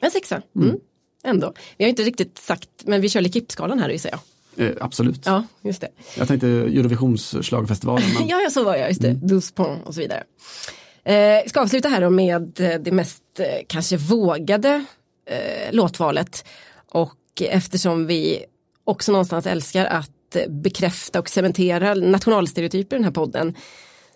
En 0.00 0.10
sexa. 0.10 0.42
Mm. 0.56 0.76
Ändå. 1.24 1.52
Vi 1.78 1.84
har 1.84 1.88
inte 1.88 2.02
riktigt 2.02 2.38
sagt, 2.38 2.68
men 2.84 3.00
vi 3.00 3.08
kör 3.08 3.20
Likipskalan 3.20 3.78
här 3.78 3.88
gissar 3.88 4.10
jag. 4.10 4.20
Eh, 4.56 4.72
absolut. 4.80 5.22
Ja, 5.26 5.44
just 5.62 5.80
det. 5.80 5.88
Jag 6.18 6.28
tänkte 6.28 6.48
Eurovisionsschlagerfestivalen. 6.48 8.04
Men... 8.18 8.28
Ja, 8.28 8.40
ja, 8.40 8.50
så 8.50 8.64
var 8.64 8.76
jag, 8.76 8.88
just 8.88 9.02
det. 9.02 9.12
Douze 9.12 9.52
Pont 9.54 9.86
och 9.86 9.94
så 9.94 10.00
vidare. 10.00 10.24
Eh, 11.04 11.46
ska 11.46 11.60
avsluta 11.60 11.88
här 11.88 12.00
då 12.00 12.10
med 12.10 12.60
eh, 12.60 12.80
det 12.80 12.92
mest 12.92 13.22
eh, 13.38 13.46
kanske 13.66 13.96
vågade 13.96 14.84
eh, 15.26 15.72
låtvalet. 15.72 16.44
Och 16.92 17.16
eftersom 17.40 18.06
vi 18.06 18.44
också 18.84 19.12
någonstans 19.12 19.46
älskar 19.46 19.84
att 19.84 20.36
eh, 20.36 20.48
bekräfta 20.48 21.18
och 21.18 21.28
cementera 21.28 21.94
nationalstereotyper 21.94 22.96
i 22.96 22.98
den 22.98 23.04
här 23.04 23.12
podden 23.12 23.54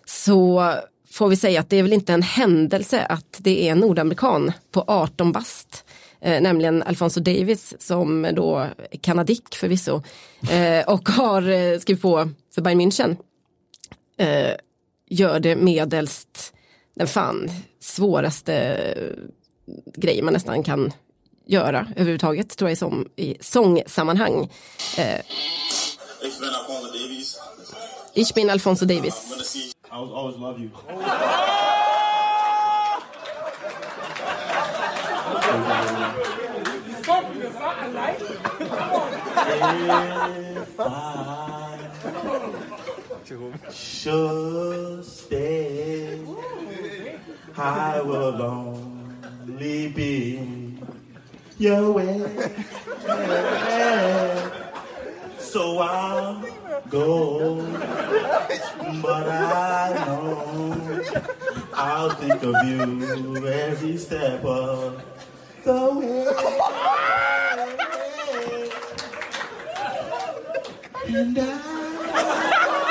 så 0.05 0.73
får 1.11 1.27
vi 1.27 1.35
säga 1.35 1.59
att 1.59 1.69
det 1.69 1.77
är 1.77 1.83
väl 1.83 1.93
inte 1.93 2.13
en 2.13 2.21
händelse 2.21 3.05
att 3.05 3.37
det 3.37 3.67
är 3.67 3.71
en 3.71 3.79
nordamerikan 3.79 4.51
på 4.71 4.83
18 4.87 5.31
bast 5.31 5.85
eh, 6.21 6.41
nämligen 6.41 6.83
Alfonso 6.83 7.19
Davis 7.19 7.73
som 7.79 8.27
då 8.33 8.57
är 8.57 8.97
kanadick 9.01 9.55
förvisso 9.55 10.03
eh, 10.51 10.89
och 10.89 11.09
har 11.09 11.49
eh, 11.49 11.79
skrivit 11.79 12.01
på 12.01 12.29
för 12.55 12.61
Bayern 12.61 12.81
München 12.81 13.17
eh, 14.17 14.55
gör 15.09 15.39
det 15.39 15.55
medelst 15.55 16.54
den 16.95 17.07
fan 17.07 17.49
svåraste 17.79 18.77
grej 19.95 20.21
man 20.21 20.33
nästan 20.33 20.63
kan 20.63 20.93
göra 21.47 21.87
överhuvudtaget 21.95 22.57
tror 22.57 22.69
jag 22.69 22.73
i, 22.73 22.75
som, 22.75 23.07
i 23.15 23.35
sångsammanhang. 23.39 24.49
Eh, 24.97 25.21
Ich 26.23 26.33
bin 26.39 26.49
Alfonso 26.49 26.87
Davies. 26.93 27.39
Ich 28.13 28.33
bin 28.33 28.49
Alfonso 28.49 28.85
Davis. 28.85 29.15
I 29.91 29.97
will 29.99 30.13
always 30.15 30.37
love 30.37 30.59
you. 30.59 30.69
Should 43.71 45.03
stay, 45.03 46.19
I 47.57 48.01
will 48.01 48.41
only 48.41 49.87
be 49.87 50.77
your 51.57 51.91
way. 51.91 52.51
So 55.39 55.79
I'll 55.79 56.43
go, 56.89 57.55
but 59.01 59.29
I 59.29 60.03
know 60.05 61.01
I'll 61.73 62.09
think 62.09 62.43
of 62.43 62.55
you 62.65 63.47
every 63.47 63.97
step 63.97 64.43
of 64.43 65.01
the 65.63 65.93
way. 65.93 66.27
And 71.07 71.37
I 71.39 72.84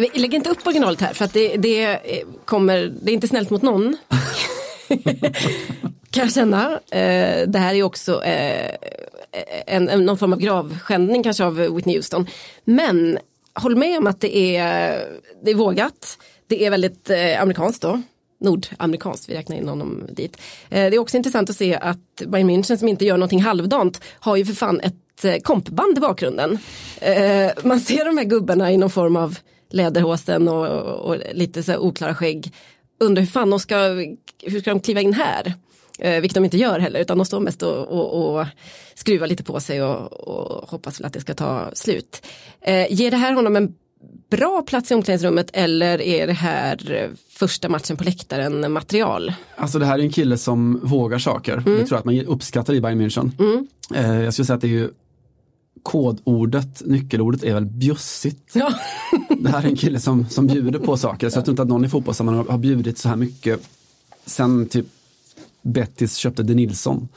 lägger 0.00 0.36
inte 0.36 0.50
upp 0.50 0.66
originalet 0.66 1.00
här 1.00 1.14
för 1.14 1.24
att 1.24 1.32
det, 1.32 1.56
det 1.56 1.84
eh, 1.84 2.26
kommer, 2.44 2.92
det 3.02 3.12
är 3.12 3.14
inte 3.14 3.28
snällt 3.28 3.50
mot 3.50 3.62
någon. 3.62 3.96
kan 6.10 6.24
jag 6.24 6.32
känna. 6.32 6.80
Eh, 6.90 7.48
det 7.48 7.58
här 7.58 7.74
är 7.74 7.82
också 7.82 8.24
eh, 8.24 8.76
en, 9.66 9.88
en, 9.88 10.04
någon 10.04 10.18
form 10.18 10.32
av 10.32 10.38
gravskändning 10.38 11.22
kanske 11.22 11.44
av 11.44 11.54
Whitney 11.54 11.96
Houston. 11.96 12.26
Men 12.64 13.18
håll 13.54 13.76
med 13.76 13.98
om 13.98 14.06
att 14.06 14.20
det 14.20 14.56
är, 14.56 15.04
det 15.44 15.50
är 15.50 15.54
vågat. 15.54 16.18
Det 16.46 16.66
är 16.66 16.70
väldigt 16.70 17.10
amerikanskt 17.38 17.82
då. 17.82 18.02
Nordamerikanskt, 18.40 19.28
vi 19.28 19.34
räknar 19.34 19.56
in 19.56 19.68
honom 19.68 20.04
dit. 20.10 20.36
Det 20.68 20.78
är 20.78 20.98
också 20.98 21.16
intressant 21.16 21.50
att 21.50 21.56
se 21.56 21.74
att 21.74 22.22
Bayern 22.26 22.50
München 22.50 22.76
som 22.76 22.88
inte 22.88 23.04
gör 23.04 23.16
någonting 23.16 23.42
halvdant 23.42 24.00
har 24.20 24.36
ju 24.36 24.44
för 24.44 24.52
fan 24.52 24.80
ett 24.80 25.44
kompband 25.44 25.98
i 25.98 26.00
bakgrunden. 26.00 26.58
Man 27.62 27.80
ser 27.80 28.04
de 28.04 28.18
här 28.18 28.24
gubbarna 28.24 28.72
i 28.72 28.76
någon 28.76 28.90
form 28.90 29.16
av 29.16 29.38
läderhosen 29.70 30.48
och, 30.48 30.66
och 30.84 31.16
lite 31.32 31.62
så 31.62 31.78
oklara 31.78 32.14
skägg. 32.14 32.54
Undrar 33.00 33.20
hur 33.22 33.30
fan 33.30 33.50
de 33.50 33.60
ska, 33.60 33.76
hur 34.42 34.60
ska 34.60 34.70
de 34.70 34.80
kliva 34.80 35.00
in 35.00 35.12
här? 35.12 35.54
Eh, 35.98 36.20
vilket 36.20 36.34
de 36.34 36.44
inte 36.44 36.56
gör 36.56 36.78
heller 36.78 37.00
utan 37.00 37.18
de 37.18 37.24
står 37.24 37.40
mest 37.40 37.62
och, 37.62 37.88
och, 37.88 38.38
och 38.40 38.46
skruvar 38.94 39.26
lite 39.26 39.44
på 39.44 39.60
sig 39.60 39.82
och, 39.82 40.12
och 40.12 40.70
hoppas 40.70 41.00
väl 41.00 41.06
att 41.06 41.12
det 41.12 41.20
ska 41.20 41.34
ta 41.34 41.70
slut. 41.74 42.26
Eh, 42.60 42.92
ger 42.92 43.10
det 43.10 43.16
här 43.16 43.32
honom 43.32 43.56
en 43.56 43.74
bra 44.30 44.62
plats 44.62 44.90
i 44.90 44.94
omklädningsrummet 44.94 45.50
eller 45.52 46.00
är 46.00 46.26
det 46.26 46.32
här 46.32 47.10
första 47.30 47.68
matchen 47.68 47.96
på 47.96 48.04
läktaren 48.04 48.72
material? 48.72 49.32
Alltså 49.56 49.78
det 49.78 49.86
här 49.86 49.98
är 49.98 50.02
en 50.02 50.12
kille 50.12 50.38
som 50.38 50.80
vågar 50.82 51.18
saker. 51.18 51.56
Det 51.56 51.62
tror 51.62 51.86
jag 51.90 51.98
att 51.98 52.04
man 52.04 52.26
uppskattar 52.26 52.74
i 52.74 52.80
Bayern 52.80 53.00
München. 53.00 53.32
Eh, 53.94 54.20
jag 54.20 54.32
skulle 54.32 54.46
säga 54.46 54.54
att 54.54 54.60
det 54.60 54.66
är 54.66 54.68
ju 54.68 54.90
kodordet, 55.82 56.82
nyckelordet 56.86 57.44
är 57.44 57.54
väl 57.54 57.66
bjussigt. 57.66 58.50
Ja. 58.52 58.72
Det 59.40 59.48
här 59.50 59.62
är 59.62 59.66
en 59.68 59.76
kille 59.76 60.00
som, 60.00 60.28
som 60.28 60.46
bjuder 60.46 60.78
på 60.78 60.96
saker. 60.96 61.30
Så 61.30 61.38
jag 61.38 61.44
tror 61.44 61.52
inte 61.52 61.62
att 61.62 61.68
någon 61.68 61.84
i 61.84 61.88
fotbollssammanhang 61.88 62.46
har 62.48 62.58
bjudit 62.58 62.98
så 62.98 63.08
här 63.08 63.16
mycket 63.16 63.60
sen 64.26 64.66
typ 64.66 64.86
Bettis 65.62 66.16
köpte 66.16 66.42
De 66.42 66.54
Nilsson. 66.54 67.08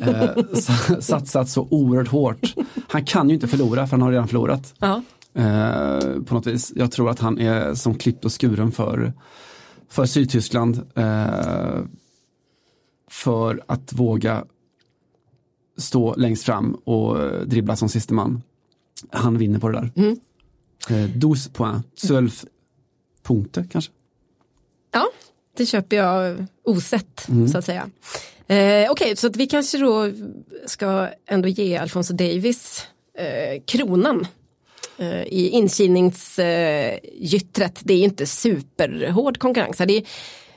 Eh, 0.00 0.28
sa- 0.54 1.00
satsat 1.00 1.48
så 1.48 1.68
oerhört 1.70 2.08
hårt. 2.08 2.54
Han 2.88 3.04
kan 3.04 3.28
ju 3.28 3.34
inte 3.34 3.48
förlora 3.48 3.86
för 3.86 3.90
han 3.90 4.02
har 4.02 4.10
redan 4.12 4.28
förlorat. 4.28 4.74
ja. 4.78 5.02
eh, 5.34 6.22
på 6.22 6.34
något 6.34 6.46
vis. 6.46 6.72
Jag 6.76 6.92
tror 6.92 7.10
att 7.10 7.18
han 7.18 7.38
är 7.38 7.74
som 7.74 7.94
klippt 7.94 8.24
och 8.24 8.40
skuren 8.40 8.72
för, 8.72 9.12
för 9.88 10.06
Sydtyskland. 10.06 10.80
Eh, 10.94 11.78
för 13.10 13.62
att 13.66 13.92
våga 13.92 14.44
stå 15.78 16.14
längst 16.14 16.44
fram 16.44 16.74
och 16.74 17.16
dribbla 17.46 17.76
som 17.76 17.88
siste 17.88 18.14
man. 18.14 18.42
Han 19.10 19.38
vinner 19.38 19.58
på 19.58 19.68
det 19.68 19.74
där. 19.80 19.92
Mm. 19.96 20.16
Eh, 20.90 21.20
12 21.20 21.36
points, 21.52 22.08
12 22.08 22.30
punkter 23.22 23.66
kanske. 23.70 23.92
Ja, 24.92 25.08
det 25.56 25.66
köper 25.66 25.96
jag 25.96 26.46
osett 26.64 27.26
så 27.52 27.58
att 27.58 27.64
säga. 27.64 27.90
Eh, 28.46 28.90
Okej, 28.90 29.16
så 29.16 29.26
att 29.26 29.36
vi 29.36 29.46
kanske 29.46 29.78
då 29.78 30.10
ska 30.66 31.08
ändå 31.26 31.48
ge 31.48 31.76
Alfonso 31.76 32.14
Davis 32.14 32.86
eh, 33.18 33.62
kronan 33.66 34.26
eh, 34.98 35.22
i 35.22 35.48
inkilningsgyttret. 35.48 37.80
det 37.84 37.94
är 37.94 38.04
inte 38.04 38.26
superhård 38.26 39.38
konkurrens. 39.38 39.76
Det 39.76 39.96
är, 39.96 40.02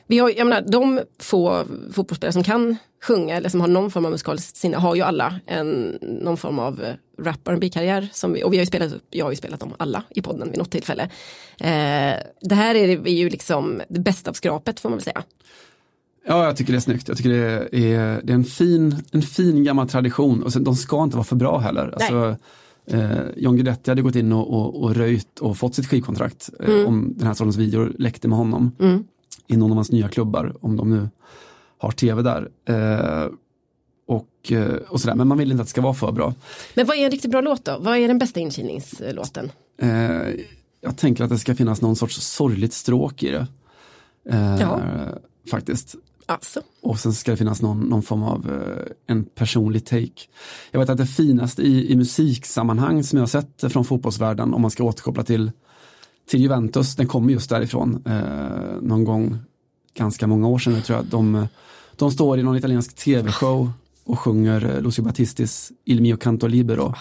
vi 0.08 0.18
har, 0.18 0.30
jag 0.30 0.48
menar, 0.48 0.72
de 0.72 1.02
få 1.20 1.66
fotbollsspelare 1.94 2.34
som 2.34 2.44
kan 2.44 2.78
sjunga 3.04 3.36
eller 3.36 3.50
som 3.50 3.62
har 3.62 3.68
någon 3.68 3.92
form 3.92 4.06
av 4.06 4.12
musikaliskt 4.12 4.58
sinne 4.58 4.78
har 4.78 4.96
ju 4.96 5.02
alla 5.02 5.40
en, 5.46 5.98
någon 6.02 6.38
form 6.38 6.60
av 6.60 6.84
eh, 6.84 6.96
rap 7.24 7.48
rb 7.48 7.74
karriär 7.74 8.10
som 8.14 8.34
vi, 8.34 8.44
och 8.44 8.54
vi 8.54 8.58
har 8.58 8.62
ju 8.62 8.66
spelat, 8.66 8.94
jag 9.10 9.26
har 9.26 9.32
ju 9.32 9.36
spelat 9.36 9.60
dem 9.60 9.74
alla 9.78 10.04
i 10.10 10.22
podden 10.22 10.50
vid 10.50 10.58
något 10.58 10.72
tillfälle. 10.72 11.04
Eh, 11.60 12.16
det 12.42 12.56
här 12.56 12.76
är, 12.76 13.08
är 13.08 13.14
ju 13.14 13.30
liksom 13.30 13.82
det 13.90 14.00
bästa 14.00 14.30
av 14.30 14.34
skrapet 14.34 14.80
får 14.80 14.90
man 14.90 14.98
väl 14.98 15.04
säga. 15.04 15.24
Ja, 16.28 16.46
jag 16.46 16.58
tycker 16.58 16.74
det 16.74 16.78
är 16.78 16.82
snyggt. 16.82 17.08
Jag 17.08 17.18
tycker 17.18 17.30
det 17.30 17.38
är, 17.38 18.22
det 18.24 18.34
är 18.34 18.36
en, 18.36 18.44
fin, 18.44 18.96
en 19.12 19.22
fin 19.22 19.64
gammal 19.64 19.90
tradition 19.90 20.44
och 20.44 20.54
sen, 20.54 20.64
de 20.64 20.76
ska 20.76 21.04
inte 21.04 21.16
vara 21.16 21.26
för 21.26 21.36
bra 21.36 21.58
heller. 21.58 21.94
Alltså, 21.94 22.36
eh, 22.88 23.22
John 23.38 23.56
Guidetti 23.56 23.92
hade 23.92 24.02
gått 24.02 24.16
in 24.16 24.32
och, 24.32 24.54
och, 24.54 24.84
och 24.84 24.96
röjt 24.96 25.40
och 25.40 25.58
fått 25.58 25.76
sitt 25.76 25.88
skivkontrakt 25.88 26.50
eh, 26.60 26.88
om 26.88 27.14
den 27.18 27.28
här 27.28 27.34
sortens 27.34 27.58
videor 27.58 27.94
läckte 28.00 28.28
med 28.28 28.38
honom 28.38 28.72
i 29.48 29.58
någon 29.58 29.72
av 29.72 29.76
hans 29.76 29.92
nya 29.92 30.08
klubbar, 30.08 30.56
om 30.62 30.78
de 30.78 30.90
nu 30.90 31.10
har 31.78 31.92
tv 31.92 32.22
där. 32.22 32.50
Eh, 32.66 33.32
och, 34.44 34.52
eh, 34.52 34.76
och 34.76 35.02
sådär. 35.02 35.16
Men 35.16 35.28
man 35.28 35.38
vill 35.38 35.52
inte 35.52 35.62
att 35.62 35.68
det 35.68 35.72
ska 35.72 35.82
vara 35.82 35.94
för 35.94 36.12
bra. 36.12 36.34
Men 36.74 36.86
vad 36.86 36.98
är 36.98 37.06
en 37.06 37.12
riktigt 37.12 37.32
bra 37.32 37.42
låt 37.42 37.66
då? 37.66 37.78
Vad 37.80 37.98
är 37.98 38.08
den 38.08 38.18
bästa 38.18 38.40
inkilningslåten? 38.40 39.52
Eh, 39.82 39.90
jag 40.82 40.98
tänker 40.98 41.24
att 41.24 41.30
det 41.30 41.40
ska 41.40 41.56
finnas 41.56 41.82
någon 41.82 41.96
sorts 41.96 42.16
sorgligt 42.22 42.74
stråk 42.74 43.24
i 43.24 43.30
det. 43.30 43.48
Eh, 44.30 44.62
Ja. 44.62 44.80
Faktiskt. 45.52 45.96
Alltså. 46.26 46.62
Och 46.82 47.00
sen 47.00 47.14
ska 47.14 47.32
det 47.32 47.38
finnas 47.38 47.62
någon, 47.62 47.80
någon 47.80 48.04
form 48.04 48.24
av 48.24 48.50
eh, 48.50 49.14
en 49.16 49.24
personlig 49.24 49.86
take. 49.86 50.22
Jag 50.72 50.80
vet 50.80 50.90
att 50.90 50.98
det 50.98 51.06
finaste 51.06 51.62
i, 51.62 51.92
i 51.92 51.96
musiksammanhang 51.96 53.04
som 53.04 53.20
jag 53.20 53.30
sett 53.30 53.72
från 53.72 53.86
fotbollsvärlden, 53.86 54.54
om 54.54 54.62
man 54.62 54.72
ska 54.72 54.84
återkoppla 54.84 55.24
till, 55.24 55.52
till 56.30 56.42
Juventus, 56.42 56.96
den 56.96 57.08
kommer 57.08 57.34
just 57.34 57.50
därifrån. 57.50 58.04
Eh, 58.06 58.82
någon 58.82 59.04
gång, 59.04 59.38
ganska 59.94 60.28
många 60.28 60.48
år 60.48 60.60
sedan 60.60 60.82
tror 60.82 60.98
jag. 60.98 61.06
De, 61.06 61.48
de 61.96 62.12
står 62.12 62.40
i 62.40 62.44
någon 62.44 62.58
italiensk 62.58 62.96
tv-show 62.96 63.72
och 64.04 64.20
sjunger 64.20 64.76
eh, 64.76 64.82
Lucio 64.82 65.04
Battistis 65.04 65.72
Il 65.86 66.02
mio 66.02 66.18
canto 66.18 66.48
libero 66.48 66.94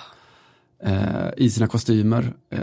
eh, 0.85 1.29
i 1.37 1.51
sina 1.51 1.67
kostymer. 1.67 2.33
Eh, 2.51 2.61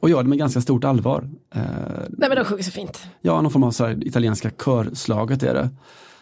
och 0.00 0.10
gör 0.10 0.22
det 0.22 0.28
med 0.28 0.38
ganska 0.38 0.60
stort 0.60 0.84
allvar. 0.84 1.30
Eh, 1.54 1.60
Nej 2.08 2.28
men 2.28 2.36
de 2.36 2.44
sjunger 2.44 2.62
så 2.62 2.70
fint. 2.70 3.02
Ja, 3.20 3.40
någon 3.42 3.50
form 3.52 3.62
av 3.62 3.70
så 3.70 3.86
här 3.86 4.06
italienska 4.06 4.50
körslaget 4.50 5.42
är 5.42 5.54
det. 5.54 5.68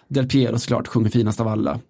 Del 0.09 0.29
Piero 0.29 0.59
såklart 0.59 0.89
sjunger 0.89 1.11
finast 1.11 1.41
av 1.41 1.49
alla. 1.49 1.81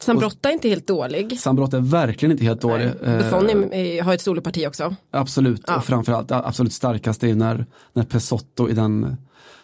Sambrotta 0.00 0.48
är 0.48 0.52
inte 0.52 0.68
helt 0.68 0.86
dålig. 0.86 1.38
Sambrott 1.38 1.74
är 1.74 1.80
verkligen 1.80 2.32
inte 2.32 2.44
helt 2.44 2.60
dålig. 2.60 2.86
Eh, 2.86 3.18
Buffon 3.18 3.48
är, 3.72 4.02
har 4.02 4.14
ett 4.14 4.20
soloparti 4.20 4.66
också. 4.66 4.96
absolut, 5.10 5.62
Ja. 5.66 5.76
och 5.76 5.84
framförallt 5.84 6.32
absolut 6.32 6.72
starkaste 6.72 7.28
är 7.28 7.34
när, 7.34 7.66
när 7.92 8.04
Pesotto 8.04 8.68
i 8.68 8.72
den, 8.72 9.16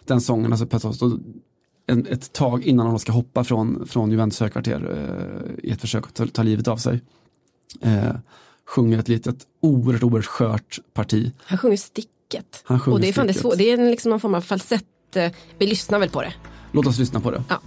den 0.05 0.21
sången, 0.21 0.51
alltså 0.51 0.65
Pesotto, 0.65 1.19
en, 1.89 2.05
ett 2.07 2.33
tag 2.33 2.63
innan 2.63 2.87
han 2.87 2.99
ska 2.99 3.11
hoppa 3.11 3.43
från, 3.43 3.87
från 3.87 4.11
Juventus 4.11 4.39
högkvarter 4.39 4.81
eh, 5.63 5.69
i 5.69 5.71
ett 5.71 5.81
försök 5.81 6.07
att 6.07 6.13
ta, 6.13 6.25
ta 6.27 6.43
livet 6.43 6.67
av 6.67 6.77
sig. 6.77 7.01
Eh, 7.81 8.15
sjunger 8.65 8.99
ett 8.99 9.07
litet 9.07 9.47
oerhört, 9.61 10.03
oerhört 10.03 10.25
skört 10.25 10.79
parti. 10.93 11.31
Han 11.43 11.57
sjunger 11.57 11.77
sticket. 11.77 12.61
Han 12.63 12.79
sjunger 12.79 12.95
och 12.95 13.01
det 13.01 13.07
är 13.09 13.13
fan 13.13 13.27
det 13.27 13.33
svårt. 13.33 13.57
Det 13.57 13.69
är 13.71 13.77
en 13.77 13.91
liksom 13.91 14.09
någon 14.09 14.19
form 14.19 14.35
av 14.35 14.41
falsett. 14.41 15.15
eh, 15.15 15.31
Vi 15.57 15.67
lyssnar 15.67 15.99
väl 15.99 16.09
på 16.09 16.21
det. 16.21 16.33
Låt 16.71 16.87
oss 16.87 16.99
lyssna 16.99 17.19
på 17.19 17.31
det. 17.31 17.43
Ja. 17.49 17.61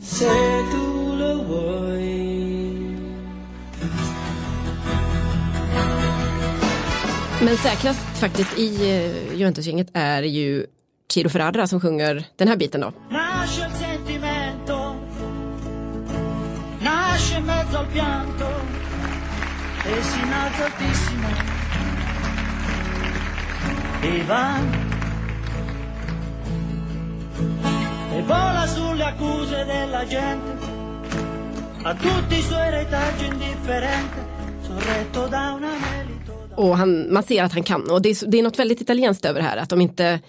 Se 0.00 0.28
tu 0.72 1.16
lo 1.18 1.32
vuoi. 1.48 2.25
Men 7.46 7.56
säkrast 7.56 8.18
faktiskt 8.18 8.58
i 8.58 8.90
eh, 8.90 9.38
Juventus-gänget 9.38 9.88
är 9.92 10.22
ju 10.22 10.66
Ciro 11.12 11.28
Ferrara 11.28 11.66
som 11.66 11.80
sjunger 11.80 12.24
den 12.36 12.48
här 12.48 12.56
biten 12.56 12.80
då. 12.80 12.92
E 28.12 28.22
vola 28.22 28.66
sulle 28.66 29.04
accuse 29.04 29.64
della 29.64 30.04
gente 30.04 30.66
a 31.84 31.94
tutti 31.94 32.38
i 32.38 32.42
suoi 32.42 32.70
retaggi 32.70 33.26
indifferente 33.26 34.20
sorretto 34.62 35.26
da 35.28 35.52
un 35.52 35.64
anelito 35.64 36.06
da 36.06 36.15
Och 36.56 36.76
han, 36.76 37.12
man 37.12 37.22
ser 37.22 37.42
att 37.42 37.52
han 37.52 37.62
kan. 37.62 37.90
Och 37.90 38.02
det 38.02 38.08
är, 38.08 38.26
det 38.26 38.38
är 38.38 38.42
något 38.42 38.58
väldigt 38.58 38.80
italienskt 38.80 39.24
över 39.24 39.40
det 39.40 39.46
här. 39.46 39.56
Att 39.56 39.68
de 39.68 39.80
inte 39.80 40.20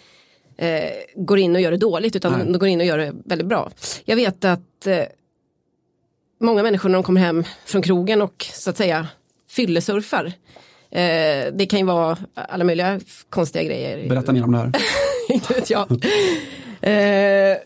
eh, 0.57 0.89
går 1.15 1.39
in 1.39 1.55
och 1.55 1.61
gör 1.61 1.71
det 1.71 1.77
dåligt 1.77 2.15
utan 2.15 2.31
Nej. 2.31 2.45
de 2.45 2.57
går 2.57 2.69
in 2.69 2.79
och 2.79 2.85
gör 2.85 2.97
det 2.97 3.13
väldigt 3.25 3.47
bra. 3.47 3.71
Jag 4.05 4.15
vet 4.15 4.45
att 4.45 4.87
eh, 4.87 5.03
många 6.39 6.63
människor 6.63 6.89
när 6.89 6.93
de 6.93 7.03
kommer 7.03 7.21
hem 7.21 7.43
från 7.65 7.81
krogen 7.81 8.21
och 8.21 8.45
så 8.53 8.69
att 8.69 8.77
säga 8.77 9.07
fyllesurfar. 9.49 10.25
Eh, 10.91 11.53
det 11.53 11.67
kan 11.69 11.79
ju 11.79 11.85
vara 11.85 12.17
alla 12.33 12.63
möjliga 12.63 12.99
konstiga 13.29 13.63
grejer. 13.63 14.09
Berätta 14.09 14.33
mer 14.33 14.43
om 14.43 14.51
det 14.51 14.57
här. 14.57 14.71
inte 15.29 15.53
vet 15.53 15.69
jag. 15.69 15.91
Eh, 16.81 17.57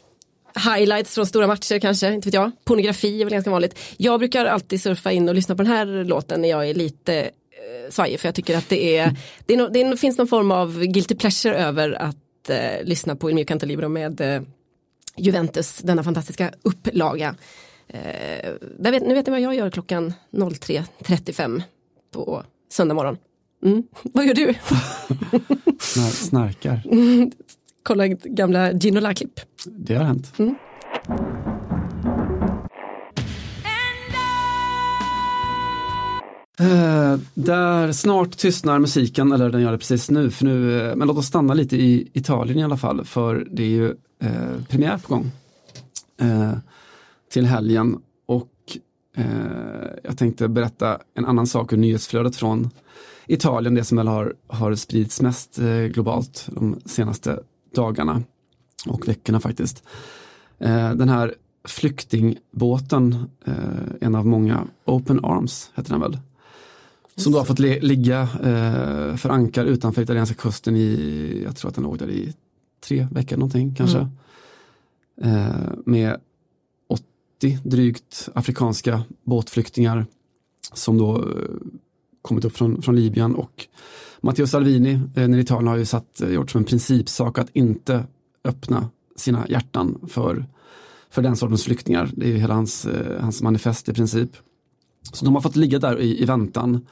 highlights 0.76 1.16
från 1.16 1.26
stora 1.26 1.47
matcher 1.47 1.80
kanske, 1.80 2.14
inte 2.14 2.28
vet 2.28 2.34
jag. 2.34 2.51
Pornografi 2.64 3.22
är 3.22 3.26
väl 3.26 3.34
ganska 3.34 3.51
vanligt. 3.51 3.80
Jag 3.97 4.20
brukar 4.20 4.45
alltid 4.45 4.82
surfa 4.82 5.12
in 5.12 5.30
och 5.30 5.36
lyssna 5.36 5.55
på 5.55 5.64
den 5.64 5.72
här 5.72 6.03
låten 6.03 6.41
när 6.41 6.49
jag 6.49 6.70
är 6.70 6.74
lite 6.74 7.32
svajig 7.91 8.19
för 8.19 8.27
jag 8.27 8.35
tycker 8.35 8.57
att 8.57 8.69
det 8.69 8.97
är, 8.97 9.17
det, 9.45 9.53
är 9.53 9.57
no, 9.57 9.67
det 9.69 9.97
finns 9.97 10.17
någon 10.17 10.27
form 10.27 10.51
av 10.51 10.83
guilty 10.83 11.15
pleasure 11.15 11.55
över 11.55 11.91
att 11.91 12.49
eh, 12.49 12.83
lyssna 12.83 13.15
på 13.15 13.29
Il 13.29 13.35
mio 13.35 13.45
canto 13.45 13.65
libero 13.65 13.89
med 13.89 14.21
eh, 14.21 14.41
Juventus, 15.17 15.77
denna 15.77 16.03
fantastiska 16.03 16.51
upplaga. 16.61 17.35
Eh, 17.87 18.51
där 18.79 18.91
vet, 18.91 19.03
nu 19.03 19.13
vet 19.13 19.25
ni 19.25 19.31
vad 19.31 19.41
jag 19.41 19.55
gör 19.55 19.69
klockan 19.69 20.13
03.35 20.31 21.61
på 22.11 22.43
söndag 22.69 22.95
morgon. 22.95 23.17
Mm. 23.65 23.83
Vad 24.03 24.25
gör 24.25 24.33
du? 24.33 24.53
Snar, 25.79 26.09
snarkar. 26.09 26.83
Kolla 27.83 28.07
gamla 28.07 28.71
Ginola-klipp. 28.73 29.39
Det 29.65 29.95
har 29.95 30.03
hänt. 30.03 30.33
Eh, 36.62 37.20
där 37.34 37.91
snart 37.91 38.38
tystnar 38.38 38.80
musiken, 38.80 39.32
eller 39.32 39.49
den 39.49 39.62
gör 39.62 39.72
det 39.72 39.78
precis 39.78 40.09
nu, 40.09 40.32
för 40.32 40.45
nu 40.45 40.82
eh, 40.82 40.95
men 40.95 41.07
låt 41.07 41.18
oss 41.18 41.28
stanna 41.28 41.53
lite 41.53 41.78
i 41.78 42.09
Italien 42.14 42.59
i 42.59 42.64
alla 42.64 42.78
fall, 42.78 43.05
för 43.05 43.47
det 43.51 43.64
är 43.64 43.68
ju 43.68 43.89
eh, 44.20 44.64
premiär 44.70 44.97
på 44.97 45.14
gång 45.14 45.32
eh, 46.22 46.53
till 47.32 47.45
helgen 47.45 47.97
och 48.26 48.78
eh, 49.18 49.26
jag 50.03 50.18
tänkte 50.18 50.47
berätta 50.47 50.99
en 51.14 51.26
annan 51.26 51.47
sak 51.47 51.74
ur 51.74 51.78
nyhetsflödet 51.78 52.36
från 52.36 52.70
Italien, 53.28 53.76
det 53.76 53.84
som 53.84 53.97
väl 53.97 54.07
har, 54.07 54.34
har 54.47 54.76
spridits 54.76 55.22
mest 55.22 55.59
eh, 55.59 55.68
globalt 55.68 56.49
de 56.51 56.80
senaste 56.86 57.39
dagarna 57.76 58.24
och 58.88 59.07
veckorna 59.07 59.39
faktiskt. 59.39 59.84
Eh, 60.59 60.91
den 60.91 61.09
här 61.09 61.36
flyktingbåten, 61.68 63.26
eh, 63.45 63.55
en 64.01 64.16
av 64.16 64.26
många, 64.26 64.68
Open 64.86 65.26
Arms 65.26 65.72
heter 65.76 65.91
den 65.91 66.01
väl, 66.01 66.18
som 67.16 67.32
då 67.32 67.38
har 67.38 67.45
fått 67.45 67.59
li- 67.59 67.80
ligga 67.82 68.22
eh, 68.22 69.16
för 69.16 69.30
ankar 69.30 69.66
utanför 69.66 70.01
italienska 70.01 70.36
kusten 70.36 70.76
i, 70.76 71.41
jag 71.45 71.55
tror 71.55 71.70
att 71.70 71.76
den 71.76 71.84
låg 71.84 71.97
där 71.97 72.09
i 72.09 72.34
tre 72.88 73.07
veckor 73.12 73.38
någonting 73.38 73.76
kanske. 73.76 74.07
Eh, 75.22 75.55
med 75.86 76.18
80 76.89 77.59
drygt 77.64 78.30
afrikanska 78.36 79.03
båtflyktingar 79.24 80.05
som 80.74 80.97
då 80.97 81.18
eh, 81.18 81.26
kommit 82.22 82.45
upp 82.45 82.57
från, 82.57 82.82
från 82.82 82.95
Libyen 82.95 83.36
och 83.36 83.68
Matteo 84.22 84.47
Salvini, 84.47 84.99
eh, 85.16 85.28
när 85.28 85.38
Italien 85.38 85.68
har 85.68 85.78
ju 85.78 85.86
satt, 85.86 86.22
eh, 86.22 86.30
gjort 86.30 86.51
som 86.51 86.59
en 86.59 86.66
principsak 86.66 87.38
att 87.38 87.49
inte 87.53 88.03
öppna 88.43 88.89
sina 89.16 89.47
hjärtan 89.47 89.99
för 90.07 90.45
för 91.09 91.22
den 91.22 91.36
sortens 91.36 91.64
flyktingar. 91.64 92.09
Det 92.16 92.26
är 92.26 92.30
ju 92.30 92.38
hela 92.38 92.53
hans, 92.53 92.86
eh, 92.86 93.22
hans 93.22 93.41
manifest 93.41 93.89
i 93.89 93.93
princip. 93.93 94.30
Så 95.14 95.26
de 95.26 95.36
har 95.36 95.41
fått 95.41 95.56
ligga 95.56 95.80
där 95.80 95.99
i, 95.99 96.22
i 96.22 96.26
väntan. 96.26 96.88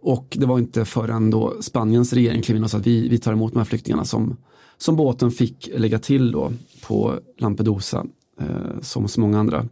Och 0.00 0.36
det 0.40 0.46
var 0.46 0.58
inte 0.58 0.84
förrän 0.84 1.30
då 1.30 1.62
Spaniens 1.62 2.12
regering 2.12 2.42
klev 2.42 2.56
in 2.56 2.64
och 2.64 2.70
sa 2.70 2.78
att 2.78 2.86
vi, 2.86 3.08
vi 3.08 3.18
tar 3.18 3.32
emot 3.32 3.52
de 3.52 3.58
här 3.58 3.64
flyktingarna 3.64 4.04
som, 4.04 4.36
som 4.78 4.96
båten 4.96 5.30
fick 5.30 5.70
lägga 5.74 5.98
till 5.98 6.32
då 6.32 6.52
på 6.82 7.14
Lampedusa, 7.38 8.06
eh, 8.40 8.80
som 8.82 9.08
så 9.08 9.20
många 9.20 9.38
andra. 9.38 9.68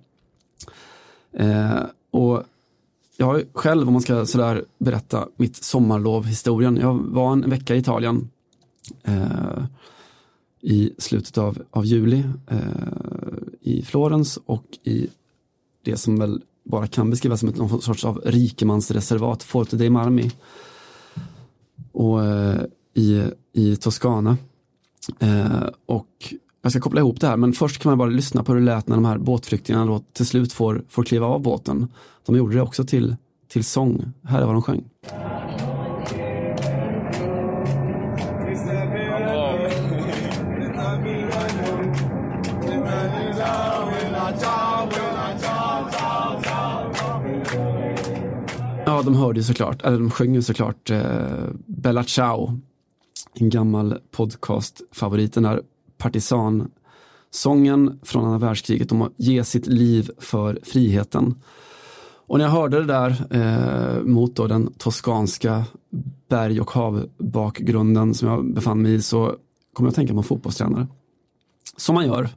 Eh, 1.33 1.83
och 2.11 2.43
jag 3.17 3.27
har 3.27 3.43
själv, 3.53 3.87
om 3.87 3.93
man 3.93 4.03
ska 4.03 4.27
sådär 4.27 4.65
berätta 4.79 5.29
mitt 5.37 5.57
sommarlov 5.57 6.25
historien. 6.25 6.77
Jag 6.77 6.95
var 6.95 7.33
en 7.33 7.51
vecka 7.51 7.75
i 7.75 7.79
Italien 7.79 8.31
eh, 9.03 9.65
i 10.61 10.93
slutet 10.99 11.39
av, 11.39 11.63
av 11.71 11.85
juli 11.85 12.25
eh, 12.47 12.59
i 13.61 13.83
Florens 13.83 14.39
och 14.47 14.65
i 14.83 15.09
det 15.83 15.97
som 15.97 16.19
väl 16.19 16.43
bara 16.65 16.87
kan 16.87 17.11
beskrivas 17.11 17.41
som 17.41 17.49
ett 17.49 17.57
någon 17.57 17.83
sorts 17.83 18.05
av 18.05 18.21
rikemansreservat, 18.25 19.43
Forte 19.43 19.77
dei 19.77 19.91
Marmi. 19.91 20.31
Och 21.93 22.25
eh, 22.25 22.61
i, 22.95 23.23
i 23.53 23.77
Toscana. 23.77 24.37
Eh, 25.19 25.69
och 25.87 26.35
jag 26.63 26.73
ska 26.73 26.81
koppla 26.81 27.01
ihop 27.01 27.21
det 27.21 27.27
här 27.27 27.37
men 27.37 27.53
först 27.53 27.83
kan 27.83 27.91
man 27.91 27.99
bara 27.99 28.09
lyssna 28.09 28.45
på 28.45 28.53
hur 28.53 28.61
det 28.61 28.67
lät 28.67 28.89
när 28.89 28.97
de 28.97 29.05
här 29.05 29.19
båtflyktingarna 29.19 29.87
då 29.87 29.99
till 30.13 30.27
slut 30.27 30.53
får, 30.53 30.85
får 30.89 31.03
kliva 31.03 31.27
av 31.27 31.43
båten. 31.43 31.93
De 32.27 32.37
gjorde 32.37 32.55
det 32.55 32.63
också 32.63 32.85
till, 32.85 33.17
till 33.49 33.65
sång. 33.65 34.13
Här 34.23 34.41
är 34.43 34.47
vad 34.47 34.55
de 34.55 34.63
sjöng. 34.63 34.85
Ja, 48.95 49.03
de 49.03 49.17
hörde 49.17 49.41
ju 49.41 49.45
såklart, 49.45 49.83
eller 49.83 49.99
de 49.99 50.11
sjöng 50.11 50.35
ju 50.35 50.43
såklart 50.43 50.91
eh, 50.91 51.03
Bella 51.67 52.05
Ciao. 52.05 52.61
En 53.35 53.51
gammal 53.51 53.99
podcastfavorit, 54.11 55.35
den 55.35 55.43
där 55.43 55.63
partisansången 55.99 58.01
från 58.03 58.25
andra 58.25 58.39
världskriget 58.39 58.93
om 58.93 59.03
att 59.03 59.13
ge 59.17 59.45
sitt 59.45 59.67
liv 59.67 60.11
för 60.19 60.59
friheten. 60.63 61.35
Och 62.27 62.39
när 62.39 62.45
jag 62.45 62.53
hörde 62.53 62.79
det 62.79 62.85
där 62.85 63.27
eh, 63.31 64.03
mot 64.03 64.37
då 64.37 64.47
den 64.47 64.73
toskanska 64.73 65.65
berg 66.29 66.61
och 66.61 66.71
havbakgrunden 66.71 68.15
som 68.15 68.29
jag 68.29 68.55
befann 68.55 68.83
mig 68.83 68.95
i 68.95 69.03
så 69.03 69.37
kom 69.73 69.87
jag 69.87 69.91
att 69.91 69.97
tänka 69.97 70.13
på 70.13 70.19
en 70.19 70.25
fotbollstränare. 70.25 70.87
Som 71.77 71.95
man 71.95 72.07
gör. 72.07 72.29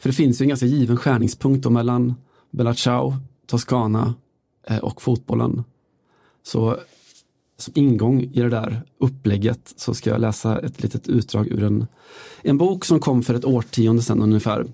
För 0.00 0.08
det 0.08 0.14
finns 0.14 0.40
ju 0.40 0.44
en 0.44 0.48
ganska 0.48 0.66
given 0.66 0.96
skärningspunkt 0.96 1.62
då 1.62 1.70
mellan 1.70 2.14
Bella 2.50 2.74
Ciao, 2.74 3.14
Toscana 3.46 4.14
Eh, 4.66 4.78
och 4.78 5.02
fotbollen. 5.02 5.64
Så 6.42 6.76
som 7.56 7.72
ingång 7.76 8.20
i 8.20 8.40
det 8.40 8.48
där 8.48 8.82
upplägget 8.98 9.74
så 9.76 9.94
ska 9.94 10.10
jag 10.10 10.20
läsa 10.20 10.58
ett 10.58 10.82
litet 10.82 11.08
utdrag 11.08 11.46
ur 11.46 11.62
en, 11.62 11.86
en 12.42 12.58
bok 12.58 12.84
som 12.84 13.00
kom 13.00 13.22
för 13.22 13.34
ett 13.34 13.44
årtionde 13.44 14.02
sedan 14.02 14.22
ungefär. 14.22 14.66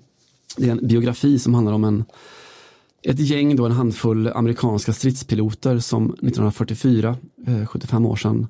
Det 0.57 0.67
är 0.67 0.71
en 0.71 0.87
biografi 0.87 1.39
som 1.39 1.53
handlar 1.53 1.73
om 1.73 1.83
en, 1.83 2.05
ett 3.01 3.19
gäng, 3.19 3.55
då, 3.55 3.65
en 3.65 3.71
handfull 3.71 4.27
amerikanska 4.27 4.93
stridspiloter 4.93 5.79
som 5.79 6.05
1944, 6.05 7.17
eh, 7.47 7.65
75 7.65 8.05
år 8.05 8.15
sedan, 8.15 8.47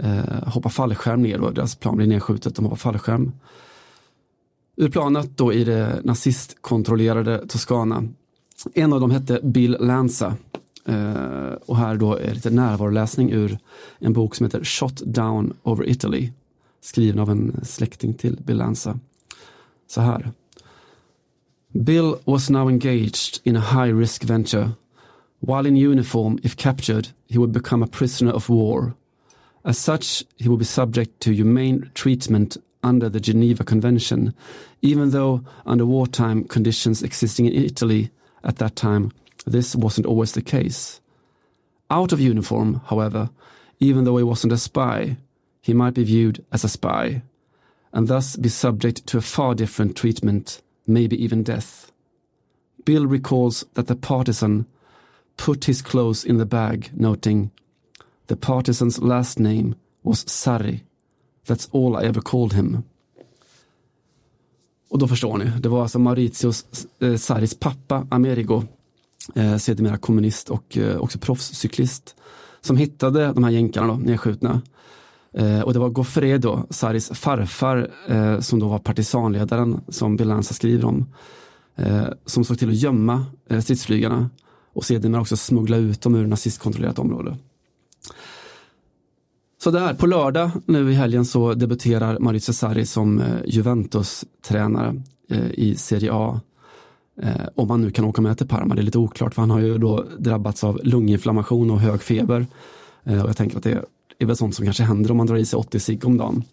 eh, 0.00 0.48
hoppar 0.48 0.70
fallskärm 0.70 1.22
ner. 1.22 1.38
Då. 1.38 1.50
Deras 1.50 1.76
plan 1.76 1.96
blir 1.96 2.06
nedskjutet, 2.06 2.56
de 2.56 2.64
hoppar 2.64 2.76
fallskärm. 2.76 3.32
Ur 4.76 4.88
planet 4.88 5.36
då 5.36 5.52
i 5.52 5.64
det 5.64 6.00
nazistkontrollerade 6.04 7.46
Toscana. 7.48 8.08
En 8.74 8.92
av 8.92 9.00
dem 9.00 9.10
hette 9.10 9.40
Bill 9.42 9.76
Lanza 9.80 10.36
Eh, 10.88 11.52
och 11.66 11.76
här 11.76 11.96
då 11.96 12.16
är 12.16 12.34
lite 12.34 12.50
närvaroläsning 12.50 13.32
ur 13.32 13.58
en 13.98 14.12
bok 14.12 14.34
som 14.34 14.46
heter 14.46 14.64
Shot 14.64 14.96
Down 14.96 15.52
Over 15.62 15.88
Italy. 15.88 16.32
Skriven 16.80 17.18
av 17.18 17.30
en 17.30 17.60
släkting 17.62 18.14
till 18.14 18.36
Bill 18.44 18.56
Lanza. 18.56 18.98
Så 19.86 20.00
här. 20.00 20.32
Bill 21.72 22.14
was 22.24 22.50
now 22.50 22.70
engaged 22.70 23.40
in 23.42 23.56
a 23.56 23.60
high 23.60 23.98
risk 23.98 24.24
venture. 24.24 24.70
While 25.40 25.68
in 25.68 25.76
uniform, 25.76 26.38
if 26.42 26.56
captured, 26.56 27.08
he 27.28 27.38
would 27.38 27.52
become 27.52 27.84
a 27.84 27.88
prisoner 27.90 28.32
of 28.32 28.48
war. 28.48 28.92
As 29.62 29.78
such, 29.78 30.24
he 30.36 30.48
would 30.48 30.58
be 30.58 30.64
subject 30.64 31.20
to 31.20 31.30
humane 31.30 31.90
treatment 31.94 32.56
under 32.82 33.10
the 33.10 33.20
Geneva 33.20 33.64
Convention, 33.64 34.32
even 34.82 35.10
though 35.10 35.40
under 35.66 35.86
wartime 35.86 36.44
conditions 36.44 37.02
existing 37.02 37.46
in 37.46 37.64
Italy 37.64 38.10
at 38.42 38.56
that 38.56 38.76
time 38.76 39.10
This 39.46 39.76
wasn't 39.76 40.06
always 40.06 40.32
the 40.32 40.42
case. 40.42 41.00
Out 41.90 42.12
of 42.12 42.20
uniform, 42.20 42.80
however, 42.86 43.30
even 43.78 44.04
though 44.04 44.16
he 44.16 44.24
wasn't 44.24 44.52
a 44.52 44.58
spy, 44.58 45.16
he 45.60 45.74
might 45.74 45.94
be 45.94 46.04
viewed 46.04 46.44
as 46.52 46.64
a 46.64 46.68
spy, 46.68 47.22
and 47.92 48.08
thus 48.08 48.36
be 48.36 48.48
subject 48.48 49.06
to 49.06 49.18
a 49.18 49.22
far 49.22 49.54
different 49.54 49.96
treatment, 49.96 50.62
maybe 50.86 51.22
even 51.22 51.42
death. 51.42 51.92
Bill 52.84 53.06
recalls 53.06 53.64
that 53.74 53.86
the 53.86 53.96
partisan 53.96 54.66
put 55.36 55.64
his 55.64 55.82
clothes 55.82 56.24
in 56.24 56.38
the 56.38 56.46
bag, 56.46 56.90
noting, 56.94 57.50
The 58.26 58.36
partisan's 58.36 58.98
last 58.98 59.38
name 59.38 59.74
was 60.02 60.24
Sarri. 60.24 60.80
That's 61.46 61.68
all 61.72 61.96
I 61.96 62.04
ever 62.04 62.20
called 62.20 62.52
him. 62.52 62.82
Och 64.88 64.98
då 64.98 65.08
förstår 65.08 65.38
ni, 65.38 65.44
det 65.60 65.68
var 65.68 65.82
alltså 65.82 65.98
Maurizio 65.98 66.52
eh, 67.00 67.16
Sarris 67.16 67.54
pappa, 67.54 68.06
Amerigo, 68.10 68.64
eh, 69.34 69.56
sedermera 69.56 69.96
kommunist 69.96 70.50
och 70.50 70.78
eh, 70.78 70.96
också 70.96 71.18
proffscyklist, 71.18 72.16
som 72.60 72.76
hittade 72.76 73.32
de 73.32 73.44
här 73.44 73.50
jänkarna 73.50 73.86
då, 73.86 73.94
nedskjutna. 73.94 74.62
Eh, 75.34 75.60
och 75.60 75.72
det 75.72 75.78
var 75.78 75.88
Goffredo, 75.88 76.66
Saris 76.70 77.08
farfar, 77.08 77.90
eh, 78.08 78.40
som 78.40 78.58
då 78.58 78.68
var 78.68 78.78
partisanledaren 78.78 79.80
som 79.88 80.16
Belanza 80.16 80.54
skriver 80.54 80.84
om, 80.84 81.06
eh, 81.76 82.06
som 82.26 82.44
såg 82.44 82.58
till 82.58 82.68
att 82.68 82.74
gömma 82.74 83.26
eh, 83.50 83.60
stridsflygarna 83.60 84.30
och 84.72 84.84
sedermera 84.84 85.20
också 85.20 85.36
smuggla 85.36 85.76
ut 85.76 86.00
dem 86.00 86.14
ur 86.14 86.26
nazistkontrollerat 86.26 86.98
område. 86.98 87.36
Så 89.64 89.70
där, 89.70 89.94
på 89.94 90.06
lördag 90.06 90.50
nu 90.66 90.90
i 90.90 90.94
helgen 90.94 91.24
så 91.24 91.54
debuterar 91.54 92.18
Maurizio 92.18 92.52
Sarri 92.52 92.86
som 92.86 93.18
eh, 93.18 93.26
Juventus-tränare 93.46 95.02
eh, 95.30 95.50
i 95.50 95.76
Serie 95.76 96.10
A. 96.12 96.40
Eh, 97.22 97.30
om 97.54 97.70
han 97.70 97.80
nu 97.80 97.90
kan 97.90 98.04
åka 98.04 98.22
med 98.22 98.38
till 98.38 98.48
Parma, 98.48 98.74
det 98.74 98.80
är 98.80 98.82
lite 98.84 98.98
oklart 98.98 99.34
för 99.34 99.42
han 99.42 99.50
har 99.50 99.60
ju 99.60 99.78
då 99.78 100.04
drabbats 100.18 100.64
av 100.64 100.80
lunginflammation 100.82 101.70
och 101.70 101.80
hög 101.80 102.02
feber. 102.02 102.46
Eh, 103.04 103.22
och 103.22 103.28
jag 103.28 103.36
tänker 103.36 103.56
att 103.56 103.62
det 103.62 103.84
är 104.18 104.26
väl 104.26 104.36
sånt 104.36 104.54
som 104.54 104.64
kanske 104.64 104.82
händer 104.82 105.10
om 105.10 105.16
man 105.16 105.26
drar 105.26 105.36
i 105.36 105.46
sig 105.46 105.56
80 105.56 105.80
cigg 105.80 106.04
om 106.04 106.16
dagen. 106.16 106.44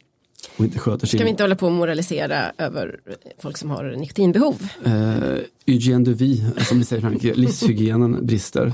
Och 0.57 0.66
inte 0.66 0.80
sköter 0.80 1.07
sin... 1.07 1.18
Ska 1.18 1.24
vi 1.24 1.30
inte 1.30 1.43
hålla 1.43 1.55
på 1.55 1.66
och 1.66 1.72
moralisera 1.72 2.51
över 2.57 2.99
folk 3.39 3.57
som 3.57 3.70
har 3.70 3.95
nikotinbehov? 3.97 4.68
Eh, 4.84 5.38
hygiene 5.66 6.05
de 6.05 6.14
vie, 6.14 6.51
som 6.57 6.78
ni 6.78 6.86
säger 6.86 6.99
i 6.99 7.01
Frankrike, 7.01 7.34
livshygienen 7.39 8.26
brister. 8.26 8.74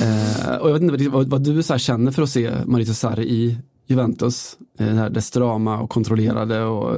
Eh, 0.00 0.56
och 0.56 0.68
jag 0.68 0.72
vet 0.72 0.82
inte 0.82 1.08
vad, 1.08 1.28
vad 1.28 1.42
du 1.42 1.62
så 1.62 1.78
känner 1.78 2.12
för 2.12 2.22
att 2.22 2.30
se 2.30 2.50
Marita 2.66 2.92
Sarri 2.92 3.24
i 3.24 3.58
Juventus, 3.86 4.56
eh, 4.78 5.06
det 5.06 5.22
strama 5.22 5.80
och 5.80 5.90
kontrollerade 5.90 6.64
och 6.64 6.96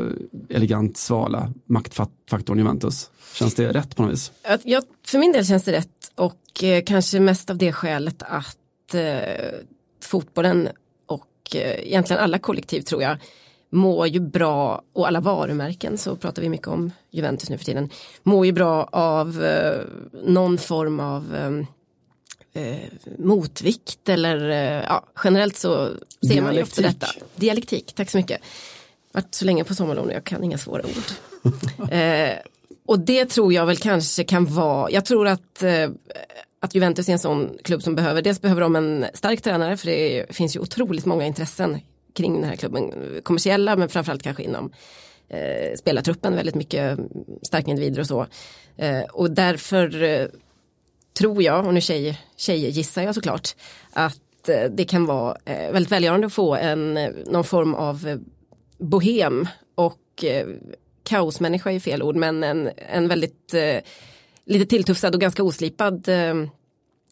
elegant 0.49 0.97
svala 0.97 1.53
maktfaktorn 1.67 2.59
Juventus. 2.59 3.11
Känns 3.33 3.55
det 3.55 3.73
rätt 3.73 3.97
på 3.97 4.03
något 4.03 4.13
vis? 4.13 4.33
Ja, 4.63 4.83
för 5.07 5.19
min 5.19 5.33
del 5.33 5.47
känns 5.47 5.65
det 5.65 5.73
rätt 5.73 6.13
och 6.15 6.65
eh, 6.65 6.83
kanske 6.85 7.21
mest 7.21 7.51
av 7.51 7.57
det 7.57 7.73
skälet 7.73 8.23
att 8.23 8.95
eh, 8.95 9.51
fotbollen 10.01 10.69
och 11.07 11.57
eh, 11.57 11.87
egentligen 11.87 12.23
alla 12.23 12.39
kollektiv 12.39 12.81
tror 12.81 13.03
jag 13.03 13.19
mår 13.73 14.07
ju 14.07 14.21
bra 14.21 14.83
och 14.93 15.07
alla 15.07 15.21
varumärken 15.21 15.99
så 15.99 16.17
pratar 16.17 16.43
vi 16.43 16.49
mycket 16.49 16.69
om 16.69 16.91
Juventus 17.11 17.51
nu 17.51 17.59
för 17.59 17.65
tiden 17.65 17.91
mår 18.23 18.47
ju 18.47 18.53
bra 18.53 18.89
av 18.93 19.45
eh, 19.45 19.81
någon 20.25 20.59
form 20.59 21.01
av 21.01 21.35
eh, 21.35 22.63
eh 22.63 22.89
motvikt 23.19 24.09
eller 24.09 24.51
eh, 24.51 24.85
ja, 24.89 25.07
generellt 25.25 25.57
så 25.57 25.87
ser 25.87 25.95
Dialektik. 26.21 26.43
man 26.43 26.55
ju 26.55 26.63
ofta 26.63 26.83
detta. 26.83 27.07
Dialektik, 27.37 27.93
tack 27.93 28.11
så 28.11 28.17
mycket. 28.17 28.41
Varit 29.13 29.35
så 29.35 29.45
länge 29.45 29.65
på 29.65 29.75
sommarlov 29.75 30.07
nu, 30.07 30.13
jag 30.13 30.25
kan 30.25 30.45
inga 30.45 30.59
svåra 30.59 30.83
ord. 30.83 31.53
eh, 31.91 32.37
och 32.87 33.01
det 33.01 33.25
tror 33.25 33.53
jag 33.53 33.67
väl 33.67 33.77
kanske 33.77 34.25
kan 34.25 34.47
vara, 34.47 34.91
jag 34.91 35.05
tror 35.05 35.29
att, 35.29 35.63
eh, 35.63 35.91
att 36.61 36.75
Juventus 36.75 37.09
är 37.09 37.13
en 37.13 37.19
sån 37.19 37.59
klubb 37.65 37.83
som 37.83 37.95
behöver, 37.95 38.23
dels 38.23 38.41
behöver 38.41 38.61
de 38.61 38.77
en 38.77 39.07
stark 39.15 39.41
tränare 39.41 39.77
för 39.77 39.87
det 39.87 40.27
finns 40.37 40.57
ju 40.57 40.61
otroligt 40.61 41.07
många 41.07 41.27
intressen 41.27 41.79
kring 42.15 42.35
den 42.35 42.45
här 42.45 42.57
klubben, 42.57 42.93
kommersiella 43.23 43.77
men 43.77 43.89
framförallt 43.89 44.23
kanske 44.23 44.43
inom 44.43 44.73
eh, 45.29 45.77
spelartruppen, 45.79 46.37
väldigt 46.37 46.55
mycket 46.55 46.99
starka 47.43 47.71
individer 47.71 48.01
och 48.01 48.07
så. 48.07 48.27
Eh, 48.77 49.03
och 49.03 49.31
därför 49.31 50.03
eh, 50.03 50.27
tror 51.19 51.43
jag, 51.43 51.67
och 51.67 51.75
nu 51.75 51.81
tjejer, 51.81 52.17
tjejer 52.37 52.71
gissar 52.71 53.03
jag 53.03 53.15
såklart, 53.15 53.49
att 53.93 54.49
eh, 54.49 54.71
det 54.71 54.85
kan 54.85 55.07
vara 55.07 55.37
eh, 55.45 55.73
väldigt 55.73 55.93
välgörande 55.93 56.27
att 56.27 56.33
få 56.33 56.55
en, 56.55 56.97
eh, 56.97 57.11
någon 57.27 57.45
form 57.45 57.75
av 57.75 58.09
eh, 58.09 58.19
bohem 58.79 59.49
och 59.75 60.25
eh, 60.25 60.47
kaosmänniska 61.05 61.73
är 61.73 61.81
fel 61.81 62.03
ord, 62.03 62.17
men 62.17 62.45
en, 62.45 62.71
en 62.77 63.09
väldigt 63.09 63.55
eh, 63.55 63.79
lite 64.45 64.67
tilltufsad 64.67 65.15
och 65.15 65.21
ganska 65.21 65.43
oslipad 65.43 66.09
eh, 66.09 66.35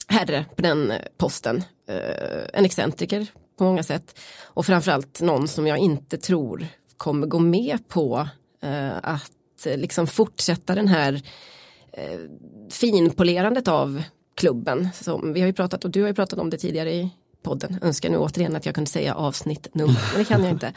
herre 0.08 0.44
på 0.56 0.62
den 0.62 0.92
posten. 1.18 1.64
Eh, 1.88 2.44
en 2.52 2.64
excentriker 2.64 3.26
på 3.58 3.64
många 3.64 3.82
sätt 3.82 4.18
och 4.44 4.66
framförallt 4.66 5.20
någon 5.20 5.48
som 5.48 5.66
jag 5.66 5.78
inte 5.78 6.18
tror 6.18 6.66
kommer 6.96 7.26
gå 7.26 7.38
med 7.38 7.88
på 7.88 8.28
eh, 8.62 8.96
att 9.02 9.66
eh, 9.66 9.78
liksom 9.78 10.06
fortsätta 10.06 10.74
den 10.74 10.88
här 10.88 11.22
eh, 11.92 12.20
finpolerandet 12.70 13.68
av 13.68 14.02
klubben. 14.34 14.88
Som 14.94 15.32
vi 15.32 15.40
har 15.40 15.46
ju 15.46 15.52
pratat 15.52 15.84
och 15.84 15.90
du 15.90 16.00
har 16.00 16.08
ju 16.08 16.14
pratat 16.14 16.38
om 16.38 16.50
det 16.50 16.58
tidigare 16.58 16.92
i 16.92 17.10
podden. 17.42 17.78
Önskar 17.82 18.10
nu 18.10 18.16
återigen 18.16 18.56
att 18.56 18.66
jag 18.66 18.74
kunde 18.74 18.90
säga 18.90 19.14
avsnitt 19.14 19.74
nummer, 19.74 20.00
men 20.12 20.18
det 20.18 20.24
kan 20.24 20.42
jag 20.42 20.52
inte. 20.52 20.72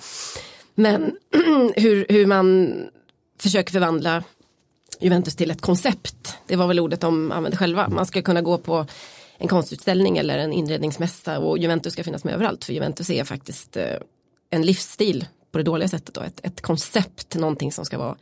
Men 0.76 1.18
hur, 1.76 2.06
hur 2.10 2.26
man 2.26 2.74
försöker 3.40 3.72
förvandla 3.72 4.24
Juventus 5.00 5.36
till 5.36 5.52
ett 5.52 5.62
koncept. 5.62 6.38
Det 6.48 6.56
var 6.56 6.68
väl 6.68 6.80
ordet 6.80 7.02
de 7.02 7.32
använde 7.32 7.58
själva. 7.58 7.90
Man 7.90 8.06
ska 8.06 8.22
kunna 8.22 8.42
gå 8.42 8.58
på 8.58 8.86
en 9.38 9.48
konstutställning 9.48 10.18
eller 10.18 10.38
en 10.38 10.54
inredningsmässa 10.54 11.40
och 11.40 11.58
Juventus 11.58 11.94
ska 11.94 12.04
finnas 12.04 12.24
med 12.24 12.34
överallt. 12.34 12.64
För 12.64 12.74
Juventus 12.74 13.10
är 13.10 13.24
faktiskt 13.24 13.78
eh, 13.78 13.96
en 14.50 14.62
livsstil 14.62 15.26
på 15.52 15.58
det 15.58 15.64
dåliga 15.64 15.88
sättet. 15.88 16.16
Då. 16.16 16.22
Ett, 16.22 16.40
ett 16.44 16.62
koncept, 16.62 17.36
någonting 17.36 17.72
som 17.72 17.86
ska 17.86 17.98
vara 17.98 18.16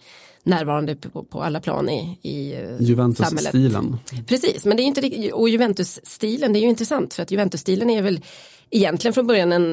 närvarande 0.43 0.95
på, 0.95 1.24
på 1.24 1.43
alla 1.43 1.59
plan 1.59 1.89
i, 1.89 2.20
i 2.22 2.53
eh, 2.53 2.82
Juventus-stilen. 2.82 3.97
Precis, 4.28 4.66
men 4.66 4.78
det 4.78 4.84
är 4.84 4.86
inte 4.86 5.32
och 5.34 5.49
Juventus-stilen, 5.49 6.53
det 6.53 6.59
är 6.59 6.62
ju 6.62 6.70
intressant 6.70 7.14
för 7.14 7.24
att 7.24 7.32
Juventus-stilen 7.32 7.89
är 7.89 8.01
väl 8.01 8.22
egentligen 8.70 9.14
från 9.14 9.28
början 9.28 9.51
en, 9.51 9.64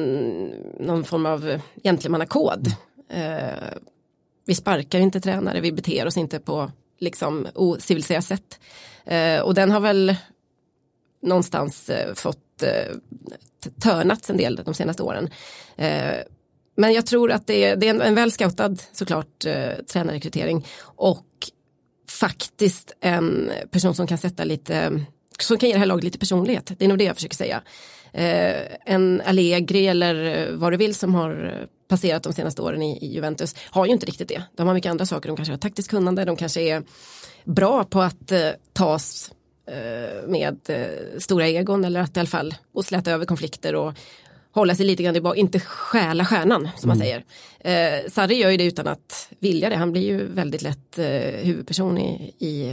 någon 0.79 1.03
form 1.03 1.25
av 1.25 1.59
gentlemannakod. 1.83 2.67
Eh, 3.09 3.79
vi 4.49 4.55
sparkar 4.55 4.99
inte 4.99 5.21
tränare, 5.21 5.61
vi 5.61 5.71
beter 5.71 6.07
oss 6.07 6.17
inte 6.17 6.39
på 6.39 6.71
liksom 6.99 7.47
ociviliserat 7.55 8.25
sätt. 8.25 8.59
Eh, 9.05 9.39
och 9.39 9.53
den 9.53 9.71
har 9.71 9.79
väl 9.79 10.15
någonstans 11.21 11.89
eh, 11.89 12.13
fått 12.13 12.63
eh, 12.63 12.95
törnats 13.81 14.29
en 14.29 14.37
del 14.37 14.55
de 14.65 14.73
senaste 14.73 15.03
åren. 15.03 15.29
Eh, 15.75 16.15
men 16.75 16.93
jag 16.93 17.05
tror 17.05 17.31
att 17.31 17.47
det 17.47 17.63
är, 17.63 17.75
det 17.75 17.87
är 17.87 17.89
en, 17.89 18.01
en 18.01 18.15
väl 18.15 18.31
scoutad 18.31 18.75
såklart 18.91 19.45
eh, 19.45 19.73
tränarrekrytering 19.93 20.67
och 20.81 21.27
faktiskt 22.09 22.93
en 23.01 23.51
person 23.71 23.95
som 23.95 24.07
kan 24.07 24.17
sätta 24.17 24.43
lite, 24.43 25.05
som 25.39 25.57
kan 25.57 25.69
ge 25.69 25.75
det 25.75 25.79
här 25.79 25.85
laget 25.85 26.03
lite 26.03 26.19
personlighet. 26.19 26.71
Det 26.77 26.85
är 26.85 26.89
nog 26.89 26.97
det 26.97 27.03
jag 27.03 27.15
försöker 27.15 27.35
säga. 27.35 27.61
Eh, 28.13 28.61
en 28.85 29.21
Allegri 29.25 29.87
eller 29.87 30.15
eh, 30.25 30.55
vad 30.55 30.73
du 30.73 30.77
vill 30.77 30.95
som 30.95 31.15
har 31.15 31.59
eh, 31.59 31.67
passerat 31.87 32.23
de 32.23 32.33
senaste 32.33 32.61
åren 32.61 32.81
i, 32.81 33.05
i, 33.05 33.13
Juventus 33.13 33.55
har 33.69 33.85
ju 33.85 33.91
inte 33.91 34.05
riktigt 34.05 34.27
det. 34.27 34.43
De 34.55 34.67
har 34.67 34.73
mycket 34.73 34.89
andra 34.89 35.05
saker, 35.05 35.29
de 35.29 35.35
kanske 35.35 35.53
har 35.53 35.57
taktiskt 35.57 35.89
kunnande, 35.89 36.25
de 36.25 36.35
kanske 36.35 36.61
är 36.61 36.83
bra 37.43 37.83
på 37.83 38.01
att 38.01 38.31
eh, 38.31 38.49
tas 38.73 39.31
eh, 39.67 40.27
med 40.27 40.57
eh, 40.67 41.19
stora 41.19 41.47
egon 41.47 41.85
eller 41.85 41.99
att 41.99 42.17
i 42.17 42.19
alla 42.19 42.29
fall 42.29 42.55
och 42.73 42.85
släta 42.85 43.11
över 43.11 43.25
konflikter 43.25 43.75
och 43.75 43.93
hålla 44.59 44.75
sig 44.75 44.85
lite 44.85 45.03
grann 45.03 45.13
tillbaka, 45.13 45.39
inte 45.39 45.59
stjäla 45.59 46.25
stjärnan 46.25 46.69
som 46.77 46.87
man 46.87 47.01
mm. 47.01 47.05
säger. 47.05 47.23
Eh, 47.59 48.09
Sarri 48.09 48.35
gör 48.35 48.49
ju 48.49 48.57
det 48.57 48.65
utan 48.65 48.87
att 48.87 49.29
vilja 49.39 49.69
det, 49.69 49.75
han 49.75 49.91
blir 49.91 50.01
ju 50.01 50.25
väldigt 50.25 50.61
lätt 50.61 50.99
eh, 50.99 51.05
huvudperson 51.45 51.97
i, 51.97 52.33
i 52.39 52.69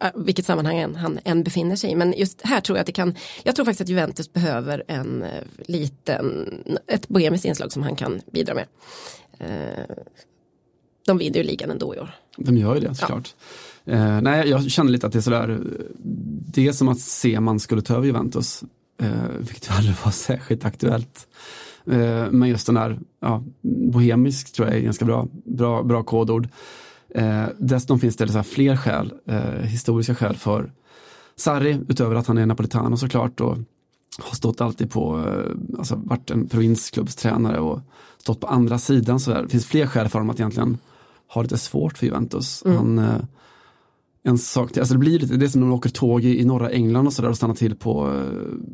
eh, 0.00 0.10
vilket 0.14 0.46
sammanhang 0.46 0.94
han 0.94 1.18
än 1.24 1.42
befinner 1.42 1.76
sig 1.76 1.90
i. 1.90 1.94
Men 1.94 2.14
just 2.16 2.42
här 2.42 2.60
tror 2.60 2.78
jag 2.78 2.80
att 2.80 2.86
det 2.86 2.92
kan, 2.92 3.14
jag 3.42 3.56
tror 3.56 3.64
faktiskt 3.64 3.80
att 3.80 3.88
Juventus 3.88 4.32
behöver 4.32 4.84
en 4.88 5.22
eh, 5.22 5.42
liten, 5.66 6.54
ett 6.86 7.08
bohemiskt 7.08 7.44
inslag 7.44 7.72
som 7.72 7.82
han 7.82 7.96
kan 7.96 8.20
bidra 8.32 8.54
med. 8.54 8.66
Eh, 9.38 9.96
de 11.06 11.18
vinner 11.18 11.36
ju 11.36 11.42
ligan 11.42 11.70
ändå 11.70 11.94
i 11.94 11.98
år. 11.98 12.10
De 12.36 12.56
gör 12.56 12.74
ju 12.74 12.80
det 12.80 12.94
såklart. 12.94 13.34
Ja. 13.84 13.92
Eh, 13.92 14.20
nej, 14.20 14.48
jag 14.48 14.70
känner 14.70 14.90
lite 14.90 15.06
att 15.06 15.12
det 15.12 15.18
är 15.18 15.20
sådär, 15.20 15.60
det 16.52 16.66
är 16.66 16.72
som 16.72 16.88
att 16.88 17.00
se 17.00 17.40
man 17.40 17.60
skulle 17.60 17.82
ta 17.82 17.94
över 17.94 18.06
Juventus 18.06 18.62
eh, 18.98 19.28
vilket 19.38 19.70
aldrig 19.70 19.96
var 20.04 20.10
särskilt 20.28 20.64
aktuellt. 20.64 21.28
Eh, 21.86 22.30
men 22.30 22.48
just 22.48 22.66
den 22.66 22.74
där, 22.74 22.98
ja, 23.20 23.44
bohemisk 23.92 24.52
tror 24.52 24.68
jag 24.68 24.76
är 24.76 24.80
ganska 24.80 25.04
bra, 25.04 25.28
bra, 25.44 25.82
bra 25.82 26.02
kodord. 26.02 26.48
Eh, 27.14 27.44
dessutom 27.58 28.00
finns 28.00 28.16
det 28.16 28.28
så 28.28 28.42
fler 28.42 28.76
skäl, 28.76 29.12
eh, 29.26 29.62
historiska 29.62 30.14
skäl 30.14 30.36
för 30.36 30.72
Sarri, 31.36 31.80
utöver 31.88 32.14
att 32.14 32.26
han 32.26 32.38
är 32.38 32.46
napolitano 32.46 32.96
såklart 32.96 33.40
och 33.40 33.56
har 34.18 34.36
stått 34.36 34.60
alltid 34.60 34.90
på, 34.90 35.18
eh, 35.18 35.78
alltså 35.78 35.94
varit 35.96 36.30
en 36.30 36.48
provinsklubbstränare 36.48 37.58
och 37.60 37.80
stått 38.18 38.40
på 38.40 38.46
andra 38.46 38.78
sidan. 38.78 39.20
Så 39.20 39.30
där. 39.30 39.42
Det 39.42 39.48
finns 39.48 39.66
fler 39.66 39.86
skäl 39.86 40.08
för 40.08 40.18
honom 40.18 40.30
att 40.30 40.40
egentligen 40.40 40.78
ha 41.28 41.42
lite 41.42 41.58
svårt 41.58 41.98
för 41.98 42.06
Juventus. 42.06 42.62
Mm. 42.66 42.76
Han, 42.76 42.98
eh, 42.98 43.20
en 44.22 44.38
sak 44.38 44.72
till. 44.72 44.80
Alltså 44.80 44.94
det 44.94 44.98
blir 44.98 45.18
lite, 45.18 45.36
det 45.36 45.46
är 45.46 45.48
som 45.48 45.60
när 45.60 45.68
man 45.68 45.76
åker 45.76 45.90
tåg 45.90 46.24
i, 46.24 46.40
i 46.40 46.44
norra 46.44 46.70
England 46.70 47.06
och 47.06 47.12
sådär 47.12 47.28
och 47.28 47.36
stannar 47.36 47.54
till 47.54 47.76
på 47.76 48.06
uh, 48.06 48.22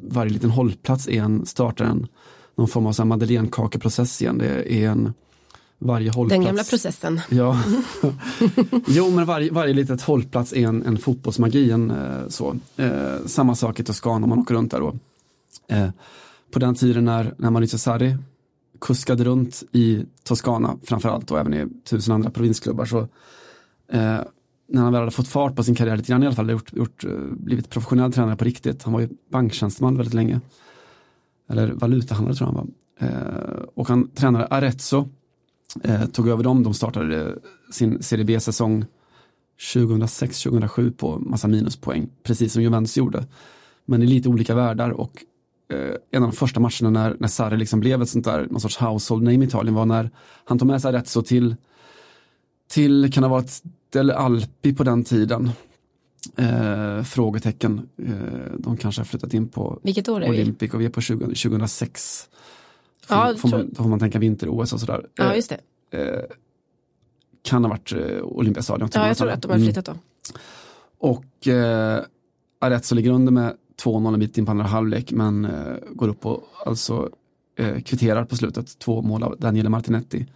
varje 0.03 0.33
liten 0.33 0.51
hållplats 0.51 1.09
är 1.09 1.23
en, 1.23 1.47
startar 1.47 1.85
en 1.85 2.07
någon 2.57 2.69
form 2.69 2.87
av 2.87 3.07
madeleinekakeprocess 3.07 4.23
igen. 4.23 4.39
Det 4.39 4.73
är 4.73 4.89
en 4.89 5.15
varje 5.79 6.11
hållplats. 6.11 6.39
Den 6.39 6.47
gamla 6.47 6.65
processen. 6.65 7.21
Ja. 7.29 7.63
jo 8.87 9.11
men 9.11 9.27
varje, 9.27 9.51
varje 9.51 9.75
litet 9.75 10.03
hållplats 10.03 10.53
är 10.53 10.69
en, 10.69 10.83
en 10.83 10.99
fotbollsmagi. 10.99 11.71
En, 11.71 11.91
uh, 11.91 12.29
så. 12.29 12.57
Uh, 12.81 13.27
samma 13.27 13.55
sak 13.55 13.81
i 13.81 13.85
Toscana 13.85 14.27
man 14.27 14.39
åker 14.39 14.55
runt 14.55 14.71
där 14.71 14.81
då. 14.81 14.95
på 16.53 16.59
den 16.59 16.75
tiden 16.75 17.05
när, 17.05 17.35
när 17.39 17.51
Maurizio 17.51 17.79
Sarri 17.79 18.17
kuskade 18.81 19.25
runt 19.25 19.63
i 19.73 20.05
Toscana 20.23 20.77
framförallt 20.83 21.31
och 21.31 21.39
även 21.39 21.55
i 21.55 21.67
tusen 21.85 22.15
andra 22.15 22.31
provinsklubbar 22.31 22.85
så 22.85 23.09
när 24.75 24.83
han 24.83 24.93
väl 24.93 25.01
hade 25.01 25.11
fått 25.11 25.29
fart 25.29 25.57
på 25.57 25.65
sin 25.65 25.75
karriär 25.75 25.97
lite 25.97 26.09
grann 26.09 26.23
i 26.23 26.27
alla 26.27 26.35
fall, 26.35 26.51
gjort, 26.51 26.73
gjort, 26.73 27.05
eh, 27.05 27.11
blivit 27.31 27.71
professionell 27.71 28.13
tränare 28.13 28.37
på 28.37 28.45
riktigt. 28.45 28.83
Han 28.83 28.93
var 28.93 29.01
ju 29.01 29.09
banktjänsteman 29.31 29.97
väldigt 29.97 30.15
länge. 30.15 30.41
Eller 31.49 31.73
valutahandlare 31.73 32.37
tror 32.37 32.49
jag 32.49 32.55
han 32.55 32.73
var. 32.99 33.09
Eh, 33.09 33.63
och 33.75 33.89
han 33.89 34.09
tränade 34.09 34.47
Arezzo, 34.47 35.09
eh, 35.83 36.07
tog 36.07 36.29
över 36.29 36.45
dem, 36.45 36.63
de 36.63 36.75
startade 36.75 37.27
eh, 37.27 37.33
sin 37.73 38.03
Serie 38.03 38.25
B-säsong 38.25 38.85
2006-2007 39.75 40.93
på 40.93 41.19
massa 41.19 41.49
minuspoäng, 41.49 42.09
precis 42.23 42.53
som 42.53 42.63
Juventus 42.63 42.97
gjorde. 42.97 43.27
Men 43.85 44.03
i 44.03 44.07
lite 44.07 44.29
olika 44.29 44.55
världar 44.55 44.91
och 44.91 45.25
eh, 45.73 45.95
en 46.11 46.23
av 46.23 46.31
de 46.31 46.37
första 46.37 46.61
matcherna 46.61 46.91
när, 46.91 47.17
när 47.21 47.29
Sarri 47.29 47.57
liksom 47.57 47.81
blev 47.81 48.03
ett 48.03 48.09
sånt 48.09 48.25
där, 48.25 48.47
någon 48.51 48.61
sorts 48.61 48.77
household 48.77 49.23
name 49.23 49.45
i 49.45 49.49
Italien 49.49 49.75
var 49.75 49.87
när 49.87 50.11
han 50.45 50.59
tog 50.59 50.69
med 50.69 50.83
sig 50.83 50.89
Arezzo 50.89 51.23
till 51.23 51.57
till, 52.69 53.13
kan 53.13 53.23
ha 53.23 53.31
varit 53.31 53.63
Del 53.95 54.11
Alpi 54.11 54.75
på 54.75 54.85
den 54.85 55.05
tiden? 55.05 55.51
Eh, 56.37 57.03
frågetecken. 57.03 57.89
Eh, 57.99 58.13
de 58.59 58.77
kanske 58.77 59.01
har 59.01 59.07
flyttat 59.07 59.35
in 59.35 59.49
på 59.49 59.81
Vilket 59.83 60.09
år 60.09 60.23
är 60.23 60.29
Olympic 60.29 60.73
vi? 60.73 60.77
och 60.77 60.81
vi 60.81 60.85
är 60.85 60.91
på 60.91 61.01
20, 61.01 61.25
2006. 61.25 62.29
Får, 63.07 63.17
ja, 63.17 63.35
får 63.39 63.49
man, 63.49 63.71
då 63.73 63.83
får 63.83 63.91
man 63.91 63.99
tänka 63.99 64.19
vinter-OS 64.19 64.73
och 64.73 64.81
sådär. 64.81 65.07
Ja, 65.15 65.35
just 65.35 65.53
det. 65.91 65.99
Eh, 65.99 66.23
kan 67.43 67.65
ha 67.65 67.71
varit 67.71 67.93
eh, 67.93 68.23
Olympiastadion. 68.23 68.89
Ja, 68.95 69.07
jag 69.07 69.17
tror 69.17 69.31
att 69.31 69.43
de 69.43 69.51
har 69.51 69.59
flyttat 69.59 69.85
då. 69.85 69.93
Mm. 69.93 70.03
Och 70.99 71.49
eh, 71.49 72.05
Arezzo 72.61 72.95
ligger 72.95 73.11
under 73.11 73.33
med 73.33 73.57
2-0 73.83 74.15
en 74.15 74.21
bit 74.21 74.39
in 74.39 74.45
på 74.45 74.51
andra 74.51 74.65
halvlek 74.65 75.13
men 75.13 75.45
eh, 75.45 75.77
går 75.91 76.09
upp 76.09 76.27
och 76.27 76.45
alltså 76.67 77.11
eh, 77.59 77.81
kvitterar 77.81 78.25
på 78.25 78.37
slutet. 78.37 78.79
Två 78.79 79.03
mål 79.03 79.23
av 79.23 79.37
Daniele 79.39 79.69
Martinetti. 79.69 80.27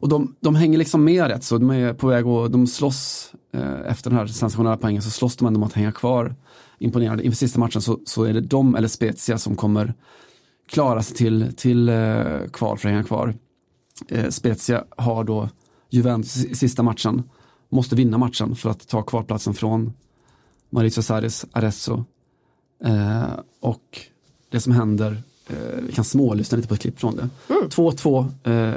Och 0.00 0.08
de, 0.08 0.36
de 0.40 0.54
hänger 0.54 0.78
liksom 0.78 1.04
med 1.04 1.26
rätt 1.26 1.44
så 1.44 1.58
de 1.58 1.70
är 1.70 1.94
på 1.94 2.06
väg 2.06 2.26
och 2.26 2.50
de 2.50 2.66
slåss 2.66 3.32
eh, 3.52 3.90
efter 3.90 4.10
den 4.10 4.18
här 4.18 4.26
sensationella 4.26 4.76
poängen 4.76 5.02
så 5.02 5.10
slåss 5.10 5.36
de 5.36 5.46
ändå 5.46 5.58
om 5.58 5.64
att 5.64 5.72
hänga 5.72 5.92
kvar. 5.92 6.34
Imponerande. 6.78 7.24
Inför 7.24 7.36
sista 7.36 7.60
matchen 7.60 7.82
så, 7.82 8.00
så 8.04 8.24
är 8.24 8.32
det 8.32 8.40
de 8.40 8.74
eller 8.74 8.88
Spezia 8.88 9.38
som 9.38 9.56
kommer 9.56 9.94
klara 10.68 11.02
sig 11.02 11.16
till, 11.16 11.52
till 11.56 11.88
eh, 11.88 12.40
kval 12.52 12.78
för 12.78 12.88
att 12.88 12.92
hänga 12.92 13.04
kvar. 13.04 13.34
Eh, 14.08 14.28
Spezia 14.28 14.84
har 14.96 15.24
då 15.24 15.48
Juventus 15.90 16.44
i 16.44 16.54
sista 16.54 16.82
matchen, 16.82 17.22
måste 17.68 17.96
vinna 17.96 18.18
matchen 18.18 18.56
för 18.56 18.70
att 18.70 18.88
ta 18.88 19.02
kvalplatsen 19.02 19.54
från 19.54 19.92
Maurizio 20.70 21.02
Sarris 21.02 21.46
Arezzo. 21.52 22.04
Eh, 22.84 23.32
och 23.60 24.00
det 24.50 24.60
som 24.60 24.72
händer, 24.72 25.22
eh, 25.48 25.82
vi 25.86 25.92
kan 25.92 26.04
smålyssna 26.04 26.56
lite 26.56 26.68
på 26.68 26.74
ett 26.74 26.80
klipp 26.80 27.00
från 27.00 27.16
det. 27.16 27.28
2-2, 27.48 28.28
mm. 28.44 28.74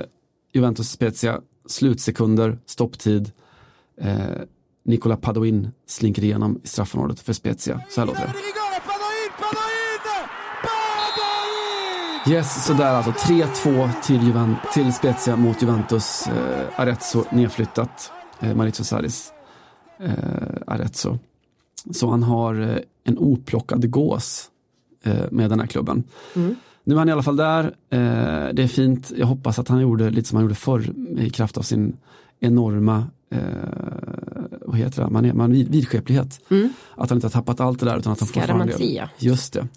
Juventus 0.53 0.89
Spezia, 0.91 1.41
slutsekunder, 1.65 2.59
stopptid. 2.65 3.31
Eh, 4.01 4.17
Nicola 4.85 5.17
Padoin 5.17 5.71
slinker 5.87 6.23
igenom 6.23 6.59
i 6.63 6.67
straffområdet 6.67 7.19
för 7.19 7.33
Spezia. 7.33 7.81
Så 7.89 8.01
här 8.01 8.07
låter 8.07 8.21
det. 8.21 8.33
Yes, 12.31 12.65
sådär 12.65 12.93
alltså. 12.93 13.11
3-2 13.11 13.89
till, 14.03 14.55
till 14.73 14.93
Spezia 14.93 15.35
mot 15.35 15.61
Juventus. 15.61 16.27
Eh, 16.27 16.79
Arezzo 16.79 17.23
nedflyttat. 17.31 18.11
Eh, 18.39 18.55
Maurizio 18.55 18.83
Sarris 18.83 19.33
eh, 19.99 20.13
Arezzo. 20.67 21.17
Så 21.91 22.09
han 22.09 22.23
har 22.23 22.61
eh, 22.61 22.77
en 23.03 23.17
oplockad 23.17 23.91
gås 23.91 24.49
eh, 25.03 25.31
med 25.31 25.49
den 25.49 25.59
här 25.59 25.67
klubben. 25.67 26.03
Mm. 26.35 26.55
Nu 26.83 26.95
är 26.95 26.99
han 26.99 27.09
i 27.09 27.11
alla 27.11 27.23
fall 27.23 27.35
där. 27.35 27.63
Eh, 27.89 28.53
det 28.53 28.63
är 28.63 28.67
fint. 28.67 29.11
Jag 29.17 29.27
hoppas 29.27 29.59
att 29.59 29.67
han 29.67 29.81
gjorde 29.81 30.09
lite 30.09 30.29
som 30.29 30.35
han 30.35 30.43
gjorde 30.43 30.55
förr 30.55 30.93
i 31.17 31.29
kraft 31.29 31.57
av 31.57 31.61
sin 31.61 31.97
enorma 32.39 33.07
eh, 33.29 33.39
vad 34.61 34.77
heter 34.77 35.03
det? 35.03 35.09
Man 35.09 35.25
är, 35.25 35.33
man 35.33 35.51
vid, 35.51 35.69
vidskeplighet. 35.69 36.39
Att 36.95 37.09
han 37.09 37.17
inte 37.17 37.27
har 37.27 37.31
tappat 37.31 37.59
allt 37.59 37.79
det 37.79 37.85
där 37.85 37.97
utan 37.97 38.13
att 38.13 38.19
han 38.19 38.27
fortfarande. 38.27 38.73
Just 39.17 39.53
det. 39.53 39.67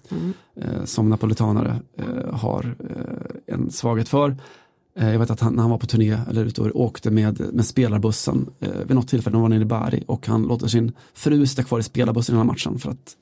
Eh, 0.55 0.83
som 0.85 1.09
napolitanare 1.09 1.79
eh, 1.97 2.33
har 2.33 2.75
eh, 2.79 3.55
en 3.55 3.71
svaghet 3.71 4.09
för. 4.09 4.35
Eh, 4.99 5.11
jag 5.11 5.19
vet 5.19 5.31
att 5.31 5.39
han, 5.39 5.53
när 5.53 5.61
han 5.61 5.71
var 5.71 5.77
på 5.77 5.85
turné 5.85 6.17
eller 6.29 6.45
ute 6.45 6.61
och 6.61 6.81
åkte 6.81 7.11
med, 7.11 7.53
med 7.53 7.65
spelarbussen 7.65 8.49
eh, 8.59 8.69
vid 8.87 8.95
något 8.95 9.07
tillfälle, 9.07 9.33
de 9.33 9.41
var 9.41 9.49
nere 9.49 9.61
i 9.61 9.65
Bari 9.65 10.03
och 10.07 10.27
han 10.27 10.43
låter 10.43 10.67
sin 10.67 10.91
fru 11.13 11.45
sitta 11.45 11.63
kvar 11.63 11.79
i 11.79 11.83
spelarbussen 11.83 12.35
hela 12.35 12.43
matchen 12.43 12.79
för 12.79 12.91
att 12.91 13.15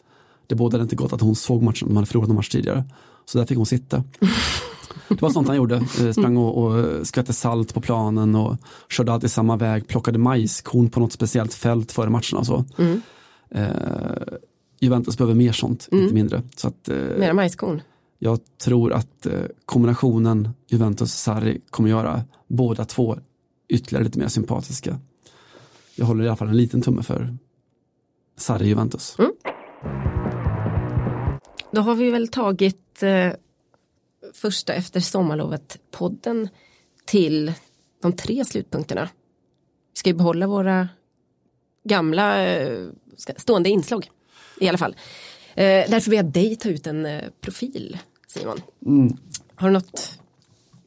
det 0.48 0.56
bådade 0.56 0.84
inte 0.84 0.96
gott 0.96 1.14
att 1.14 1.22
hon 1.22 1.36
såg 1.36 1.64
matchen, 1.64 1.88
de 1.88 1.96
hade 1.96 2.08
förlorat 2.08 2.30
en 2.30 2.36
match 2.36 2.50
tidigare. 2.50 2.84
Så 3.26 3.38
där 3.38 3.46
fick 3.46 3.58
hon 3.58 3.66
sitta. 3.66 4.04
Det 5.10 5.22
var 5.22 5.30
sånt 5.30 5.48
han 5.48 5.58
gjorde, 5.58 5.76
Eh, 5.76 6.12
sprang 6.12 6.38
och, 6.38 6.64
och 6.64 7.08
skvätte 7.08 7.34
salt 7.34 7.74
på 7.74 7.82
planen 7.82 8.36
och 8.36 8.58
körde 8.90 9.14
alltid 9.14 9.32
samma 9.32 9.56
väg, 9.58 9.88
plockade 9.88 10.18
majskorn 10.20 10.90
på 10.90 11.00
något 11.00 11.12
speciellt 11.14 11.54
fält 11.54 11.92
före 11.92 12.10
matcherna 12.10 12.40
och 12.40 12.46
så. 12.46 12.66
Eh, 13.52 13.66
Juventus 14.80 15.18
behöver 15.18 15.36
mer 15.36 15.52
sånt, 15.52 15.88
inte 15.92 16.14
mindre. 16.14 16.42
Så 16.56 16.68
att, 16.68 16.90
eh, 16.90 16.96
Mera 16.96 17.34
majskorn. 17.34 17.82
jag 18.20 18.40
tror 18.64 18.94
att 18.94 19.26
eh, 19.26 19.40
kombinationen 19.66 20.50
Juventus-Sarri 20.68 21.62
kommer 21.70 21.90
göra 21.90 22.24
båda 22.48 22.86
två 22.86 23.18
ytterligare 23.70 24.04
lite 24.04 24.20
mer 24.20 24.28
sympatiska. 24.28 25.00
Jag 25.96 26.06
håller 26.06 26.24
i 26.24 26.28
alla 26.28 26.36
fall 26.38 26.48
en 26.50 26.58
liten 26.58 26.82
tumme 26.82 27.04
för 27.04 27.38
Sarri-Juventus. 28.38 29.18
Då 31.76 31.82
har 31.82 31.96
vi 31.96 32.12
väl 32.12 32.28
tagit 32.28 33.04
eh, 33.04 33.32
första 34.34 34.74
efter 34.74 35.00
sommarlovet 35.00 35.78
podden 35.92 36.50
till 37.06 37.54
de 38.02 38.14
tre 38.14 38.46
slutpunkterna. 38.46 39.10
Vi 39.94 40.00
ska 40.00 40.10
ju 40.10 40.16
behålla 40.16 40.48
våra 40.48 40.90
gamla 41.84 42.46
eh, 42.46 42.88
stående 43.38 43.70
inslag 43.70 44.10
i 44.60 44.70
alla 44.70 44.78
fall. 44.78 44.96
Eh, 45.56 45.90
därför 45.90 46.12
vill 46.12 46.18
jag 46.18 46.26
dig 46.26 46.56
ta 46.56 46.70
ut 46.70 46.88
en 46.88 47.06
eh, 47.06 47.24
profil 47.42 47.98
Simon. 48.28 48.62
Har 49.56 49.68
du 49.68 49.74
något? 49.74 50.20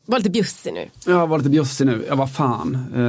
Var 0.06 0.18
lite 0.18 0.30
bjussig 0.30 0.72
nu. 0.72 0.90
Jag 1.06 1.26
var 1.26 1.38
lite 1.38 1.50
bjussig 1.50 1.86
nu, 1.86 2.04
ja 2.08 2.14
vad 2.14 2.32
fan. 2.32 2.84
Eh, 2.94 3.02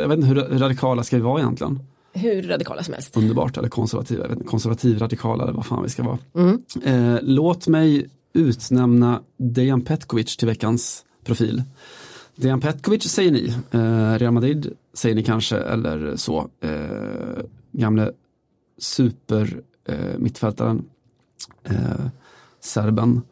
jag 0.00 0.08
vet 0.08 0.16
inte 0.16 0.28
hur 0.28 0.58
radikala 0.58 1.04
ska 1.04 1.16
vi 1.16 1.22
vara 1.22 1.40
egentligen? 1.40 1.80
Hur 2.16 2.42
radikala 2.42 2.82
som 2.82 2.94
helst. 2.94 3.16
Underbart, 3.16 3.56
eller 3.56 3.68
konservativa, 3.68 4.22
jag 4.22 4.28
vet 4.28 4.38
inte, 4.38 4.50
konservativ 4.50 4.98
radikala 4.98 5.42
eller 5.42 5.52
vad 5.52 5.66
fan 5.66 5.82
vi 5.82 5.88
ska 5.88 6.02
vara. 6.02 6.18
Eh, 6.84 7.18
låt 7.22 7.68
mig 7.68 8.10
utnämna 8.32 9.20
Dejan 9.36 9.80
Petkovic 9.80 10.36
till 10.36 10.48
veckans 10.48 11.04
profil. 11.24 11.62
Dejan 12.36 12.60
Petkovic 12.60 13.02
säger 13.02 13.32
ni, 13.32 13.54
eh, 13.70 14.18
Real 14.18 14.32
Madrid 14.32 14.72
säger 14.94 15.14
ni 15.14 15.22
kanske 15.22 15.56
eller 15.56 16.16
så. 16.16 16.48
Eh, 16.60 17.44
gamle 17.72 18.12
super 18.78 19.60
eh, 19.84 20.18
mittfältaren, 20.18 20.84
eh, 21.64 22.06
serben. 22.60 23.22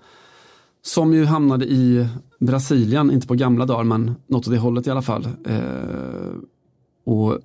Som 0.82 1.14
ju 1.14 1.24
hamnade 1.24 1.64
i 1.66 2.08
Brasilien, 2.38 3.10
inte 3.10 3.26
på 3.26 3.34
gamla 3.34 3.66
dagar 3.66 3.84
men 3.84 4.14
något 4.26 4.46
åt 4.46 4.52
det 4.52 4.58
hållet 4.58 4.86
i 4.86 4.90
alla 4.90 5.02
fall. 5.02 5.28
Eh, 5.44 6.32
och 7.04 7.38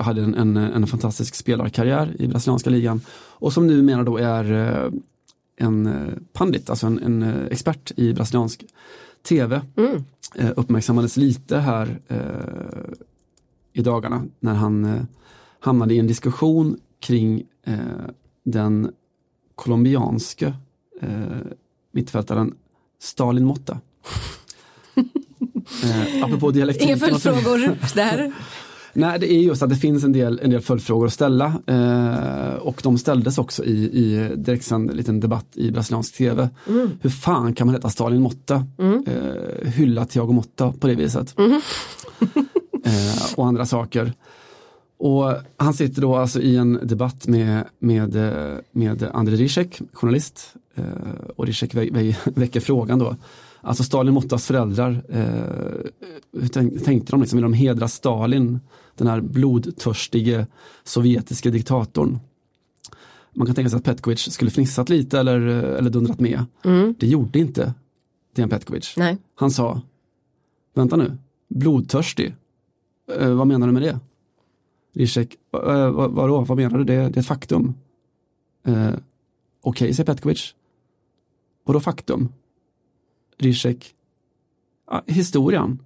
hade 0.00 0.22
en, 0.22 0.34
en, 0.34 0.56
en 0.56 0.86
fantastisk 0.86 1.34
spelarkarriär 1.34 2.16
i 2.18 2.28
brasilianska 2.28 2.70
ligan 2.70 3.00
och 3.38 3.52
som 3.52 3.66
numera 3.66 4.02
då 4.02 4.16
är 4.16 4.52
eh, 4.52 4.90
en 5.56 5.86
eh, 5.86 6.12
pandit, 6.32 6.70
alltså 6.70 6.86
en, 6.86 6.98
en 6.98 7.22
eh, 7.22 7.46
expert 7.50 7.92
i 7.96 8.12
brasiliansk 8.12 8.64
tv. 9.28 9.60
Eh, 10.34 10.50
uppmärksammades 10.56 11.16
lite 11.16 11.58
här 11.58 12.00
eh, 12.08 12.94
i 13.72 13.82
dagarna 13.82 14.24
när 14.40 14.54
han 14.54 14.84
eh, 14.84 15.02
hamnade 15.60 15.94
i 15.94 15.98
en 15.98 16.06
diskussion 16.06 16.80
kring 17.00 17.42
eh, 17.64 17.76
den 18.44 18.90
colombianske 19.54 20.54
mittfältaren 21.92 22.54
Stalin 22.98 23.44
Motta. 23.44 23.80
eh, 25.84 26.24
apropå 26.24 26.50
dialektik. 26.50 26.88
Inga 26.88 26.96
följdfrågor 26.96 27.94
där. 27.94 28.32
Nej, 28.96 29.18
det 29.18 29.32
är 29.32 29.40
just 29.40 29.62
att 29.62 29.70
det 29.70 29.76
finns 29.76 30.04
en 30.04 30.12
del, 30.12 30.40
en 30.42 30.50
del 30.50 30.60
följdfrågor 30.60 31.06
att 31.06 31.12
ställa 31.12 31.46
eh, 31.66 32.54
och 32.54 32.80
de 32.82 32.98
ställdes 32.98 33.38
också 33.38 33.64
i, 33.64 33.72
i 33.72 34.30
direktsänd 34.36 34.96
liten 34.96 35.20
debatt 35.20 35.46
i 35.54 35.70
brasiliansk 35.70 36.16
tv. 36.16 36.48
Hur 37.00 37.10
fan 37.10 37.54
kan 37.54 37.66
man 37.66 37.74
heta 37.74 37.90
Stalin 37.90 38.22
Motta? 38.22 38.66
Eh, 39.06 39.70
hylla 39.70 40.04
Thiago 40.04 40.32
Motta 40.32 40.72
på 40.72 40.86
det 40.86 40.94
viset. 40.94 41.34
eh, 42.84 43.34
och 43.36 43.46
andra 43.46 43.66
saker. 43.66 44.12
Och 44.98 45.34
han 45.56 45.74
sitter 45.74 46.02
då 46.02 46.16
alltså 46.16 46.40
i 46.40 46.56
en 46.56 46.80
debatt 46.82 47.26
med, 47.26 47.64
med, 47.78 48.16
eh, 48.16 48.58
med 48.72 49.02
Andrei 49.12 49.36
Rizek, 49.36 49.80
journalist. 49.92 50.54
Eh, 50.74 50.84
och 51.36 51.46
Rizek 51.46 51.74
vä 51.74 51.88
vä 51.92 52.16
väcker 52.24 52.60
frågan 52.60 52.98
då. 52.98 53.16
Alltså 53.66 53.84
Stalin 53.84 54.14
Mottas 54.14 54.46
föräldrar, 54.46 55.04
eh, 55.08 55.90
hur 56.40 56.48
tänk, 56.48 56.84
tänkte 56.84 57.12
de 57.12 57.20
liksom, 57.20 57.36
vill 57.36 57.42
de 57.42 57.52
hedra 57.52 57.88
Stalin, 57.88 58.60
den 58.94 59.06
här 59.06 59.20
blodtörstige 59.20 60.46
sovjetiska 60.84 61.50
diktatorn? 61.50 62.18
Man 63.32 63.46
kan 63.46 63.54
tänka 63.54 63.70
sig 63.70 63.76
att 63.76 63.84
Petkovic 63.84 64.32
skulle 64.32 64.50
fnissat 64.50 64.88
lite 64.88 65.20
eller, 65.20 65.40
eller 65.40 65.90
dundrat 65.90 66.20
med. 66.20 66.44
Det 66.98 67.06
gjorde 67.06 67.38
inte 67.38 67.74
Dejan 68.34 68.50
Petkovic. 68.50 68.94
Nej. 68.96 69.18
Han 69.34 69.50
sa, 69.50 69.80
vänta 70.74 70.96
nu, 70.96 71.18
blodtörstig, 71.48 72.34
eh, 73.18 73.34
vad 73.34 73.46
menar 73.46 73.66
du 73.66 73.72
med 73.72 73.82
det? 73.82 73.98
Zizek, 74.94 75.36
eh, 75.52 75.90
vad, 75.90 76.10
vadå, 76.10 76.40
vad 76.40 76.58
menar 76.58 76.78
du, 76.78 76.84
det, 76.84 76.94
det 76.94 77.16
är 77.16 77.18
ett 77.18 77.26
faktum. 77.26 77.74
Eh, 78.64 78.90
Okej, 79.60 79.94
säger 79.94 80.06
Petkovic. 80.06 80.54
Vadå 81.64 81.80
faktum? 81.80 82.28
Rizek. 83.38 83.94
ah, 84.84 85.02
historien. 85.06 85.78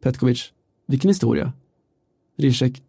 Petkovic, 0.00 0.52
vilken 0.86 1.10
historia? 1.10 1.52
Rizek. 2.36 2.82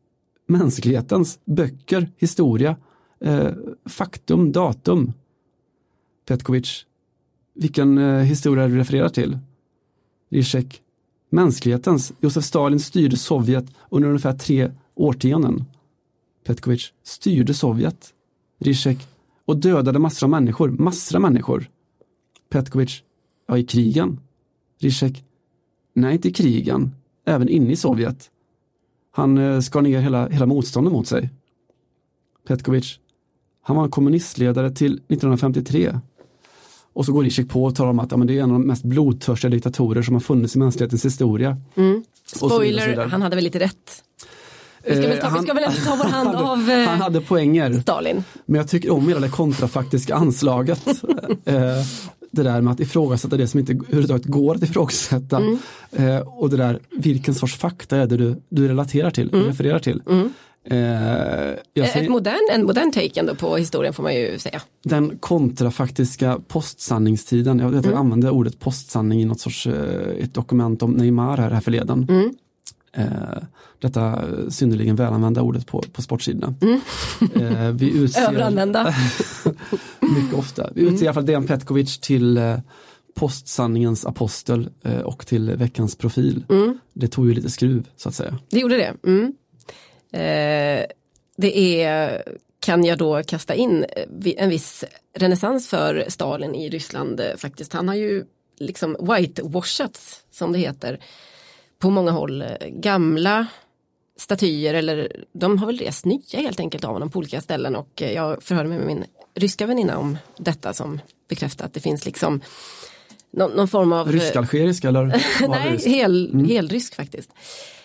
mänsklighetens, 0.47 1.39
böcker, 1.45 2.11
historia, 2.17 2.75
eh, 3.19 3.51
faktum, 3.85 4.51
datum. 4.51 5.13
Petkovic, 6.25 6.85
vilken 7.53 7.97
eh, 7.97 8.23
historia 8.23 8.67
du 8.67 8.77
refererar 8.77 9.09
till? 9.09 9.37
Rizek. 10.29 10.81
mänsklighetens, 11.29 12.13
Josef 12.19 12.43
Stalin 12.43 12.79
styrde 12.79 13.17
Sovjet 13.17 13.65
under 13.89 14.07
ungefär 14.09 14.33
tre 14.33 14.71
årtionden. 14.95 15.65
Petkovic 16.43 16.93
styrde 17.03 17.53
Sovjet. 17.53 18.13
Rizek. 18.59 19.07
och 19.45 19.57
dödade 19.57 19.99
massor 19.99 20.25
av 20.25 20.29
människor, 20.29 20.69
massor 20.69 21.15
av 21.15 21.21
människor. 21.21 21.69
Petkovic, 22.49 23.03
ja 23.49 23.57
i 23.57 23.63
krigen. 23.63 24.19
Zizek, 24.81 25.23
nej 25.93 26.13
inte 26.13 26.27
i 26.27 26.33
krigen, 26.33 26.95
även 27.25 27.49
inne 27.49 27.71
i 27.71 27.75
Sovjet. 27.75 28.29
Han 29.11 29.37
eh, 29.37 29.59
skar 29.59 29.81
ner 29.81 29.99
hela, 29.99 30.29
hela 30.29 30.45
motståndet 30.45 30.93
mot 30.93 31.07
sig. 31.07 31.29
Petkovic, 32.47 32.99
han 33.61 33.75
var 33.75 33.83
en 33.83 33.91
kommunistledare 33.91 34.71
till 34.71 34.93
1953. 34.93 35.99
Och 36.93 37.05
så 37.05 37.13
går 37.13 37.23
Zizek 37.23 37.49
på 37.49 37.63
och 37.63 37.75
talar 37.75 37.89
om 37.89 37.99
att 37.99 38.11
ja, 38.11 38.17
men 38.17 38.27
det 38.27 38.39
är 38.39 38.43
en 38.43 38.51
av 38.51 38.59
de 38.59 38.67
mest 38.67 38.83
blodtörstiga 38.83 39.51
diktatorer 39.51 40.01
som 40.01 40.15
har 40.15 40.21
funnits 40.21 40.55
i 40.55 40.59
mänsklighetens 40.59 41.05
historia. 41.05 41.57
Så 42.25 42.49
Spoiler, 42.49 43.07
han 43.07 43.21
hade 43.21 43.35
väl 43.35 43.43
lite 43.43 43.59
rätt. 43.59 44.03
Vi 44.83 44.95
ska, 44.95 45.07
väl 45.07 45.19
ta, 45.19 45.27
Eh, 45.27 45.33
vi 45.33 45.41
ska 45.41 45.53
väl 45.53 45.63
inte 45.63 45.85
ta 45.85 45.95
vår 45.95 46.03
hand 46.09 46.29
han, 46.29 46.35
av 46.35 46.57
hade, 46.57 46.81
eh, 46.81 46.89
han 46.89 47.01
hade 47.01 47.21
poänger. 47.21 47.73
Stalin. 47.73 48.23
Men 48.45 48.57
jag 48.57 48.67
tycker 48.67 48.89
om 48.89 49.07
hela 49.07 49.19
det 49.19 49.29
kontrafaktiska 49.29 50.15
anslaget. 50.15 50.87
eh, 51.45 51.55
det 52.31 52.43
där 52.43 52.61
med 52.61 52.73
att 52.73 52.79
ifrågasätta 52.79 53.37
det 53.37 53.47
som 53.47 53.59
inte 53.59 53.73
överhuvudtaget 53.73 54.25
går 54.25 54.55
att 54.55 54.63
ifrågasätta. 54.63 55.37
Mm. 55.37 55.57
Eh, 55.91 56.19
och 56.19 56.49
det 56.49 56.57
där, 56.57 56.79
vilken 56.91 57.35
sorts 57.35 57.55
fakta 57.57 57.97
är 57.97 58.07
det 58.07 58.17
du, 58.17 58.41
du 58.49 58.67
relaterar 58.67 59.11
till, 59.11 59.29
refererar 59.31 59.79
till. 59.79 60.01
Eh, 60.07 60.17
jag 60.17 60.25
Eh, 61.85 61.85
säger, 61.91 62.01
Ett 62.03 62.09
modern, 62.09 62.49
en 62.51 62.65
modern 62.65 62.91
take 62.91 63.19
ändå 63.19 63.35
på 63.35 63.57
historien 63.57 63.93
får 63.93 64.03
man 64.03 64.15
ju 64.15 64.39
säga. 64.39 64.61
den 64.83 65.17
kontrafaktiska 65.17 66.39
postsanningstiden, 66.47 67.59
jag 67.59 67.67
att 67.67 67.73
Mm. 67.73 67.89
jag 67.91 67.99
använde 67.99 68.29
ordet 68.29 68.59
postsanning 68.59 69.21
i 69.21 69.25
något 69.25 69.39
sorts 69.39 69.67
eh, 69.67 70.23
ett 70.23 70.33
dokument 70.33 70.83
om 70.83 70.91
Neymar 70.91 71.37
här, 71.37 71.51
här 71.51 71.61
förleden. 71.61 72.07
Mm. 72.09 72.33
Eh, 72.93 73.43
detta 73.81 74.21
synnerligen 74.49 74.95
välanvända 74.95 75.41
ordet 75.41 75.67
på, 75.67 75.83
på 75.93 76.01
sportsidorna. 76.01 76.53
Eh, 77.35 77.71
vi 77.71 77.97
utser, 77.97 78.21
Överanvända. 78.29 78.95
mycket 80.15 80.33
ofta. 80.33 80.69
Vi 80.75 80.81
utser 80.81 81.05
i 81.05 81.07
alla 81.07 81.13
fall 81.13 81.25
Dejan 81.25 81.47
Petkovic 81.47 81.99
till 81.99 82.37
eh, 82.37 82.57
postsanningens 83.19 84.05
apostel 84.05 84.69
eh, 84.83 84.99
och 84.99 85.27
till 85.27 85.51
veckans 85.55 85.95
profil. 85.95 86.45
Det 86.93 87.07
tog 87.07 87.27
ju 87.27 87.33
lite 87.33 87.49
skruv 87.49 87.89
så 87.97 88.09
att 88.09 88.15
säga. 88.15 88.39
Det 88.49 88.59
gjorde 88.59 88.77
det. 88.77 88.93
Mm. 89.03 89.33
Eh, 90.11 90.85
det 91.37 91.83
är, 91.83 92.23
kan 92.59 92.83
jag 92.83 92.97
då 92.97 93.23
kasta 93.23 93.55
in 93.55 93.83
eh, 93.83 94.33
en 94.37 94.49
viss 94.49 94.83
renässans 95.15 95.67
för 95.67 96.05
Stalin 96.07 96.55
i 96.55 96.69
Ryssland 96.69 97.21
faktiskt. 97.37 97.73
Han 97.73 97.87
har 97.87 97.95
ju 97.95 98.25
liksom 98.59 98.97
whitewashats 98.99 100.23
som 100.31 100.51
det 100.51 100.59
heter 100.59 100.99
på 101.79 101.89
många 101.89 102.11
håll. 102.11 102.43
Gamla 102.69 103.47
statyer 104.17 104.73
eller 104.73 105.25
de 105.33 105.57
har 105.57 105.67
väl 105.67 105.77
rest 105.77 106.05
nya 106.05 106.39
helt 106.39 106.59
enkelt 106.59 106.83
av 106.83 106.93
honom 106.93 107.11
på 107.11 107.19
olika 107.19 107.41
ställen 107.41 107.75
och 107.75 108.01
jag 108.01 108.43
förhörde 108.43 108.69
mig 108.69 108.77
med 108.77 108.87
min 108.87 109.03
ryska 109.39 109.65
väninna 109.65 109.97
om 109.97 110.17
detta 110.37 110.73
som 110.73 110.99
bekräftar 111.27 111.65
att 111.65 111.73
det 111.73 111.79
finns 111.79 112.05
liksom 112.05 112.41
någon, 113.31 113.51
någon 113.51 113.67
form 113.67 113.93
av... 113.93 114.11
Rysk-algerisk 114.11 114.83
eller? 114.83 115.05
Nej, 115.47 115.77
hel, 115.85 116.31
mm. 116.33 116.45
helrysk 116.45 116.95
faktiskt. 116.95 117.29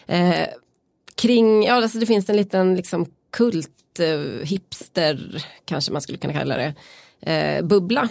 Eh, 0.07 0.47
kring, 1.15 1.65
ja 1.65 1.75
alltså 1.75 1.99
det 1.99 2.07
finns 2.07 2.29
en 2.29 2.37
liten 2.37 2.75
liksom 2.75 3.07
kult, 3.31 4.01
eh, 4.01 4.47
hipster 4.47 5.45
kanske 5.65 5.93
man 5.93 6.03
skulle 6.03 6.19
kunna 6.19 6.33
kalla 6.33 6.57
det, 6.57 6.75
eh, 7.33 7.65
bubbla 7.65 8.09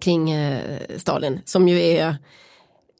kring 0.00 0.30
eh, 0.30 0.80
Stalin 0.96 1.40
som 1.44 1.68
ju 1.68 1.80
är 1.80 2.16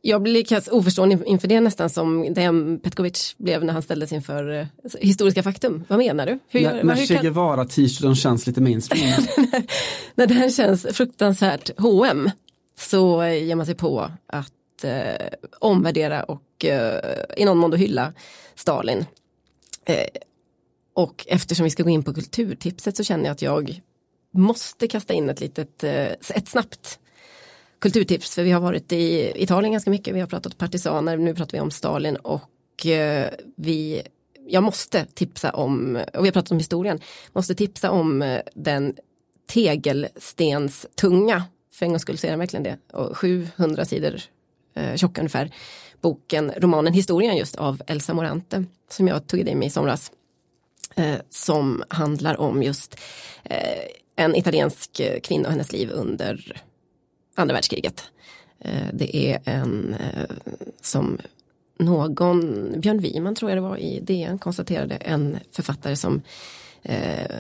jag 0.05 0.23
blir 0.23 0.75
oförstående 0.75 1.19
inför 1.27 1.49
det 1.49 1.61
nästan 1.61 1.91
som 1.91 2.35
Dejan 2.35 2.79
Petkovic 2.79 3.35
blev 3.39 3.65
när 3.65 3.73
han 3.73 3.83
ställdes 3.83 4.13
inför 4.13 4.51
uh, 4.51 4.67
historiska 5.01 5.43
faktum. 5.43 5.85
Vad 5.89 5.99
menar 5.99 6.27
du? 6.27 6.39
Hur, 6.49 6.63
när 6.63 6.85
när 6.85 6.97
Che 6.97 7.19
Guevara-t-shirten 7.23 8.15
känns 8.15 8.47
lite 8.47 8.61
mainstream. 8.61 9.27
när 10.15 10.27
den 10.27 10.51
känns 10.51 10.87
fruktansvärt 10.93 11.71
H&M 11.79 12.31
så 12.79 13.25
ger 13.25 13.55
man 13.55 13.67
sig 13.67 13.75
på 13.75 14.11
att 14.27 14.85
uh, 14.85 14.91
omvärdera 15.59 16.23
och 16.23 16.65
uh, 16.65 16.71
i 17.37 17.45
någon 17.45 17.59
mån 17.59 17.71
då 17.71 17.77
hylla 17.77 18.13
Stalin. 18.55 19.05
och 20.95 21.27
eftersom 21.29 21.65
vi 21.65 21.71
ska 21.71 21.83
gå 21.83 21.91
in 21.91 22.03
på 22.03 22.15
kulturtipset 22.15 22.97
så 22.97 23.05
känner 23.05 23.25
jag 23.25 23.33
att 23.33 23.43
jag 23.43 23.81
måste 24.33 24.89
kasta 24.89 25.15
in 25.15 25.31
ett 25.31 25.41
litet, 25.41 25.85
ett 25.85 26.49
snabbt 26.49 26.99
kulturtips 27.83 28.35
för 28.35 28.43
vi 28.43 28.51
har 28.51 28.61
varit 28.61 28.93
i 28.93 29.33
Italien 29.43 29.73
ganska 29.73 29.91
mycket. 29.91 30.15
Vi 30.15 30.21
har 30.21 30.27
pratat 30.27 30.59
partisaner, 30.59 31.17
nu 31.17 31.35
pratar 31.35 31.53
vi 31.53 31.61
om 31.61 31.71
Stalin 31.71 32.17
och 32.17 32.87
eh, 32.87 33.31
vi, 33.57 34.03
jag 34.47 34.63
måste 34.63 35.05
tipsa 35.05 35.51
om, 35.51 35.97
och 36.15 36.25
vi 36.25 36.29
har 36.29 36.33
pratat 36.33 36.51
om 36.51 36.59
historien, 36.59 37.01
måste 37.33 37.55
tipsa 37.55 37.91
om 37.91 38.23
eh, 38.23 38.41
den 38.55 38.83
den 38.85 38.95
tegelstenstunga, 39.47 41.45
för 41.73 41.87
en 41.87 41.93
gångs 41.93 42.03
skull 42.03 42.19
så 42.19 42.27
är 42.27 42.31
den 42.31 42.39
verkligen 42.39 42.63
det, 42.63 42.79
och 42.93 43.19
700 43.19 43.85
sidor 43.85 44.21
eh, 44.75 44.97
tjock 44.97 45.19
ungefär, 45.19 45.51
boken, 46.01 46.53
romanen 46.57 46.93
Historien 46.93 47.37
just 47.37 47.57
av 47.57 47.83
Elsa 47.87 48.15
Morante 48.15 48.65
som 48.91 49.09
jag 49.09 49.27
tog 49.27 49.41
i 49.41 49.55
mig 49.55 49.69
i 49.69 49.71
somras. 49.71 50.13
Eh, 50.95 51.17
som 51.31 51.85
handlar 51.89 52.41
om 52.41 52.63
just 52.63 53.01
eh, 53.45 53.81
en 54.17 54.37
italiensk 54.37 55.01
kvinna 55.23 55.49
och 55.49 55.53
hennes 55.53 55.73
liv 55.73 55.91
under 55.91 56.63
andra 57.35 57.55
världskriget. 57.55 58.05
Eh, 58.59 58.87
det 58.93 59.17
är 59.17 59.41
en 59.45 59.95
eh, 59.95 60.31
som 60.81 61.19
någon, 61.79 62.81
Björn 62.81 62.99
Wiman 62.99 63.35
tror 63.35 63.51
jag 63.51 63.57
det 63.57 63.69
var 63.69 63.77
i 63.77 64.01
DN 64.01 64.39
konstaterade, 64.39 64.95
en 64.95 65.39
författare 65.51 65.97
som 65.97 66.23
eh, 66.83 67.31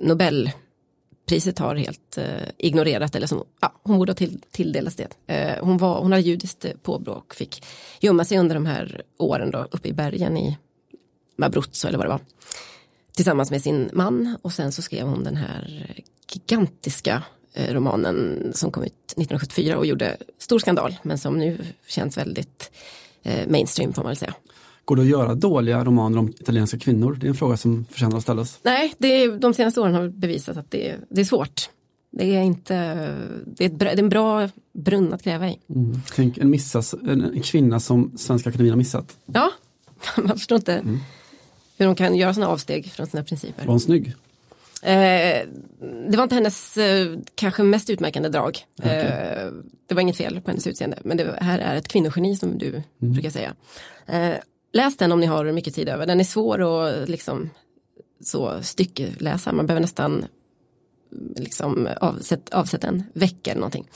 Nobelpriset 0.00 1.58
har 1.58 1.74
helt 1.74 2.18
ignorerat 2.56 3.14
eller 3.14 3.26
som, 3.26 3.44
ja, 3.60 3.72
hon 3.82 3.98
borde 3.98 4.12
ha 4.12 4.16
till, 4.16 4.40
tilldelats 4.50 4.96
det. 4.96 5.08
Hon, 5.60 5.78
var, 5.78 6.00
hon 6.00 6.12
hade 6.12 6.22
judiskt 6.22 6.66
påbrå 6.82 7.12
och 7.12 7.34
fick 7.34 7.64
gömma 8.00 8.24
sig 8.24 8.38
under 8.38 8.54
de 8.54 8.66
här 8.66 9.02
åren 9.18 9.50
då 9.50 9.66
uppe 9.70 9.88
i 9.88 9.92
bergen 9.92 10.36
i 10.36 10.58
Mabruzzo 11.36 11.88
eller 11.88 11.98
vad 11.98 12.06
det 12.06 12.10
var. 12.10 12.20
Tillsammans 13.16 13.50
med 13.50 13.62
sin 13.62 13.90
man 13.92 14.36
och 14.42 14.52
sen 14.52 14.72
så 14.72 14.82
skrev 14.82 15.06
hon 15.06 15.24
den 15.24 15.36
här 15.36 15.86
gigantiska 16.32 17.22
romanen 17.54 18.50
som 18.54 18.70
kom 18.70 18.82
ut 18.82 18.92
1974 18.92 19.78
och 19.78 19.86
gjorde 19.86 20.16
stor 20.38 20.58
skandal 20.58 20.96
men 21.02 21.18
som 21.18 21.38
nu 21.38 21.58
känns 21.86 22.18
väldigt 22.18 22.70
eh, 23.22 23.48
mainstream 23.48 23.92
får 23.92 24.02
man 24.02 24.10
väl 24.10 24.16
säga. 24.16 24.34
Går 24.84 24.96
det 24.96 25.02
att 25.02 25.08
göra 25.08 25.34
dåliga 25.34 25.84
romaner 25.84 26.18
om 26.18 26.28
italienska 26.28 26.78
kvinnor? 26.78 27.18
Det 27.20 27.26
är 27.26 27.28
en 27.28 27.34
fråga 27.34 27.56
som 27.56 27.84
förtjänar 27.90 28.16
att 28.16 28.22
ställas. 28.22 28.58
Nej, 28.62 28.94
det 28.98 29.26
de 29.26 29.54
senaste 29.54 29.80
åren 29.80 29.94
har 29.94 30.08
bevisat 30.08 30.56
att 30.56 30.70
det, 30.70 30.96
det 31.08 31.20
är 31.20 31.24
svårt. 31.24 31.70
Det 32.10 32.36
är, 32.36 32.42
inte, 32.42 32.74
det 33.46 33.64
är, 33.64 33.68
ett, 33.68 33.78
det 33.78 33.90
är 33.90 33.98
en 33.98 34.08
bra 34.08 34.48
brunn 34.72 35.12
att 35.12 35.22
gräva 35.22 35.48
i. 35.48 35.58
Mm. 35.68 36.00
Tänk 36.14 36.38
en, 36.38 36.50
missas, 36.50 36.94
en, 36.94 37.24
en, 37.24 37.42
kvinna 37.42 37.80
som 37.80 38.12
Svenska 38.16 38.48
Akademien 38.48 38.72
har 38.72 38.78
missat. 38.78 39.16
Ja, 39.26 39.50
man 40.16 40.38
förstår 40.38 40.56
inte 40.56 40.74
mm. 40.74 40.98
hur 41.78 41.86
de 41.86 41.94
kan 41.94 42.16
göra 42.16 42.34
sådana 42.34 42.52
avsteg 42.52 42.92
från 42.92 43.06
sina 43.06 43.24
principer. 43.24 43.66
Var 43.66 43.72
hon 43.72 43.80
snygg? 43.80 44.14
Eh, 44.82 45.48
det 46.10 46.16
var 46.16 46.22
inte 46.22 46.34
hennes 46.34 46.76
eh, 46.76 47.18
kanske 47.34 47.62
mest 47.62 47.90
utmärkande 47.90 48.28
drag. 48.28 48.58
Okay. 48.78 48.96
Eh, 48.96 49.50
det 49.86 49.94
var 49.94 50.02
inget 50.02 50.16
fel 50.16 50.40
på 50.40 50.50
hennes 50.50 50.66
utseende 50.66 50.98
men 51.02 51.16
det 51.16 51.38
här 51.40 51.58
är 51.58 51.76
ett 51.76 51.88
kvinnogeni 51.88 52.36
som 52.36 52.58
du 52.58 52.68
mm. 52.68 52.82
brukar 52.98 53.30
säga. 53.30 53.54
Eh, 54.06 54.34
läs 54.72 54.96
den 54.96 55.12
om 55.12 55.20
ni 55.20 55.26
har 55.26 55.52
mycket 55.52 55.74
tid 55.74 55.88
över. 55.88 56.06
Den 56.06 56.20
är 56.20 56.24
svår 56.24 56.62
att 56.62 57.08
liksom 57.08 57.50
så 58.20 58.62
styckeläsa. 58.62 59.52
Man 59.52 59.66
behöver 59.66 59.80
nästan 59.80 60.24
liksom 61.36 61.88
avsätta, 62.00 62.58
avsätta 62.58 62.88
en 62.88 63.04
vecka 63.12 63.50
eller 63.50 63.60
någonting. 63.60 63.88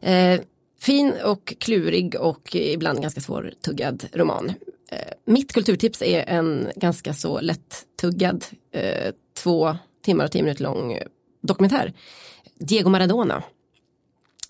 Eh, 0.00 0.40
fin 0.80 1.12
och 1.24 1.54
klurig 1.58 2.20
och 2.20 2.54
ibland 2.54 3.02
ganska 3.02 3.20
svårtuggad 3.20 4.04
roman. 4.12 4.52
Eh, 4.90 5.12
mitt 5.24 5.52
kulturtips 5.52 6.02
är 6.02 6.24
en 6.28 6.68
ganska 6.76 7.14
så 7.14 7.40
lätt-tuggad 7.40 8.44
två 9.36 9.76
timmar 10.04 10.24
och 10.24 10.30
tio 10.32 10.42
minuter 10.42 10.62
lång 10.62 10.98
dokumentär. 11.42 11.92
Diego 12.58 12.90
Maradona. 12.90 13.42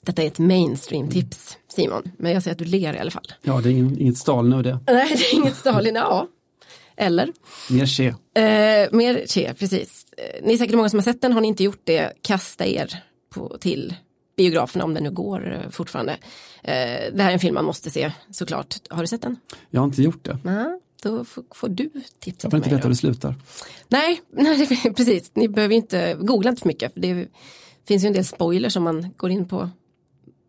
Detta 0.01 0.23
är 0.23 0.27
ett 0.27 0.39
mainstream-tips 0.39 1.57
Simon, 1.69 2.03
men 2.19 2.33
jag 2.33 2.43
ser 2.43 2.53
att 2.53 2.59
du 2.59 2.65
ler 2.65 2.95
i 2.95 2.99
alla 2.99 3.11
fall. 3.11 3.33
Ja, 3.43 3.61
det 3.61 3.69
är 3.69 3.73
inget 4.01 4.17
Stalin 4.17 4.53
över 4.53 4.63
det. 4.63 4.79
Nej, 4.93 5.17
det 5.17 5.25
är 5.25 5.35
inget 5.35 5.57
Stalin, 5.57 5.95
ja. 5.95 6.29
Eller? 6.97 7.33
Mer 7.71 7.87
Che. 7.87 8.07
Eh, 8.07 8.89
mer 8.93 9.27
Che, 9.27 9.55
precis. 9.55 10.07
Eh, 10.17 10.47
ni 10.47 10.55
är 10.55 10.59
säkert 10.59 10.77
många 10.77 10.89
som 10.89 10.99
har 10.99 11.05
sett 11.05 11.21
den, 11.21 11.33
har 11.33 11.41
ni 11.41 11.49
inte 11.49 11.65
gjort 11.65 11.81
det, 11.85 12.13
kasta 12.23 12.67
er 12.67 13.03
på, 13.35 13.57
till 13.61 13.95
biograferna 14.37 14.85
om 14.85 14.95
den 14.95 15.05
nu 15.05 15.11
går 15.11 15.53
eh, 15.53 15.71
fortfarande. 15.71 16.13
Eh, 16.63 17.13
det 17.13 17.23
här 17.23 17.29
är 17.29 17.33
en 17.33 17.39
film 17.39 17.55
man 17.55 17.65
måste 17.65 17.91
se 17.91 18.13
såklart. 18.31 18.77
Har 18.91 19.01
du 19.01 19.07
sett 19.07 19.23
den? 19.23 19.37
Jag 19.71 19.81
har 19.81 19.87
inte 19.87 20.03
gjort 20.03 20.25
det. 20.25 20.39
Mm. 20.45 20.81
Då 21.03 21.25
får, 21.55 21.69
du 21.69 21.91
tipsa 22.19 22.47
Jag 22.47 22.51
får 22.51 22.57
inte 22.57 22.71
veta 22.71 22.83
hur 22.83 22.89
det 22.89 22.97
slutar. 22.97 23.35
Nej, 23.89 24.21
nej, 24.31 24.67
precis. 24.97 25.31
Ni 25.35 25.49
behöver 25.49 25.75
inte 25.75 26.17
googla 26.21 26.51
inte 26.51 26.61
för 26.61 26.69
mycket. 26.69 26.93
För 26.93 27.01
det 27.01 27.29
finns 27.89 28.05
ju 28.05 28.07
en 28.07 28.13
del 28.13 28.25
spoilers 28.25 28.77
om 28.77 28.83
man 28.83 29.15
går 29.17 29.31
in 29.31 29.49
på 29.49 29.71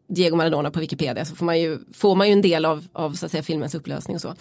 Diego 0.10 0.36
Maradona 0.36 0.72
på 0.72 0.80
Wikipedia 0.80 1.26
så 1.26 1.36
får 1.36 1.46
man 1.46 1.60
ju, 1.60 1.80
får 1.94 2.16
man 2.16 2.28
ju 2.28 2.34
en 2.34 2.42
del 2.42 2.66
av, 2.66 2.88
av 2.94 3.14
så 3.14 3.26
att 3.26 3.32
säga, 3.32 3.44
filmens 3.44 3.76
upplösning 3.76 4.16
och 4.16 4.22
så. 4.22 4.36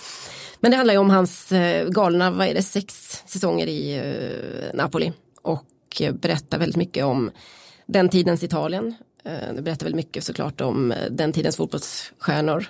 Men 0.60 0.70
det 0.70 0.76
handlar 0.76 0.94
ju 0.94 1.00
om 1.00 1.10
hans 1.10 1.52
eh, 1.52 1.88
galna, 1.88 2.30
vad 2.30 2.46
är 2.46 2.54
det, 2.54 2.62
sex 2.62 3.22
säsonger 3.26 3.66
i 3.66 3.96
eh, 3.96 4.76
Napoli. 4.76 5.12
Och 5.42 5.66
eh, 6.00 6.14
berättar 6.14 6.58
väldigt 6.58 6.76
mycket 6.76 7.04
om 7.04 7.30
den 7.86 8.08
tidens 8.08 8.42
Italien. 8.42 8.94
Eh, 9.24 9.54
det 9.54 9.62
berättar 9.62 9.86
väldigt 9.86 10.06
mycket 10.06 10.24
såklart 10.24 10.60
om 10.60 10.92
eh, 10.92 11.10
den 11.10 11.32
tidens 11.32 11.56
fotbollsstjärnor 11.56 12.66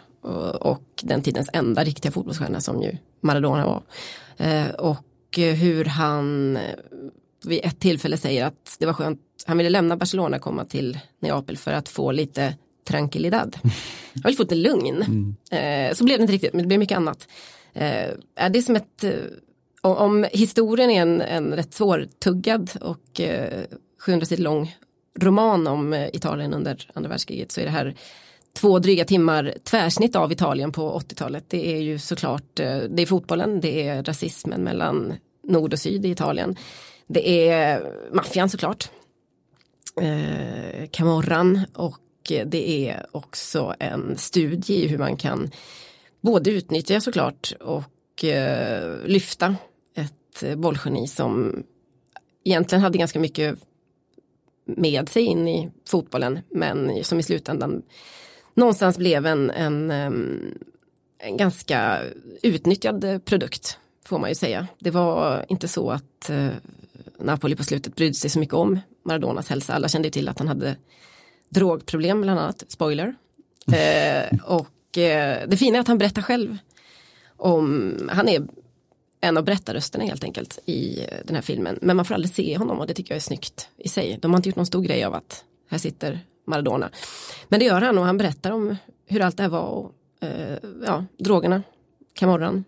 och 0.60 0.82
den 1.02 1.22
tidens 1.22 1.50
enda 1.52 1.84
riktiga 1.84 2.12
fotbollsstjärna 2.12 2.60
som 2.60 2.82
ju 2.82 2.96
Maradona 3.20 3.66
var. 3.66 3.82
Eh, 4.36 4.68
och 4.68 5.04
hur 5.36 5.84
han 5.84 6.58
vid 7.44 7.60
ett 7.64 7.80
tillfälle 7.80 8.16
säger 8.16 8.44
att 8.44 8.76
det 8.78 8.86
var 8.86 8.92
skönt, 8.92 9.20
han 9.46 9.58
ville 9.58 9.70
lämna 9.70 9.96
Barcelona 9.96 10.36
och 10.36 10.42
komma 10.42 10.64
till 10.64 10.98
Neapel 11.20 11.56
för 11.56 11.72
att 11.72 11.88
få 11.88 12.12
lite 12.12 12.54
tranquilidad. 12.88 13.58
Jag 14.12 14.22
vill 14.24 14.36
få 14.36 14.42
lite 14.42 14.54
lugn. 14.54 15.02
Mm. 15.50 15.94
Så 15.94 16.04
blev 16.04 16.18
det 16.18 16.22
inte 16.22 16.32
riktigt, 16.32 16.52
men 16.52 16.62
det 16.62 16.66
blev 16.66 16.78
mycket 16.78 16.96
annat. 16.96 17.28
Är 18.36 18.50
det 18.50 18.62
som 18.62 18.76
ett, 18.76 19.04
om 19.80 20.26
historien 20.32 20.90
är 20.90 21.02
en, 21.02 21.20
en 21.20 21.54
rätt 21.54 21.74
svårtuggad 21.74 22.70
och 22.80 23.20
700 24.00 24.26
sidor 24.26 24.42
lång 24.42 24.76
roman 25.18 25.66
om 25.66 26.08
Italien 26.12 26.54
under 26.54 26.90
andra 26.94 27.08
världskriget 27.10 27.52
så 27.52 27.60
är 27.60 27.64
det 27.64 27.70
här 27.70 27.94
två 28.52 28.78
dryga 28.78 29.04
timmar 29.04 29.54
tvärsnitt 29.64 30.16
av 30.16 30.32
Italien 30.32 30.72
på 30.72 30.98
80-talet. 30.98 31.44
Det 31.48 31.76
är 31.76 31.80
ju 31.80 31.98
såklart, 31.98 32.60
eh, 32.60 32.78
det 32.78 33.02
är 33.02 33.06
fotbollen, 33.06 33.60
det 33.60 33.88
är 33.88 34.02
rasismen 34.02 34.60
mellan 34.60 35.14
nord 35.44 35.72
och 35.72 35.78
syd 35.78 36.06
i 36.06 36.10
Italien. 36.10 36.56
Det 37.06 37.48
är 37.48 37.92
maffian 38.12 38.50
såklart. 38.50 38.90
Eh, 40.00 40.88
Camorran 40.90 41.60
och 41.74 41.98
det 42.46 42.88
är 42.88 43.06
också 43.12 43.74
en 43.78 44.18
studie 44.18 44.84
i 44.84 44.88
hur 44.88 44.98
man 44.98 45.16
kan 45.16 45.50
både 46.20 46.50
utnyttja 46.50 47.00
såklart 47.00 47.52
och 47.60 48.24
eh, 48.24 48.98
lyfta 49.04 49.56
ett 49.94 50.58
bollgeni 50.58 51.08
som 51.08 51.62
egentligen 52.44 52.82
hade 52.82 52.98
ganska 52.98 53.20
mycket 53.20 53.58
med 54.64 55.08
sig 55.08 55.22
in 55.22 55.48
i 55.48 55.70
fotbollen 55.86 56.38
men 56.50 57.04
som 57.04 57.20
i 57.20 57.22
slutändan 57.22 57.82
någonstans 58.58 58.98
blev 58.98 59.26
en, 59.26 59.50
en, 59.50 59.90
en 61.18 61.36
ganska 61.36 62.00
utnyttjad 62.42 63.24
produkt 63.24 63.78
får 64.08 64.18
man 64.18 64.28
ju 64.28 64.34
säga. 64.34 64.66
Det 64.78 64.90
var 64.90 65.44
inte 65.48 65.68
så 65.68 65.90
att 65.90 66.30
eh, 66.30 66.48
Napoli 67.18 67.56
på 67.56 67.64
slutet 67.64 67.96
brydde 67.96 68.14
sig 68.14 68.30
så 68.30 68.38
mycket 68.38 68.54
om 68.54 68.80
Maradonas 69.02 69.48
hälsa. 69.48 69.74
Alla 69.74 69.88
kände 69.88 70.10
till 70.10 70.28
att 70.28 70.38
han 70.38 70.48
hade 70.48 70.76
drogproblem 71.48 72.20
bland 72.20 72.40
annat, 72.40 72.64
spoiler. 72.68 73.14
Eh, 73.68 74.38
och 74.44 74.98
eh, 74.98 75.48
det 75.48 75.56
fina 75.56 75.76
är 75.76 75.80
att 75.80 75.88
han 75.88 75.98
berättar 75.98 76.22
själv 76.22 76.56
om, 77.36 77.94
han 78.12 78.28
är 78.28 78.46
en 79.20 79.36
av 79.36 79.44
berättarrösterna 79.44 80.04
helt 80.04 80.24
enkelt 80.24 80.58
i 80.66 81.06
den 81.24 81.34
här 81.34 81.42
filmen. 81.42 81.78
Men 81.82 81.96
man 81.96 82.04
får 82.04 82.14
aldrig 82.14 82.34
se 82.34 82.56
honom 82.56 82.80
och 82.80 82.86
det 82.86 82.94
tycker 82.94 83.10
jag 83.14 83.16
är 83.16 83.20
snyggt 83.20 83.68
i 83.76 83.88
sig. 83.88 84.18
De 84.22 84.30
har 84.30 84.36
inte 84.36 84.48
gjort 84.48 84.56
någon 84.56 84.66
stor 84.66 84.82
grej 84.82 85.04
av 85.04 85.14
att 85.14 85.44
här 85.70 85.78
sitter 85.78 86.20
Maradona. 86.48 86.90
Men 87.48 87.60
det 87.60 87.66
gör 87.66 87.80
han 87.80 87.98
och 87.98 88.04
han 88.04 88.18
berättar 88.18 88.50
om 88.50 88.76
hur 89.06 89.20
allt 89.20 89.36
det 89.36 89.42
här 89.42 89.50
var 89.50 89.66
och 89.66 89.92
eh, 90.20 90.58
ja, 90.86 91.04
drogerna, 91.18 91.62
Camorran, 92.14 92.64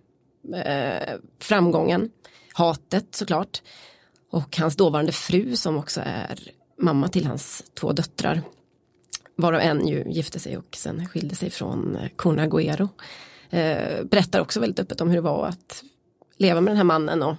eh, 0.55 1.15
framgången, 1.39 2.11
hatet 2.55 3.15
såklart. 3.15 3.63
Och 4.31 4.57
hans 4.57 4.77
dåvarande 4.77 5.13
fru 5.13 5.57
som 5.57 5.77
också 5.77 6.01
är 6.05 6.39
mamma 6.79 7.09
till 7.09 7.27
hans 7.27 7.65
två 7.75 7.93
döttrar. 7.93 8.43
Varav 9.37 9.61
en 9.61 9.89
ju 9.89 10.05
gifte 10.07 10.39
sig 10.39 10.57
och 10.57 10.77
sen 10.77 11.09
skilde 11.09 11.35
sig 11.35 11.51
från 11.51 11.97
eh, 11.97 12.09
Kuna 12.17 12.47
Agüero. 12.47 12.89
Eh, 13.51 14.05
berättar 14.05 14.41
också 14.41 14.61
väldigt 14.61 14.81
öppet 14.81 15.01
om 15.01 15.09
hur 15.09 15.17
det 15.17 15.23
var 15.23 15.47
att 15.47 15.83
leva 16.37 16.61
med 16.61 16.71
den 16.71 16.77
här 16.77 16.85
mannen 16.85 17.23
och 17.23 17.37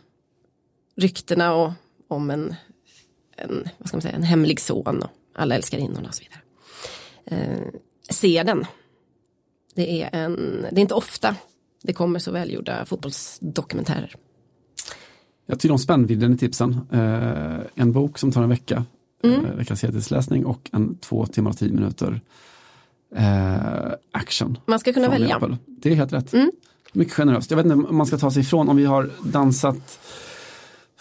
ryktena 0.95 1.53
och 1.53 1.71
om 2.07 2.31
en, 2.31 2.55
en, 3.37 3.69
vad 3.77 3.87
ska 3.87 3.97
man 3.97 4.01
säga, 4.01 4.15
en 4.15 4.23
hemlig 4.23 4.59
son 4.59 5.03
och 5.03 5.09
alla 5.33 5.55
älskar 5.55 5.77
innorna 5.77 6.07
och 6.07 6.15
så 6.15 6.23
vidare. 6.23 6.41
Eh, 7.25 7.67
se 8.09 8.43
den. 8.43 8.65
Det 9.75 10.01
är, 10.01 10.09
en, 10.13 10.65
det 10.71 10.79
är 10.79 10.81
inte 10.81 10.93
ofta 10.93 11.35
det 11.83 11.93
kommer 11.93 12.19
så 12.19 12.31
välgjorda 12.31 12.85
fotbollsdokumentärer. 12.85 14.15
Jag 15.45 15.59
tycker 15.59 15.73
om 15.73 15.79
spännvidden 15.79 16.33
i 16.33 16.37
tipsen. 16.37 16.79
Eh, 16.91 17.59
en 17.75 17.91
bok 17.91 18.17
som 18.17 18.31
tar 18.31 18.43
en 18.43 18.49
vecka, 18.49 18.85
mm. 19.23 19.45
eh, 19.45 19.55
veckans 19.55 19.83
heltidsläsning 19.83 20.45
och 20.45 20.69
en 20.73 20.97
två 20.97 21.25
timmar 21.25 21.49
och 21.49 21.57
tio 21.57 21.73
minuter 21.73 22.21
eh, 23.15 23.91
action. 24.11 24.57
Man 24.65 24.79
ska 24.79 24.93
kunna 24.93 25.09
välja. 25.09 25.35
Apple. 25.35 25.57
Det 25.65 25.91
är 25.91 25.95
helt 25.95 26.13
rätt. 26.13 26.33
Mm. 26.33 26.51
Mycket 26.93 27.13
generöst. 27.13 27.51
Jag 27.51 27.57
vet 27.57 27.65
inte 27.65 27.87
om 27.87 27.97
man 27.97 28.05
ska 28.05 28.17
ta 28.17 28.31
sig 28.31 28.41
ifrån 28.41 28.69
om 28.69 28.77
vi 28.77 28.85
har 28.85 29.09
dansat 29.23 29.99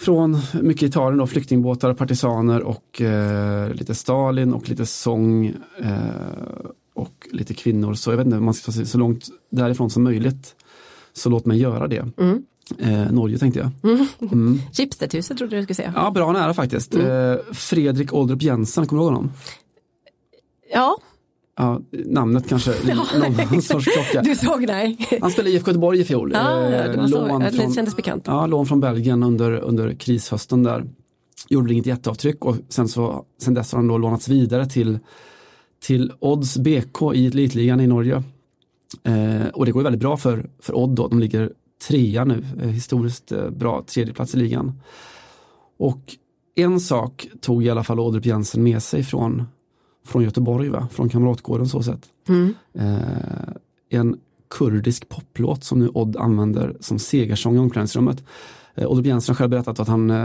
från 0.00 0.38
mycket 0.52 0.82
Italien 0.82 1.18
då, 1.18 1.26
flyktingbåtar, 1.26 1.94
partisaner 1.94 2.62
och 2.62 3.00
eh, 3.00 3.74
lite 3.74 3.94
Stalin 3.94 4.54
och 4.54 4.68
lite 4.68 4.86
sång 4.86 5.46
eh, 5.78 5.94
och 6.94 7.28
lite 7.30 7.54
kvinnor. 7.54 7.94
Så 7.94 8.10
jag 8.10 8.16
vet 8.16 8.26
inte 8.26 8.40
man 8.40 8.54
ska 8.54 8.66
ta 8.66 8.72
sig 8.72 8.86
så 8.86 8.98
långt 8.98 9.28
därifrån 9.50 9.90
som 9.90 10.02
möjligt. 10.02 10.54
Så 11.12 11.30
låt 11.30 11.46
mig 11.46 11.58
göra 11.58 11.88
det. 11.88 12.06
Mm. 12.16 12.42
Eh, 12.78 13.12
Norge 13.12 13.38
tänkte 13.38 13.60
jag. 13.60 13.92
Mm. 13.92 14.06
Mm. 14.32 14.60
Schibstedhuset 14.72 15.38
trodde 15.38 15.56
du 15.56 15.62
skulle 15.62 15.74
säga. 15.74 15.92
Ja, 15.96 16.10
bra 16.10 16.32
nära 16.32 16.54
faktiskt. 16.54 16.94
Mm. 16.94 17.06
Eh, 17.06 17.38
Fredrik 17.52 18.12
Oldrup 18.12 18.42
Jensen, 18.42 18.86
kommer 18.86 19.02
du 19.02 19.06
ihåg 19.06 19.14
honom? 19.14 19.32
Ja, 20.72 20.96
Ja, 21.60 21.80
namnet 21.90 22.48
kanske, 22.48 22.70
någon 23.50 23.62
sorts 23.62 23.84
klocka. 23.84 24.22
Du 24.22 24.34
såg, 24.34 24.66
nej. 24.66 24.96
Han 25.20 25.30
spelade 25.30 25.50
i 25.50 25.54
IFK 25.54 25.70
Göteborg 25.70 26.00
i 26.00 26.04
fjol. 26.04 26.32
Ja, 26.34 26.70
ja, 26.70 27.08
så. 27.08 27.26
Lån 27.26 27.28
från, 27.28 27.68
det 27.68 27.74
kändes 27.74 27.96
bekant. 27.96 28.24
Ja, 28.26 28.46
lån 28.46 28.66
från 28.66 28.80
Belgien 28.80 29.22
under, 29.22 29.52
under 29.52 29.94
krishösten 29.94 30.62
där. 30.62 30.84
Gjorde 31.48 31.72
inget 31.72 31.86
jätteavtryck 31.86 32.44
och 32.44 32.56
sen, 32.68 32.88
så, 32.88 33.24
sen 33.42 33.54
dess 33.54 33.72
har 33.72 33.78
han 33.78 33.88
då 33.88 33.98
lånats 33.98 34.28
vidare 34.28 34.66
till, 34.66 34.98
till 35.82 36.12
Odds 36.18 36.58
BK 36.58 37.14
i 37.14 37.26
elitligan 37.26 37.80
i 37.80 37.86
Norge. 37.86 38.22
Eh, 39.04 39.48
och 39.52 39.66
det 39.66 39.72
går 39.72 39.82
väldigt 39.82 40.00
bra 40.00 40.16
för, 40.16 40.50
för 40.58 40.76
Odd 40.76 40.90
då, 40.90 41.08
de 41.08 41.18
ligger 41.18 41.52
trea 41.88 42.24
nu, 42.24 42.44
eh, 42.62 42.68
historiskt 42.68 43.32
eh, 43.32 43.50
bra 43.50 43.84
tredjeplats 43.86 44.34
i 44.34 44.38
ligan. 44.38 44.80
Och 45.78 46.16
en 46.54 46.80
sak 46.80 47.28
tog 47.40 47.64
i 47.64 47.70
alla 47.70 47.84
fall 47.84 48.00
Oddrup 48.00 48.26
Jensen 48.26 48.62
med 48.62 48.82
sig 48.82 49.02
från 49.02 49.46
från 50.04 50.22
Göteborg, 50.22 50.68
va? 50.68 50.88
från 50.92 51.08
Kamratgården 51.08 51.68
så 51.68 51.82
sett. 51.82 52.08
Mm. 52.28 52.54
Eh, 52.74 53.52
en 53.90 54.16
kurdisk 54.50 55.08
poplåt 55.08 55.64
som 55.64 55.78
nu 55.78 55.88
Odd 55.88 56.16
använder 56.16 56.76
som 56.80 56.98
segersång 56.98 57.56
i 57.56 57.58
omklädningsrummet. 57.58 58.24
Eh, 58.74 58.90
Odd 58.90 59.06
har 59.06 59.34
själv 59.34 59.50
berättat 59.50 59.80
att 59.80 59.88
han, 59.88 60.10
eh, 60.10 60.16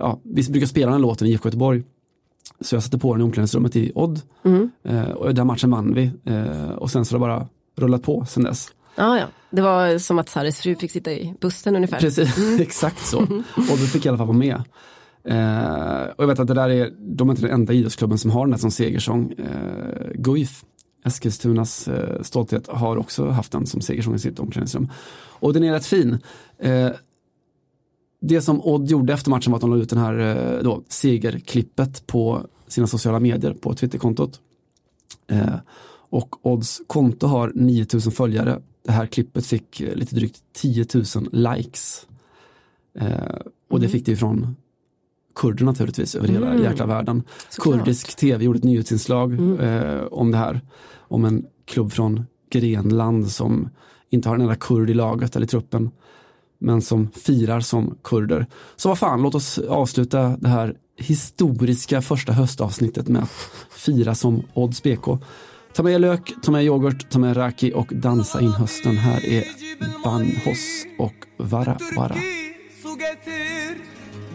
ja, 0.00 0.20
vi 0.22 0.50
brukar 0.50 0.66
spela 0.66 0.92
den 0.92 1.00
låten 1.00 1.28
i 1.28 1.30
IFK 1.30 1.48
Göteborg. 1.48 1.82
Så 2.60 2.76
jag 2.76 2.82
satte 2.82 2.98
på 2.98 3.14
den 3.14 3.20
i 3.20 3.24
omklädningsrummet 3.24 3.76
i 3.76 3.92
Odd. 3.94 4.20
Mm. 4.44 4.70
Eh, 4.84 5.10
och 5.10 5.34
den 5.34 5.46
matchen 5.46 5.70
vann 5.70 5.94
vi. 5.94 6.10
Eh, 6.24 6.70
och 6.70 6.90
sen 6.90 7.04
så 7.04 7.14
har 7.14 7.18
det 7.18 7.36
bara 7.36 7.48
rullat 7.76 8.02
på 8.02 8.24
sen 8.28 8.42
dess. 8.44 8.72
Ja, 8.96 9.18
ja. 9.18 9.26
Det 9.50 9.62
var 9.62 9.98
som 9.98 10.18
att 10.18 10.28
Sarris 10.28 10.60
fru 10.60 10.76
fick 10.76 10.90
sitta 10.90 11.12
i 11.12 11.34
bussen 11.40 11.76
ungefär. 11.76 11.98
Precis, 11.98 12.38
mm. 12.48 12.60
exakt 12.60 13.06
så. 13.06 13.18
Och 13.56 13.68
då 13.68 13.76
fick 13.76 14.06
i 14.06 14.08
alla 14.08 14.18
fall 14.18 14.26
vara 14.26 14.38
med. 14.38 14.62
Eh, 15.24 16.02
och 16.16 16.22
jag 16.22 16.26
vet 16.26 16.38
att 16.38 16.48
det 16.48 16.54
där 16.54 16.68
är, 16.68 16.92
de 16.98 17.28
är 17.28 17.32
inte 17.32 17.42
den 17.42 17.50
enda 17.50 17.72
idrottsklubben 17.72 18.18
som 18.18 18.30
har 18.30 18.46
den 18.46 18.52
här 18.52 18.58
som 18.58 18.70
segersång. 18.70 19.32
Eh, 19.32 20.10
Guif, 20.14 20.64
Eskilstunas 21.04 21.88
eh, 21.88 22.22
stolthet, 22.22 22.66
har 22.68 22.96
också 22.96 23.28
haft 23.28 23.52
den 23.52 23.66
som 23.66 23.80
segersång 23.80 24.14
i 24.14 24.18
sitt 24.18 24.38
omklädningsrum. 24.38 24.88
Och 25.14 25.52
den 25.52 25.64
är 25.64 25.72
rätt 25.72 25.86
fin. 25.86 26.18
Eh, 26.58 26.90
det 28.20 28.42
som 28.42 28.60
Odd 28.60 28.90
gjorde 28.90 29.12
efter 29.12 29.30
matchen 29.30 29.52
var 29.52 29.56
att 29.56 29.60
de 29.60 29.70
la 29.70 29.76
ut 29.76 29.90
den 29.90 29.98
här 29.98 30.18
eh, 30.18 30.62
då, 30.62 30.82
segerklippet 30.88 32.06
på 32.06 32.46
sina 32.66 32.86
sociala 32.86 33.20
medier 33.20 33.54
på 33.54 33.74
Twitterkontot. 33.74 34.40
Eh, 35.26 35.54
och 36.10 36.46
Odds 36.46 36.82
konto 36.86 37.26
har 37.26 37.52
9000 37.54 38.12
följare. 38.12 38.62
Det 38.84 38.92
här 38.92 39.06
klippet 39.06 39.46
fick 39.46 39.80
eh, 39.80 39.94
lite 39.94 40.14
drygt 40.14 40.42
10 40.52 40.86
000 40.94 41.04
likes. 41.32 42.06
och 43.68 43.80
det 43.80 43.86
mm. 43.86 43.90
fick 43.90 44.06
det 44.06 44.12
ifrån 44.12 44.56
kurder 45.34 45.64
naturligtvis 45.64 46.14
över 46.14 46.28
hela 46.28 46.50
mm. 46.50 46.62
jäkla 46.62 46.86
världen. 46.86 47.22
Såklart. 47.48 47.78
Kurdisk 47.78 48.16
tv 48.16 48.44
gjorde 48.44 48.58
ett 48.58 48.64
nyhetsinslag 48.64 49.32
mm. 49.32 49.60
eh, 49.60 50.02
om 50.02 50.30
det 50.30 50.38
här. 50.38 50.60
Om 50.98 51.24
en 51.24 51.44
klubb 51.66 51.92
från 51.92 52.24
Grenland 52.50 53.30
som 53.30 53.68
inte 54.10 54.28
har 54.28 54.36
en 54.36 54.42
enda 54.42 54.54
kurd 54.54 54.90
i 54.90 54.94
laget 54.94 55.36
eller 55.36 55.46
i 55.46 55.48
truppen. 55.48 55.90
Men 56.58 56.82
som 56.82 57.10
firar 57.10 57.60
som 57.60 57.98
kurder. 58.04 58.46
Så 58.76 58.88
vad 58.88 58.98
fan, 58.98 59.22
låt 59.22 59.34
oss 59.34 59.58
avsluta 59.58 60.36
det 60.40 60.48
här 60.48 60.76
historiska 60.96 62.02
första 62.02 62.32
höstavsnittet 62.32 63.08
med 63.08 63.22
att 63.22 63.30
fira 63.70 64.14
som 64.14 64.42
Odds 64.54 64.82
BK. 64.82 65.04
Ta 65.74 65.82
med 65.82 66.00
lök, 66.00 66.32
ta 66.42 66.52
med 66.52 66.64
yoghurt, 66.64 67.10
ta 67.10 67.18
med 67.18 67.36
raki 67.36 67.72
och 67.74 67.92
dansa 67.94 68.40
in 68.40 68.52
hösten. 68.52 68.96
Här 68.96 69.26
är 69.26 69.44
Banhos 70.04 70.86
och 70.98 71.26
Vara 71.36 71.78
Vara. 71.96 72.16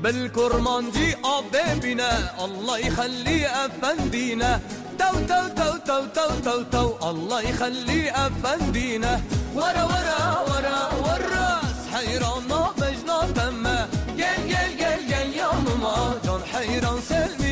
بالكرمانجي 0.03 1.15
أبابنا 1.25 2.09
الله 2.45 2.77
يخلي 2.77 3.47
افندينا 3.47 4.59
تو 4.99 5.13
تو 5.29 5.41
تو 5.57 5.69
تو 5.87 5.99
تو 6.15 6.29
تو 6.45 6.57
تو 6.73 7.09
الله 7.09 7.41
يخلي 7.41 8.01
افندينا 8.11 9.21
ورا 9.55 9.83
ورا 9.91 10.19
ورا 10.49 10.79
والراس 11.05 11.79
حيران 11.93 12.43
ما 12.49 12.61
بجنا 12.79 13.17
تما. 13.35 13.77
جل 14.19 14.39
جل 14.51 14.71
جل 14.79 15.01
جل 15.09 15.29
يا 15.39 15.49
ماما. 15.65 15.95
جان 16.25 16.41
حيران 16.53 16.99
سلمي. 17.09 17.46